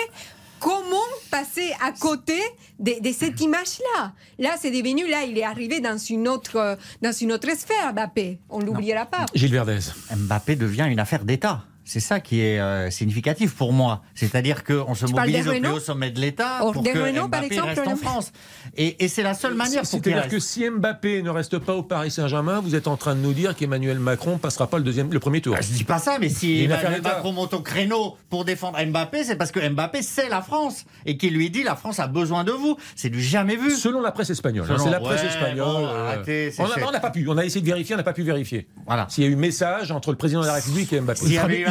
[0.60, 0.96] Comment
[1.30, 2.38] passer à côté
[2.78, 4.12] de, de cette image-là?
[4.38, 7.92] Là, c'est devenu, là, il est arrivé dans une autre, euh, dans une autre sphère,
[7.94, 8.38] Mbappé.
[8.50, 9.24] On l'oubliera pas.
[9.34, 9.78] Gilles Verdez.
[10.14, 11.64] Mbappé devient une affaire d'État.
[11.84, 14.02] C'est ça qui est euh, significatif pour moi.
[14.14, 17.28] C'est-à-dire qu'on se Tu mobilise au plus haut sommet de l'État Oh, pour que Renault,
[17.28, 18.32] par Mbappé exemple, reste en France.
[18.76, 22.10] Et, et c'est la seule manière C'est-à-dire que si Mbappé ne reste pas au Paris
[22.10, 25.18] Saint-Germain, vous êtes en train de nous dire qu'Emmanuel Macron passera pas le deuxième, le
[25.18, 25.56] premier tour.
[25.58, 27.02] Ah, je dis pas ça, mais si Emmanuel.
[27.02, 31.16] Macron monte au créneau pour défendre Mbappé, c'est parce que Mbappé c'est la France et
[31.16, 32.76] qu'il lui dit la France a besoin de vous.
[32.94, 33.70] C'est du jamais vu.
[33.72, 34.66] Selon la presse espagnole.
[34.70, 35.66] hein, Selon- c'est la presse Ouais, espagnole.
[35.66, 37.26] bon, euh, arrêtez, on n'a pas pu.
[37.28, 38.68] On a essayé de vérifier, on n'a pas pu vérifier.
[38.86, 39.06] Voilà.
[39.08, 41.20] S'il y a eu message entre le président de la République et Mbappé.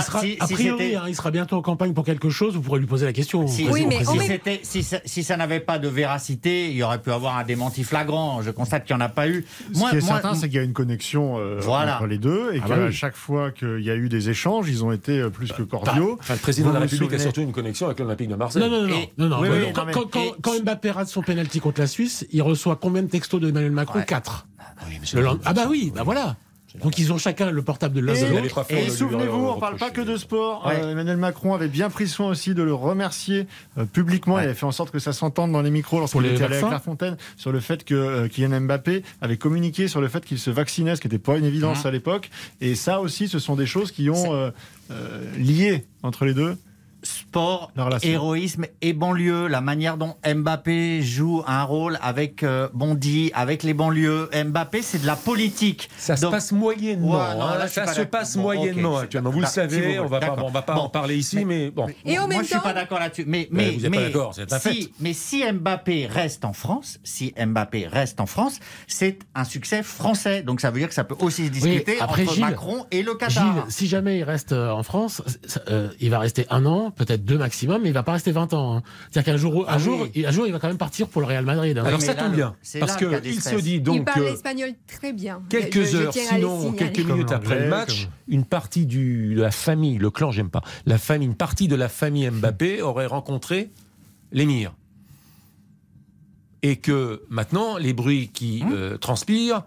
[0.09, 2.55] Sera, si- a priori, hein, il sera bientôt en campagne pour quelque chose.
[2.55, 3.47] Vous pourrez lui poser la question.
[3.47, 6.75] Si, Oui, mais si, met- c'était- si ça, si ça n'avait pas de véracité, il
[6.75, 8.41] y aurait pu avoir un démenti flagrant.
[8.41, 9.45] Je constate qu'il n'y en a pas eu.
[9.73, 11.95] Ce qui est certain, c'est qu'il y a une connexion euh, Voilà.
[11.95, 12.93] entre les deux et Ah qu'à bah oui.
[12.93, 16.17] chaque fois qu'il y a eu des écéchanges, ils ont été euh, plus que cordiaux.
[16.19, 18.61] Enfin, le président Vous de la République a surtout une connexion avec l'Olympique de Marseille.
[18.61, 18.95] Non, non, non.
[18.95, 19.67] Et- non, non, oui, non, oui, non.
[19.67, 22.75] non, Quand, mais- quand- quand- quand Mbappé rate son penalty contre la Suisse, il reçoit
[22.75, 24.05] combien de textos de Emmanuel Macron Ouais.
[24.05, 24.47] Quatre.
[24.87, 26.35] Oui, mais c'est Le Ah bah oui, bah voilà.
[26.81, 28.63] Donc ils ont chacun le portable de l'un Et, de l'autre.
[28.89, 29.59] souvenez-vous, on reprocher.
[29.59, 30.65] parle pas que de sport.
[30.67, 30.79] Ouais.
[30.83, 33.47] Euh, Emmanuel Macron avait bien pris soin aussi de le remercier
[33.77, 34.35] euh, publiquement.
[34.35, 34.41] Ouais.
[34.41, 36.61] Il avait fait en sorte que ça s'entende dans les micros lorsqu'il était allé avec
[36.61, 40.23] vaccins La Fontaine sur le fait que euh, Kylian Mbappé avait communiqué sur le fait
[40.23, 41.87] qu'il se vaccinait, ce qui n'était pas une évidence Mhm.
[41.87, 42.29] à l'époque.
[42.61, 44.51] Et ça aussi, ce sont des choses qui ont euh,
[44.91, 46.55] euh, lié entre les deux.
[47.03, 47.71] Sport,
[48.01, 53.73] héroïsme et banlieue, la manière dont Mbappé joue un rôle avec euh, Bondy, avec les
[53.73, 54.29] banlieues.
[54.33, 55.89] Mbappé, c'est de la politique.
[55.97, 57.11] Ça se passe moyennement.
[57.11, 57.57] Ouais, non, hein.
[57.57, 59.29] là, ça pas se passe Bon, moyennement actuellement.
[59.31, 60.81] Vous le D'accord, si vous savez, on va pas, on va pas Bon.
[60.81, 61.87] en parler ici, mais bon.
[62.05, 63.23] Et en même Moi, je suis temps- pas d'accord là-dessus.
[63.27, 66.53] Mais, mais, vous êtes pas mais d'accord, c'est un si, mais si Mbappé reste en
[66.53, 70.41] France, si Mbappé reste en France, c'est un succès français.
[70.43, 73.03] Donc ça veut dire que ça peut aussi se discuter après, entre Gilles- Macron et
[73.03, 73.29] le Qatar.
[73.43, 75.21] Gilles, si jamais il reste euh, en France,
[75.69, 78.53] euh, il va rester un an, peut-être deux maximum, mais il va pas rester 20
[78.53, 78.77] ans.
[78.77, 78.83] hein.
[79.11, 80.11] C'est-à-dire qu'un jour, un, Ah jour, oui.
[80.15, 81.77] il- un jour, il va quand même partir pour le Real Madrid.
[81.77, 81.83] hein.
[81.85, 84.69] Alors mais ça tombe bien, c'est parce qu'il se dit il donc parle euh, espagnol
[84.87, 85.41] très bien.
[85.49, 89.51] quelques Je- heures, sinon quelques minutes après le match, comme- une partie du, de la
[89.51, 93.69] famille, le clan, j'aime pas, la famille, une partie de la famille Mbappé aurait rencontré
[94.31, 94.73] l'émir.
[96.61, 99.63] Et que maintenant, les bruits qui Hein euh, transpirent,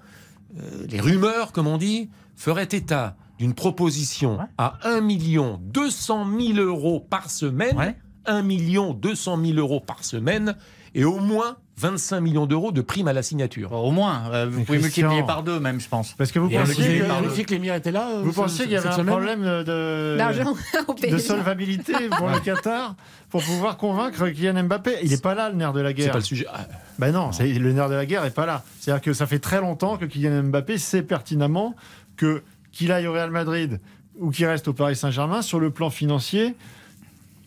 [0.61, 4.45] euh, les rumeurs, comme on dit, feraient état d'une proposition Ouais.
[4.59, 7.97] à 1 million 200 000 euros par semaine, Ouais.
[8.27, 10.55] 1 million 200 000 euros par semaine,
[10.95, 13.73] et au moins 25 millions d'euros de primes à la signature.
[13.73, 16.13] Au moins, euh, vous Mais pouvez Christian- multiplier par deux même, je pense.
[16.13, 18.09] Parce que vous vérifier- que, vérifier que l'émir était là.
[18.11, 22.95] euh, vous pensiez qu'il y avait un semaine problème de, solvabilité pour le Qatar
[23.31, 24.99] pour pouvoir convaincre Kylian Mbappé?
[25.03, 26.13] Il n'est pas là, le nerf de la C'est guerre.
[26.13, 26.47] pas le sujet.
[26.53, 26.67] Ah,
[26.99, 28.63] Ben non, c'est- le nerf de la guerre n'est pas là.
[28.79, 31.75] C'est-à-dire que ça fait très longtemps que Kylian Mbappé sait pertinemment
[32.17, 32.43] que
[32.73, 33.81] qu'il aille au Real Madrid
[34.19, 36.55] ou qu'il reste au Paris Saint-Germain, sur le plan financier,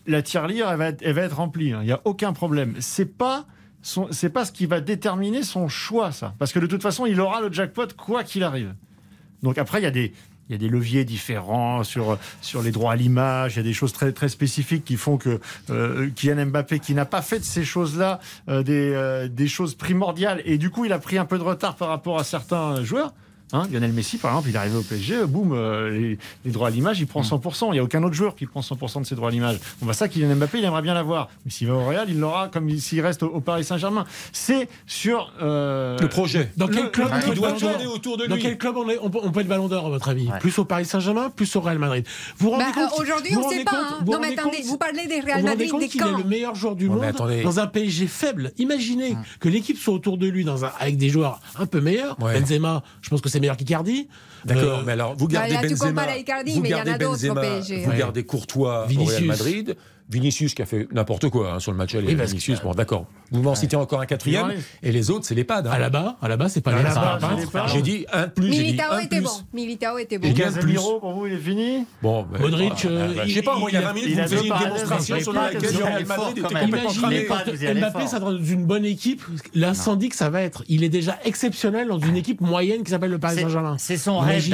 [0.06, 1.72] la tirelire, elle va être, elle va être remplie.
[1.72, 1.80] hein.
[1.82, 2.74] Il n'y a aucun problème.
[2.80, 3.46] C'est pas
[4.10, 6.34] c'est pas ce qui va déterminer son choix, ça.
[6.40, 8.74] Parce que de toute façon, il aura le jackpot quoi qu'il arrive.
[9.44, 10.12] Donc après, il y a des
[10.48, 13.54] Il y a des leviers différents sur, sur les droits à l'image.
[13.54, 16.94] Il y a des choses très, très spécifiques qui font que euh, Kylian Mbappé, qui
[16.94, 20.92] n'a pas fait de ces choses-là euh, euh, des choses primordiales, et du coup, il
[20.92, 23.12] a pris un peu de retard par rapport à certains joueurs.
[23.52, 26.66] Hein, Lionel Messi, par exemple, il est arrivé au PSG, boum, euh, les, les droits
[26.68, 27.66] à l'image, il prend 100%.
[27.68, 29.58] Il n'y a aucun autre joueur qui prend 100% de ses droits à l'image.
[29.82, 31.28] On va ça, Kylian Mbappé, il aimerait bien l'avoir.
[31.44, 34.04] Mais s'il va au Real, il l'aura comme s'il reste au, au Paris Saint-Germain.
[34.32, 36.50] C'est sur euh, Le projet.
[36.56, 38.42] Dans quel club le- on peut doit être ballon tourner d'or autour de Dans lui.
[38.42, 40.58] quel club on, est, on, peut, on peut être ballon d'or, à votre avis Plus
[40.58, 42.04] au Paris Saint-Germain, plus au Real Madrid
[42.38, 43.70] Vous vous rendez Bah, compte euh, Aujourd'hui, on ne sait pas.
[43.70, 43.96] compte- hein.
[44.04, 46.04] vous Non, mais rendez attendez, compte- vous parlez des Real vous Madrid, des qu'il est
[46.04, 46.18] camps.
[46.18, 47.04] le meilleur joueur du monde
[47.44, 48.50] dans un PSG faible.
[48.58, 52.20] Imaginez que l'équipe soit autour de lui dans un, avec des joueurs un peu meilleurs.
[52.20, 52.40] Ouais.
[52.40, 54.08] Benzema, je pense que c'est meilleur qu'Icardi.
[54.44, 56.74] D'accord, Euh, mais alors vous Bah, gardez là, tu Benzema, Icardi, vous mais il y
[56.74, 57.84] en a gardez d'autres au Benzema, PSG.
[57.84, 57.98] vous Ouais.
[57.98, 59.16] gardez Courtois au Vinicius.
[59.16, 59.76] Real Madrid,
[60.08, 62.06] Vinicius qui a fait n'importe quoi hein, sur le match aller.
[62.08, 63.06] Oui, Vinicius, que- bon d'accord.
[63.32, 64.52] Vous m'en citez encore un quatrième,
[64.82, 65.62] et les autres c'est les pads.
[65.66, 65.70] hein.
[65.70, 67.66] À la bas, à la bas, c'est pas À les pads.
[67.66, 69.30] J'ai dit un plus, Militao était bon.
[69.52, 70.32] Militao était bon.
[70.32, 71.86] Casemiro, pour vous, il est fini?
[72.02, 72.96] Bon, ben, Modric, voilà.
[73.00, 74.28] euh, il- je sais pas, moi, il y a il a- 20 minutes, il vous
[74.28, 77.74] faisiez une démonstration sur laquelle que le Real Madrid était complètement Imaginez cramé.
[77.80, 79.22] Mbappé sera dans une bonne équipe,
[79.54, 80.62] l'incendie que ça va être.
[80.68, 83.76] Il est déjà exceptionnel dans une équipe moyenne qui s'appelle le Paris C'est- Saint-Germain.
[83.78, 84.48] C'est son rêve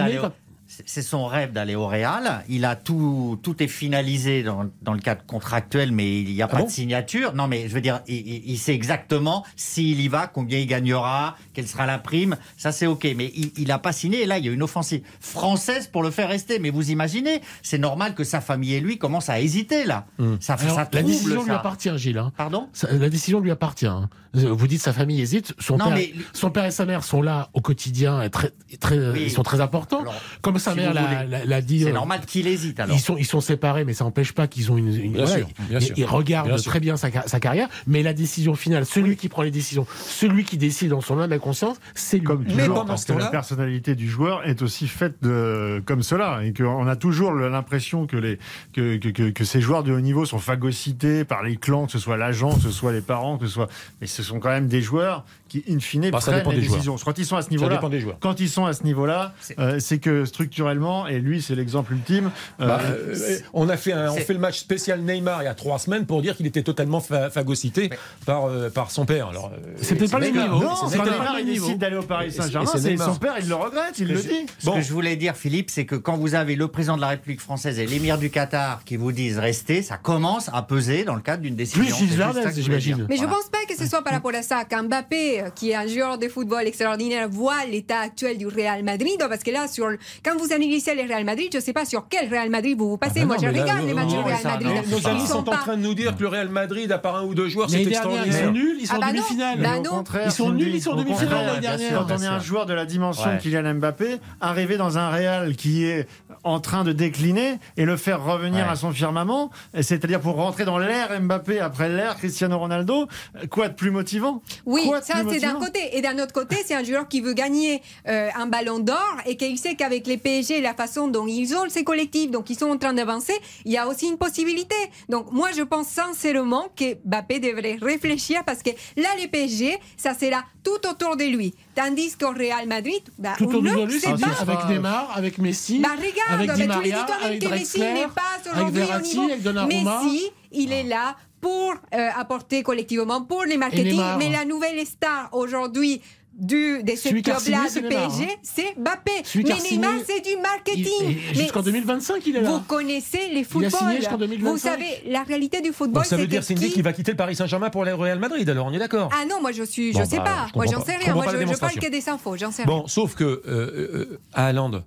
[0.86, 2.44] C'est- son rêve d'aller au Real.
[2.49, 6.47] Il a tout, tout est finalisé dans, dans le cadre contractuel, mais il n'y a
[6.47, 6.65] Ah pas bon?
[6.66, 7.35] de signature.
[7.35, 11.66] Non, mais je veux dire, il, sait exactement s'il y va, combien il gagnera, quelle
[11.69, 12.36] sera la prime.
[12.57, 13.07] Ça, c'est ok.
[13.16, 14.23] Mais il n'a pas signé.
[14.23, 16.59] Et là, il y a une offensive française pour le faire rester.
[16.59, 20.07] Mais vous imaginez, c'est normal que sa famille et lui commencent à hésiter là.
[20.40, 22.19] Ça, Alors, ça la décision lui appartient, Gilles.
[22.19, 22.32] hein.
[22.36, 22.69] Pardon?
[22.73, 23.86] Ça- La décision lui appartient.
[23.86, 24.09] hein.
[24.35, 25.53] Vous dites sa famille hésite.
[25.59, 28.51] Son, Non, père, mais- son père et sa mère sont là au quotidien, et très,
[28.81, 29.24] très, Oui.
[29.27, 30.01] ils sont très importants.
[30.01, 31.28] Alors, Comme sa si mère vous l'a- voulez.
[31.28, 31.80] l'a l'a dit.
[31.82, 32.97] C'est euh, normal qu'il hésite alors.
[32.97, 34.94] Ils sont, ils sont séparés, mais ça n'empêche pas qu'ils ont une.
[34.94, 35.94] une- Bien sûr, bien ils, sûr.
[35.98, 36.70] ils regardent Bien sûr.
[36.70, 39.86] très bien sa, ca- sa carrière, mais la décision finale, celui qui prend les décisions,
[40.06, 42.24] celui qui décide dans son âme et conscience, c'est lui.
[42.24, 46.02] Comme Mais pendant parce ce que la personnalité du joueur est aussi faite de, comme
[46.02, 48.39] cela, et qu'on a toujours l'impression que, les,
[48.72, 51.93] que, que, que, que ces joueurs de haut niveau sont phagocytés par les clans, que
[51.93, 53.68] ce soit l'agent, que ce soit les parents, que ce soit.
[54.01, 56.76] Mais ce sont quand même des joueurs qui, in fine, Bah, prennent les des joueurs.
[56.78, 56.97] décisions.
[57.05, 58.16] Quand ils sont à ce Ça niveau-là, dépend des joueurs.
[58.20, 62.30] quand ils sont à ce niveau-là, euh, c'est que structurellement, et lui, c'est l'exemple ultime.
[62.60, 65.48] euh, Bah, euh, on a fait un, on fait le match spécial Neymar il y
[65.48, 67.90] a trois semaines pour dire qu'il était totalement pha- phagocyté
[68.26, 69.28] par euh, par son père.
[69.28, 70.48] Alors euh, C'est peut-être pas le Neymar.
[70.54, 70.62] niveau.
[70.64, 73.54] non, c'est quand Neymar il décide d'aller au Paris Saint-Germain, c'est son père, il le
[73.54, 74.46] regrette, il le dit.
[74.58, 74.74] Ce Bon.
[74.74, 77.40] que je voulais dire, Philippe, c'est que quand vous avez le président de la République
[77.40, 81.22] française et l'émir du Qatar qui vous disent restez, ça commence à peser dans le
[81.22, 81.82] cadre d'une décision.
[81.96, 83.06] Plus j'imagine.
[83.08, 84.64] Mais je pense pas que ce soit par rapport à ça.
[84.82, 89.16] Mbappé, euh, qui est un joueur de football extraordinaire, voit l'état actuel du Real Madrid,
[89.18, 89.86] parce que là, sur
[90.24, 92.97] quand vous analysez le Real Madrid, je sais pas sur quel Real Madrid vous vous
[92.97, 93.20] passez.
[93.20, 94.69] Ah ben Moi, je là, regarde les matchs du Real Madrid.
[94.69, 96.98] non, Nos Ils amis sont en train de nous dire que le Real Madrid, à
[96.98, 98.44] part un ou deux joueurs, c'est dernière, ils extraordinaire.
[98.47, 99.59] sont nuls, ils sont Ah bah en demi-finale.
[99.60, 102.06] bah Ils sont nuls, ils sont en demi-finale l'année dernière.
[102.06, 105.85] Quand on est un joueur de la dimension Kylian Mbappé, arriver dans un Real qui
[105.85, 106.06] est
[106.44, 109.51] en train de décliner et le faire revenir à son firmament,
[109.81, 113.06] c'est-à-dire pour rentrer dans l'ère Mbappé après l'ère Cristiano Ronaldo,
[113.51, 114.43] quoi de plus motivant?
[114.66, 115.97] Oui, Quoi ça c'est d'un côté.
[115.97, 119.36] Et d'un autre côté, c'est un joueur qui veut gagner euh, un ballon d'or et
[119.36, 122.70] qu'il sait qu'avec les PSG, la façon dont ils ont ces collectifs, donc ils sont
[122.70, 123.34] en train d'avancer,
[123.64, 124.74] il y a aussi une possibilité.
[125.09, 130.14] Donc moi, je pense sincèrement que Mbappé devrait réfléchir parce que là, les PSG, ça
[130.14, 131.54] sera tout autour de lui.
[131.74, 134.40] Tandis qu'au Real Madrid, bah, Tout on autour ne de lui, sait c'est pas.
[134.40, 138.06] avec Neymar, avec Messi, Bah regarde, avec Di dis Maria, toi-même avec que Messi n'est
[138.09, 140.00] pas avec au avec Donnarumma.
[140.04, 144.18] Messi, il est là pour euh, apporter collectivement pour les marketing, Neymar.
[144.18, 146.00] mais la nouvelle star aujourd'hui
[146.34, 148.36] du, de ce club-là du PSG, hein.
[148.42, 149.10] c'est Mbappé.
[149.24, 151.18] Celui Mais Neymar, c'est du marketing.
[151.34, 152.50] Jusqu'en 2025, il est là.
[152.50, 153.70] vous connaissez les Il a footballs.
[153.72, 154.50] signé jusqu'en 2025.
[154.50, 157.10] Vous savez, la réalité du football, ça veut dire que Cindy qui- qu'il va quitter
[157.12, 158.48] le Paris Saint-Germain pour le Real Madrid.
[158.48, 159.10] Alors on est d'accord?
[159.12, 160.46] Ah non, moi je suis, Bon, je sais bah, pas.
[160.52, 161.14] je Moi j'en sais rien.
[161.14, 162.36] Moi je, je parle que des infos.
[162.36, 162.72] J'en sais rien.
[162.74, 164.82] Bon, sauf que euh, euh, Haaland,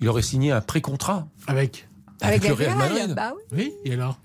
[0.00, 1.88] il aurait signé un pré-contrat Avec.
[2.20, 3.14] avec, le le Real Madrid.
[3.16, 3.42] bah oui.
[3.56, 4.18] Oui, et alors?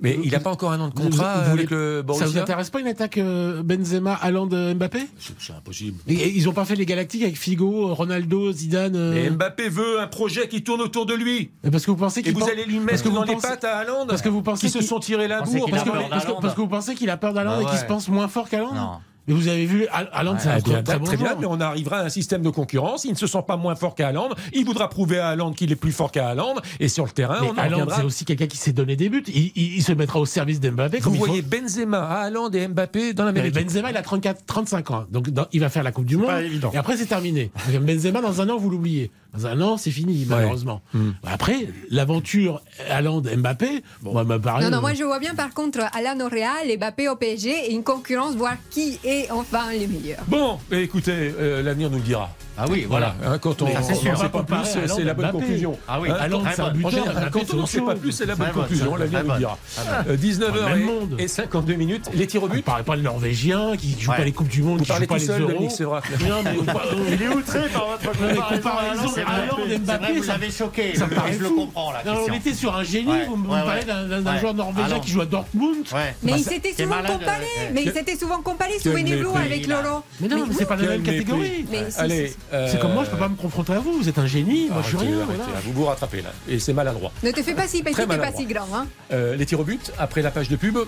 [0.00, 2.12] Mais il n'a pas encore un an de Vous- contrat vous voulez- avec le Ça
[2.12, 2.42] vous Borussia.
[2.42, 5.00] intéresse pas une attaque euh, Benzema, Haaland, euh, Mbappé?
[5.38, 5.98] C'est impossible.
[6.06, 8.94] Et- et Ils ont pas fait les Galactiques avec Figo, Ronaldo, Zidane.
[8.94, 11.50] euh, Mais Mbappé veut un projet qui tourne autour de lui.
[11.64, 13.24] mais Parce que vous pensez Et qu'il vous allez lui parce mettre que vous dans
[13.24, 15.68] les pensez- pattes à Haaland Parce que vous pensez qui se sont tirés la bourre.
[15.70, 18.08] parce que, parce parce vous pensez qu'il a peur d'Haaland Bah et qu'il se pense
[18.08, 18.74] moins fort qu'Haaland?
[18.74, 18.90] Non.
[19.28, 21.60] Mais vous avez vu, Haaland, c'est un Ah, bien, très bon très bien, mais on
[21.60, 23.04] arrivera à un système de concurrence.
[23.04, 24.30] Il ne se sent pas moins fort qu'à Haaland.
[24.54, 26.54] Il voudra prouver à Haaland qu'il est plus fort qu'à Haaland.
[26.80, 29.22] Et sur le terrain, Mais on Haaland, c'est aussi quelqu'un qui s'est donné des buts.
[29.28, 30.98] Il, il- il se mettra au service d'Mbappé.
[31.00, 31.26] Vous il faut.
[31.26, 33.66] voyez Benzema, Haaland et Mbappé dans la même Mais équipe.
[33.66, 35.04] Benzema, il a 34, 35 ans.
[35.12, 36.26] Donc, dans- il va faire la Coupe du Monde.
[36.28, 36.70] pas évident.
[36.72, 37.50] Et après, c'est terminé.
[37.80, 39.10] Benzema, dans un an, vous l'oubliez.
[39.34, 40.80] Dans un an, c'est fini, malheureusement.
[40.94, 41.10] Hmm.
[41.26, 44.64] Après, l'aventure Haaland-Mbappé, moi, me paraît.
[44.64, 47.50] Non, non, moi je vois bien par contre Alain au Real et Mbappé au PSG
[47.50, 50.24] et une concurrence, voir qui est enfin les meilleurs.
[50.28, 52.30] Bon, écoutez, euh, l'avenir nous le dira.
[52.60, 53.34] Ah oui, Voilà, voilà.
[53.34, 54.18] hein, quand on Mais sûr.
[54.18, 54.56] sait pas plus,
[54.86, 55.78] c'est la bonne conclusion.
[55.86, 59.36] Ah oui, Haaland, quand- on n'en sait pas plus, c'est la bonne conclusion, l'avenir nous
[59.38, 59.58] dira.
[59.76, 60.12] Très bonne.
[60.12, 61.14] Euh, 19h Dans le même monde.
[61.18, 62.64] et 52 minutes, les tirs au On but.
[62.64, 64.16] parle pas de Norvégiens qui jouent Ouais.
[64.16, 65.38] pas les Coupes du Monde, qui parlez pas les euros.
[65.48, 66.50] Non, mais
[67.12, 69.12] Il est outré par votre mais comparaison.
[69.26, 70.12] Haaland Mbappé.
[70.14, 70.96] vous ça l'avez choqué.
[70.96, 73.60] ça paraît je le comprends, Non, on était sur un génie, Ouais, vous me ouais,
[73.62, 74.22] parlez ouais.
[74.22, 75.00] d'un joueur norvégien Haaland.
[75.00, 75.76] qui joue à Dortmund.
[75.92, 76.14] Ouais.
[76.22, 79.66] Mais Bah, s'étaient qui est souvent euh, Mais ils s'étaient souvent comparés, Quel souvenez-vous, avec
[79.66, 80.04] Laurent.
[80.20, 81.66] Mais non, mais c'est pas la même catégorie.
[81.70, 82.38] Mais Allez, si, si.
[82.50, 83.92] C'est comme moi, je peux pas me confronter à vous.
[83.92, 85.22] Vous êtes un génie, moi je suis Arrêtez, rien.
[85.22, 85.52] arrêtez, voilà.
[85.54, 87.12] là, vous vous rattrapez là, et c'est maladroit.
[87.22, 88.68] Ne te fais pas si petit, pas si grand.
[88.74, 88.86] Hein.
[89.12, 90.78] Euh, les tirs au but, après la page de pub,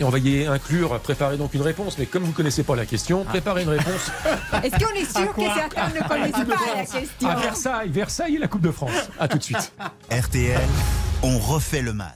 [0.00, 2.76] et on va y inclure, préparer donc une réponse, mais comme vous ne connaissez pas
[2.76, 4.10] la question, préparez une réponse
[4.62, 8.38] Est-ce qu'on est sûr que certains ne connaissent pas la question à Versailles, Versailles et
[8.38, 8.92] la Coupe de France.
[9.18, 9.72] À tout de suite.
[10.12, 10.60] RTL,
[11.22, 12.14] on refait le match.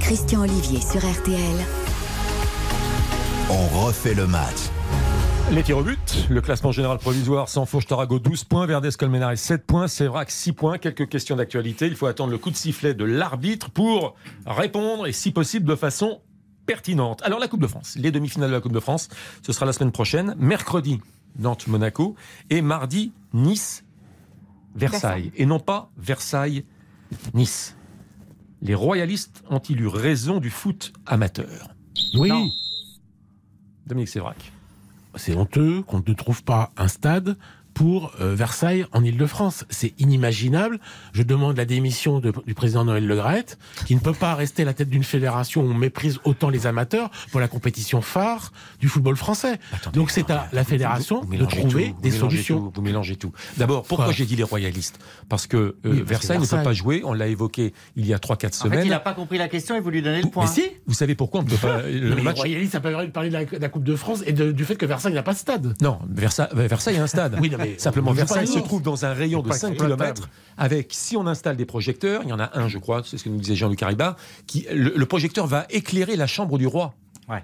[0.00, 1.38] Christian Olivier sur RTL.
[3.50, 4.70] On refait le match.
[5.52, 9.38] Les tirs au but, le classement général provisoire, sans fauche Tarago 12 points, Verdes Colmenares
[9.38, 11.86] 7 points, Sévrac 6 points, quelques questions d'actualité.
[11.86, 14.16] Il faut attendre le coup de sifflet de l'arbitre pour
[14.46, 16.20] répondre et si possible de façon
[16.66, 17.22] pertinente.
[17.22, 19.08] Alors la Coupe de France, les demi-finales de la Coupe de France,
[19.42, 21.00] ce sera la semaine prochaine, mercredi
[21.38, 22.16] Nantes-Monaco
[22.50, 25.30] et mardi Nice-Versailles.
[25.36, 27.76] Et non pas Versailles-Nice.
[28.62, 31.68] Les royalistes ont-ils eu raison du foot amateur?
[32.18, 32.48] Oui, Non.
[33.86, 34.52] Dominique Sévrac.
[35.16, 37.36] C'est honteux qu'on ne trouve pas un stade
[37.74, 39.64] pour euh, Versailles en Ile-de-France.
[39.68, 40.78] C'est inimaginable.
[41.12, 44.62] Je demande la démission de- du président Noël Le Graët, qui ne peut pas rester
[44.62, 48.52] à la tête d'une fédération où on méprise autant les amateurs pour la compétition phare
[48.80, 49.58] du football français.
[49.92, 52.58] Donc c'est à la fédération Vous de trouver tout, des solutions.
[52.60, 53.32] tout, vous mélangez tout.
[53.56, 54.98] D'abord, pourquoi Quoi j'ai dit les royalistes?
[55.28, 57.02] Parce que euh, Oui, parce que Versailles ne peut pas jouer.
[57.04, 58.86] On l'a évoqué il y a 3-4 En fait, semaines.
[58.86, 60.44] il n'a pas compris la question et vous lui donnez le point.
[60.44, 61.82] Mais si Vous savez pourquoi on ne peut pas.
[61.88, 62.36] Le Non, mais match.
[62.36, 64.52] Les royalistes, ça peut pas parler de la, de la Coupe de France et de-
[64.52, 65.74] du fait que Versailles n'a pas de stade.
[65.80, 67.36] Non, Versailles, Versailles a un stade.
[67.40, 69.88] Oui, non, mais Simplement, Versailles se trouve dans un rayon de Pas 5 que sur
[69.88, 73.02] la km avec, si on installe des projecteurs, il y en a un, je crois,
[73.04, 74.16] c'est ce que nous disait Jean-Luc Hariba,
[74.46, 76.94] qui, le, le projecteur va éclairer la chambre du roi.
[77.28, 77.42] Ouais.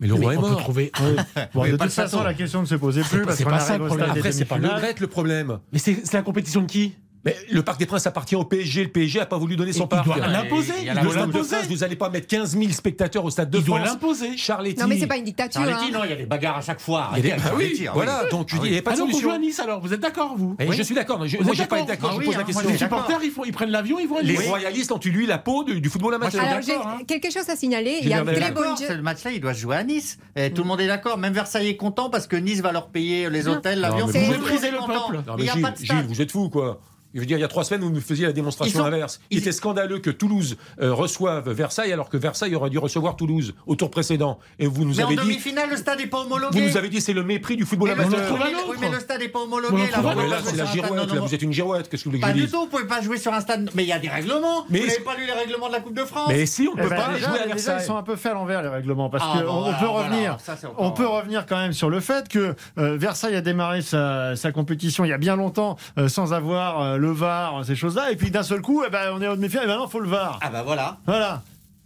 [0.00, 0.58] Mais le Mais roi est on peut mort.
[0.60, 0.92] trouver
[1.54, 2.22] Bon, Oui, de pas toute de façon.
[2.22, 4.10] la question ne se posait C'est plus pas- parce c'est pas ça le problème.
[4.10, 5.58] Après, c'est pas le problème.
[5.72, 6.94] Mais c'est c'est la compétition de qui?
[7.24, 8.84] Mais le Parc des Princes appartient au PSG.
[8.84, 10.04] Le PSG n'a pas voulu donner son il parc.
[10.06, 10.72] doit l'imposer.
[10.78, 11.56] il y a Il la Le doit Stade de l'imposer.
[11.56, 13.88] France, vous n'allez pas mettre 15 000 spectateurs au Stade de Il doit France.
[13.90, 14.36] l'imposer.
[14.36, 14.80] Charletti.
[14.80, 15.60] Non, mais c'est pas une dictature.
[15.60, 15.98] Charletti, hein.
[15.98, 17.10] non, il y a des bagarres à chaque fois.
[17.16, 18.20] Il y a des- Ah avec oui, ah voilà.
[18.24, 18.30] oui.
[18.30, 19.20] Donc Ah dis, il n'y a pas de Ah solution.
[19.20, 20.76] joue à Nice alors, vous êtes d'accord vous Et Oui.
[20.76, 21.18] je suis d'accord.
[21.20, 22.10] mais je- j'ai pas été d'accord.
[22.12, 22.68] Ah Je oui, pose la hein, question.
[22.68, 25.26] Les supporters, ils, font, ils prennent l'avion, ils vont à Les royalistes ont eu lui
[25.26, 26.42] la peau du, du football amateur.
[26.42, 26.98] Alors, j'ai hein.
[27.06, 27.98] quelque chose à signaler.
[28.02, 28.86] Il y a un très bon jeu.
[28.88, 30.18] ce match-là, il doit se jouer à Nice.
[30.54, 31.18] Tout le monde est d'accord.
[31.18, 34.06] Même Versailles est content parce que Nice va leur payer les hôtels, l'avion.
[34.06, 35.22] vous le méprisez le peuple.
[35.38, 36.80] Il vous êtes fou, quoi.
[37.14, 39.20] Je veux dire, il y a trois semaines, vous nous faisiez la démonstration sont- inverse.
[39.30, 43.16] Il ils- était scandaleux que Toulouse euh, reçoive Versailles alors que Versailles aurait dû recevoir
[43.16, 44.38] Toulouse au tour précédent.
[44.58, 46.60] Et vous nous Mais en avez dit, demi-finale, le stade n'est pas homologué.
[46.60, 48.32] vous nous avez dit, c'est le mépris du football Mais le- amateur.
[48.34, 48.66] oui, mais- autre.
[48.70, 49.74] oui, mais le stade n'est pas On homologué.
[49.74, 50.92] en là, là, pas c'est la girouette.
[50.92, 51.88] non Là, vous êtes une girouette.
[51.88, 53.70] Qu'est-ce que vous voulez que Pas du tout, vous pouvez pas jouer sur un stade.
[53.74, 54.66] Mais il y a des règlements.
[54.68, 56.74] Mais vous n'avez pas lu les règlements de la Coupe de France Mais si, on
[56.76, 57.76] ne Eh peut ben, pas déjà, jouer à déjà, Versailles.
[57.80, 60.36] ils sont un peu faits à l'envers les règlements parce Ah, qu'on alors, peut revenir,
[60.76, 65.04] on peut revenir quand même sur le fait que euh, Versailles a démarré sa, compétition
[65.04, 68.30] il y a bien longtemps euh, sans avoir euh, le VAR, ces choses-là, et puis
[68.30, 70.38] d'un seul coup, eh ben, on est au méfiant, et ben non, faut le VAR.
[70.42, 70.98] Ah bah voilà.
[71.06, 71.42] Voilà.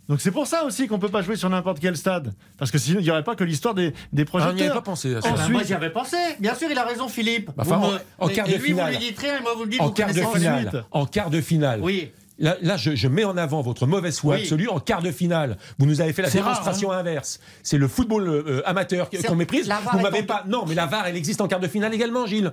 [0.08, 2.76] Donc c'est pour ça aussi qu'on peut pas jouer sur n'importe quel stade, parce que
[2.78, 4.74] sinon il n'y aurait pas que l'histoire des, des Ah, on n'y avait projecteurs.
[4.74, 5.28] pas pensé à ça.
[5.28, 6.16] Eh ben, Ensuite- moi j'y avais pensé.
[6.40, 7.50] Bien sûr, il a raison, Philippe.
[7.56, 8.92] Enfin, Vous en- me- en quart et de lui, finale.
[8.94, 9.80] vous lui dites rien, et moi vous le dites.
[9.80, 10.66] En vous quart de finale.
[10.68, 10.82] ensuite.
[10.90, 11.80] En quart de finale.
[11.82, 12.10] Oui.
[12.38, 14.42] Là, là, je, je mets en avant votre mauvaise foi Oui.
[14.42, 14.68] absolue.
[14.68, 17.38] En quart de finale, vous nous avez fait la rare, démonstration inverse.
[17.62, 19.68] C'est le football euh, amateur qu'on méprise.
[19.68, 20.44] la VAR Vous m'avez en- pas.
[20.48, 22.52] Non, mais la VAR, elle existe en quart de finale également, Gilles.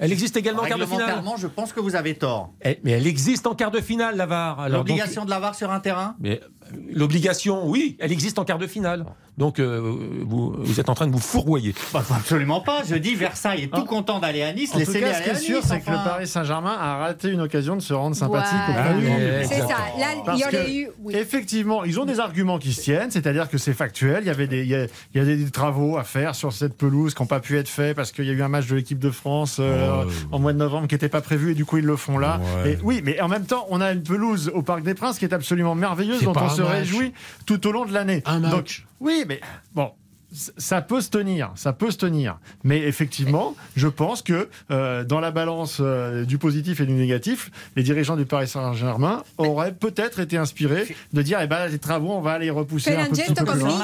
[0.00, 1.22] Elle existe également en quart de finale.
[1.36, 2.52] Je pense que vous avez tort.
[2.64, 4.56] Eh, Mais elle existe en quart de finale, la VAR.
[4.64, 6.16] Donc- L'obligation de la VAR sur un terrain?
[6.20, 9.04] Mais euh, l'obligation, oui, elle existe en quart de finale.
[9.40, 9.80] Donc euh,
[10.26, 11.74] vous, vous êtes en train de vous fourvoyer.
[11.92, 12.82] Bah, Absolument pas.
[12.88, 14.70] Je dis Versailles est tout content d'aller à Nice.
[14.74, 15.42] En tout cas, ce qui est Nice.
[15.42, 15.96] sûr, c'est que le.
[16.04, 18.84] Paris Saint-Germain a raté une occasion de se rendre sympathique Voilà.
[18.90, 19.18] Ah, oui, public.
[19.48, 19.78] C'est ça.
[19.98, 20.88] Là, il y aurait que, eu.
[21.02, 21.14] oui.
[21.16, 24.18] Effectivement, ils ont des arguments qui se tiennent, c'est-à-dire que c'est factuel.
[24.22, 24.84] Il y avait des, il y a,
[25.14, 27.68] il y a des travaux à faire sur cette pelouse qui n'ont pas pu être
[27.68, 30.52] faits parce qu'il y a eu un match de l'équipe de France euh, en mois
[30.52, 32.40] de novembre qui n'était pas prévu et du coup ils le font là.
[32.64, 32.72] Ouais.
[32.72, 35.24] Et oui, mais en même temps, on a une pelouse au Parc des Princes qui
[35.24, 36.70] est absolument merveilleuse, dont on se match.
[36.70, 37.12] réjouit
[37.46, 38.22] tout au long de l'année.
[38.26, 38.50] Un match.
[38.50, 39.40] Donc, oui, mais
[39.72, 39.94] bon.
[40.32, 42.38] Ça peut se tenir, ça peut se tenir.
[42.62, 47.50] Mais effectivement, je pense que euh, dans la balance euh, du positif et du négatif,
[47.74, 52.12] les dirigeants du Paris Saint-Germain auraient peut-être été inspirés de dire, eh ben, les travaux,
[52.12, 53.80] on va les repousser un un petit geste peu plus loin.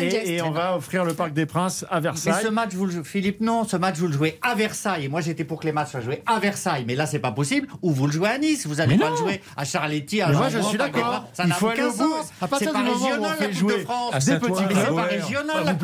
[0.00, 2.44] Et, on va offrir le Parc des Princes à Mais Versailles.
[2.44, 5.06] ce match, vous le jouez, Philippe, non, ce match, vous le jouez à Versailles.
[5.06, 6.84] Et moi, j'étais pour que les matchs soient joués à Versailles.
[6.86, 7.66] Mais là, c'est pas possible.
[7.82, 8.66] Ou vous le jouez à Nice.
[8.66, 9.12] Vous n'allez Mais pas non.
[9.12, 11.28] le jouer à Charletti, à Mais moi, je suis d'accord.
[11.32, 12.14] Ça Il n'a faut aller aucun au bout.
[12.14, 12.28] sens.
[12.40, 14.12] À partir C'est du pas moment où on régional, fait la Coupe jouer de France.
[14.14, 15.74] Mais c'est pas régional, la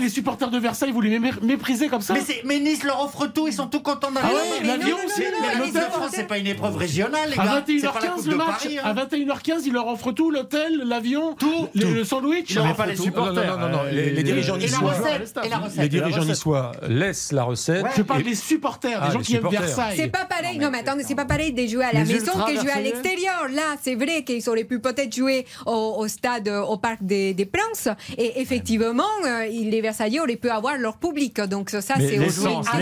[0.00, 3.00] Les supporters de Versailles, vous les mé- méprisez comme ça Mais, c'est- mais Nice leur
[3.02, 4.72] offre tout, ils sont tout contents d'aller Ah là-bas.
[4.72, 5.72] ouais, l'avion, c'est- Mais la l'hôtel.
[5.72, 7.64] Coupe de France, c'est pas une épreuve régionale, les À gars.
[7.66, 8.78] C'est pas la 21h15 Coupe le match, Paris.
[8.78, 8.82] hein.
[8.84, 12.46] à 21h15, il leur offre tout, l'hôtel, l'avion, Tout, le, sandwich.
[12.50, 13.34] Il leur pas les supporters.
[13.56, 14.92] non, non, non, non, les, les dirigeants Et la niçois.
[14.92, 15.78] recette, et la recette.
[15.82, 17.86] Les dirigeants niçois laissent la recette.
[17.96, 19.48] Je parle des supporters, Ah, des gens les qui aiment.
[19.48, 19.96] Versailles.
[19.96, 20.58] C'est pas pareil.
[20.58, 23.46] Non, mais attendez, c'est pas pareil de jouer à la maison que jouer à l'extérieur.
[23.52, 27.88] Là, c'est vrai qu'ils auraient pu peut-être jouer au, stade, au parc des, Princes.
[28.18, 29.02] Et effectivement,
[29.50, 31.40] les Versaillais auraient pu avoir leur public.
[31.42, 32.18] Donc ça, c'est aujourd'hui-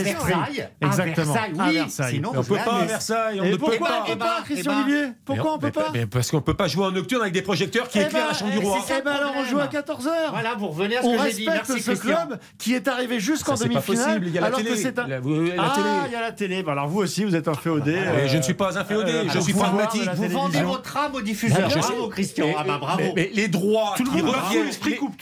[0.04, 0.32] l'esprit.
[0.32, 1.32] Versailles, à Exactement.
[1.32, 1.74] Versailles, À oui.
[1.74, 2.14] Versailles.
[2.14, 2.84] Sinon, on vous peut pas à.
[2.84, 4.00] Versailles, on Et ne peut pourquoi pas.
[4.02, 6.40] on peut Eh ben, pas, eh Christian ben, Olivier Pourquoi on peut pas Parce qu'on
[6.40, 8.58] peut pas jouer en nocturne avec des projecteurs qui Eh éclairent ben, la chambre du
[8.60, 8.78] eh, roi.
[8.86, 10.10] c'est- Eh ben alors on joue à 14h.
[10.30, 11.46] Voilà, vous revenez à ce que j'ai dit.
[11.46, 12.14] Merci ce Christian.
[12.26, 13.82] club qui est arrivé jusqu'en demi-finale.
[13.84, 14.70] possible, il y a la alors télé.
[14.70, 14.82] ah,
[15.74, 15.88] télé.
[16.06, 16.64] il y a la télé.
[16.68, 17.94] Alors vous aussi, vous êtes un féodé.
[17.96, 20.08] Euh, je ne suis pas un féodé, euh, je suis pragmatique.
[20.14, 21.68] Vous vendez votre âme aux diffuseurs.
[21.70, 22.08] Je Bravo.
[22.08, 22.46] Christian.
[22.58, 23.02] Ah bah bravo.
[23.14, 24.70] Mais, les droits Tout le qui reviennent,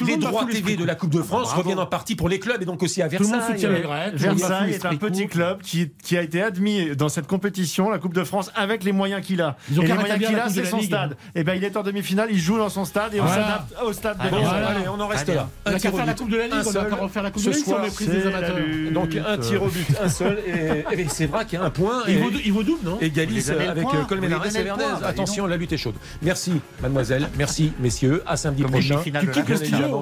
[0.00, 1.62] les, les droits TV de la Coupe de France Bravo.
[1.62, 3.40] reviennent en partie pour les clubs et donc aussi à Tout le Versailles.
[3.40, 4.14] monde soutient les Grecs.
[4.14, 8.14] Versailles est un petit club qui, qui a été admis dans cette compétition, la Coupe
[8.14, 9.56] de France, avec les moyens qu'il a.
[9.70, 10.86] Ils ont et les moyens qu'il a, c'est son Ligue.
[10.86, 11.16] stade.
[11.34, 13.42] Et ben il est en demi-finale, il joue dans son stade et on Voilà.
[13.42, 15.48] s'adapte au stade de Allez, on en reste là.
[15.66, 16.86] On Un a qu'à tir au faire la Coupe de la Ligue, on seul.
[16.86, 18.56] a qu'à refaire la Coupe de la Ligue soir, méprise la amateurs.
[18.92, 20.38] Donc un tir au but, un seul.
[20.46, 22.02] Et, c'est vrai qu'il y a un point.
[22.08, 22.98] Il vaut, double, non?
[23.00, 24.84] égalise avec euh, Colmenares et Vernez.
[25.04, 25.94] Attention, la lutte est chaude.
[26.22, 26.52] Merci,
[26.82, 27.28] mademoiselle.
[27.38, 28.22] Merci, messieurs.
[28.26, 29.00] À samedi prochain.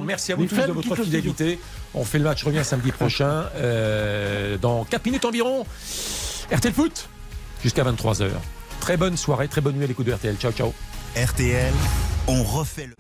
[0.05, 1.04] Merci à vous tous de votre
[1.95, 3.45] On fait le match, revient samedi prochain.
[3.57, 5.65] euh, dans 4 minutes environ.
[6.53, 7.09] RTL Foot
[7.63, 8.29] jusqu'à 23h.
[8.81, 10.37] Très bonne soirée, très bonne nuit à l'écoute de RTL.
[10.37, 10.73] Ciao, ciao.
[11.17, 11.73] RTL,
[12.27, 12.95] on refait le.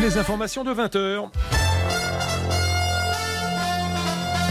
[0.00, 1.28] Les informations de 20h.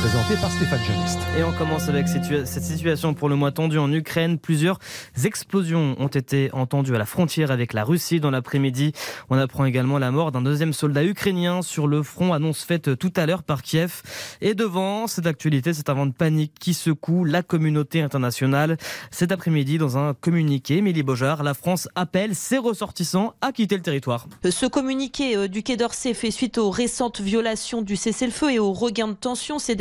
[0.01, 1.19] Présenté par Stéphane Janist.
[1.37, 4.39] Et on commence avec situa- cette situation pour le mois tendue en Ukraine.
[4.39, 4.79] Plusieurs
[5.23, 8.93] explosions ont été entendues à la frontière avec la Russie dans l'après-midi.
[9.29, 13.13] On apprend également la mort d'un deuxième soldat ukrainien sur le front, annonce faite tout
[13.15, 14.01] à l'heure par Kiev.
[14.41, 18.77] Et devant cette actualité, c'est un vent de panique qui secoue la communauté internationale.
[19.11, 23.83] Cet après-midi, dans un communiqué, Émilie Beaujard, la France appelle ses ressortissants à quitter le
[23.83, 24.27] territoire.
[24.49, 28.73] Ce communiqué euh, du Quai d'Orsay fait suite aux récentes violations du cessez-le-feu et aux
[28.73, 29.75] regains de tension ces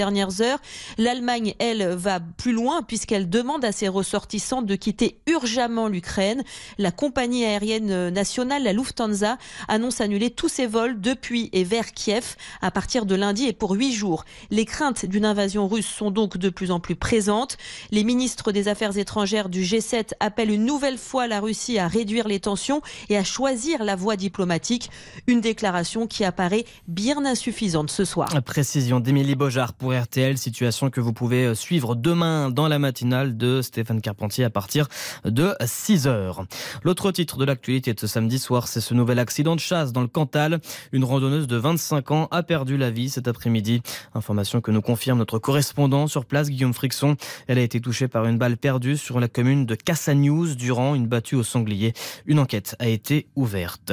[0.99, 6.43] L'Allemagne, elle, va plus loin puisqu'elle demande à ses ressortissants de quitter urgemment l'Ukraine.
[6.79, 9.39] La compagnie aérienne nationale, la Lufthansa,
[9.69, 13.73] annonce annuler tous ses vols depuis et vers Kiev à partir de lundi et pour
[13.73, 14.25] huit jours.
[14.51, 17.57] Les craintes d'une invasion russe sont donc de plus en plus présentes.
[17.91, 22.29] Les ministres des Affaires étrangères du G7 appellent une nouvelle fois la Russie à réduire
[22.29, 24.91] les tensions et à choisir la voie diplomatique.
[25.27, 28.29] Une déclaration qui apparaît bien insuffisante ce soir.
[28.45, 33.37] Précision d'Émilie Beaujard pour RTL, situation que vous pouvez euh, suivre demain dans la matinale
[33.37, 34.89] de Stéphane Carpentier à partir
[35.25, 36.47] de 6h.
[36.83, 40.01] L'autre titre de l'actualité de ce samedi soir, c'est ce nouvel accident de chasse dans
[40.01, 40.61] le Cantal.
[40.93, 43.83] Une randonneuse de 25 ans a perdu la vie cet après-midi.
[44.15, 47.17] Information que nous confirme notre correspondant sur place, Guillaume Frixon.
[47.47, 51.09] Elle a été touchée par une balle perdue sur la commune de Cassagnouz durant une
[51.09, 51.93] battue au sanglier.
[52.27, 53.93] Une enquête a été ouverte.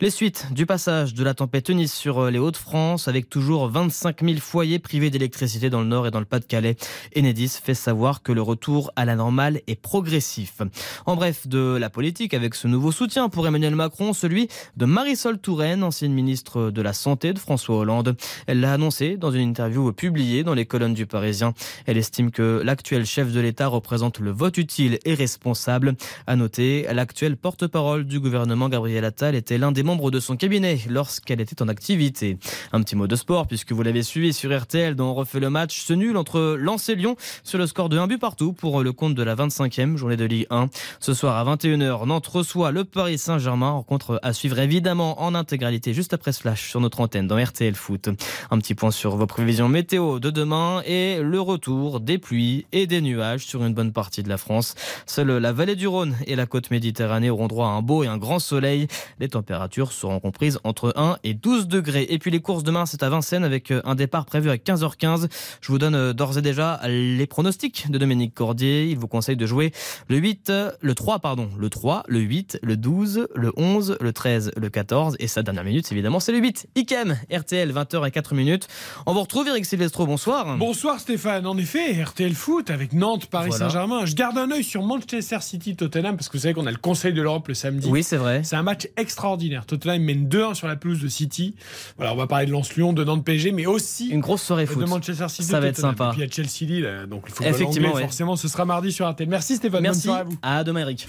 [0.00, 4.22] Les suites du passage de la tempête Eunice sur euh, les Hauts-de-France avec toujours 25
[4.22, 6.76] 000 foyers privés d'électricité dans le nord et dans le Pas-de-Calais.
[7.16, 10.60] Enedis fait savoir que le retour à la normale est progressif.
[11.06, 15.38] En bref, de la politique avec ce nouveau soutien pour Emmanuel Macron, celui de Marisol
[15.38, 18.16] Touraine, ancienne ministre de la Santé de François Hollande.
[18.46, 21.54] Elle l'a annoncé dans une interview publiée dans les colonnes du Parisien.
[21.86, 25.94] Elle estime que l'actuel chef de l'État représente le vote utile et responsable.
[26.26, 30.80] À noter, l'actuel porte-parole du gouvernement Gabriel Attal était l'un des membres de son cabinet
[30.88, 32.38] lorsqu'elle était en activité.
[32.72, 35.80] Un petit mot de sport puisque vous l'avez suivi sur RTL dont on le match
[35.82, 38.92] ce nul entre Lens et Lyon sur le score de 1 but partout pour le
[38.92, 40.68] compte de la 25e journée de Ligue 1.
[41.00, 43.70] Ce soir à 21h, Nantes reçoit le Paris Saint-Germain.
[43.70, 47.74] Rencontre à suivre évidemment en intégralité juste après ce flash sur notre antenne dans RTL
[47.74, 48.08] Foot.
[48.50, 52.86] Un petit point sur vos prévisions météo de demain et le retour des pluies et
[52.86, 54.74] des nuages sur une bonne partie de la France.
[55.06, 58.06] Seule la vallée du Rhône et la côte méditerranée auront droit à un beau et
[58.06, 58.86] un grand soleil.
[59.20, 62.06] Les températures seront comprises entre 1 et 12 degrés.
[62.10, 65.15] Et puis les courses demain, c'est à Vincennes avec un départ prévu à 15h15.
[65.60, 68.86] Je vous donne euh, d'ores et déjà les pronostics de Dominique Cordier.
[68.88, 69.72] Il vous conseille de jouer
[70.08, 74.12] le 8, euh, le 3, pardon, le 3, le 8, le 12, le 11, le
[74.12, 76.66] 13, le 14 et sa dernière minute, évidemment, c'est le 8.
[76.76, 78.68] Ikem, RTL, 20h et 4 minutes.
[79.06, 80.56] On vous retrouve, Eric Silvestro, bonsoir.
[80.56, 83.66] Bonsoir Stéphane, en effet, RTL Foot avec Nantes, Paris Voilà.
[83.66, 84.06] Saint-Germain.
[84.06, 86.76] Je garde un œil sur Manchester City, Tottenham, parce que vous savez qu'on a le
[86.76, 87.88] Conseil de l'Europe le samedi.
[87.90, 88.42] Oui, c'est vrai.
[88.44, 89.66] C'est un match extraordinaire.
[89.66, 91.54] Tottenham mène 2-1 sur la pelouse de City.
[91.96, 94.82] Voilà, on va parler de Lens-Lyon, de Nantes-PSG, mais aussi Une grosse soirée de foot.
[95.12, 95.48] Manchester City.
[95.48, 96.06] Ça va être sympa.
[96.06, 98.02] Et puis il y a Chelsea-Lille, euh, donc il faut Effectivement, ouais.
[98.02, 99.28] forcément, ce sera mardi sur RTL.
[99.28, 100.08] Merci Stéphane, Merci.
[100.10, 100.36] à vous.
[100.42, 101.08] À demain, Eric.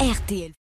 [0.00, 0.52] RTL.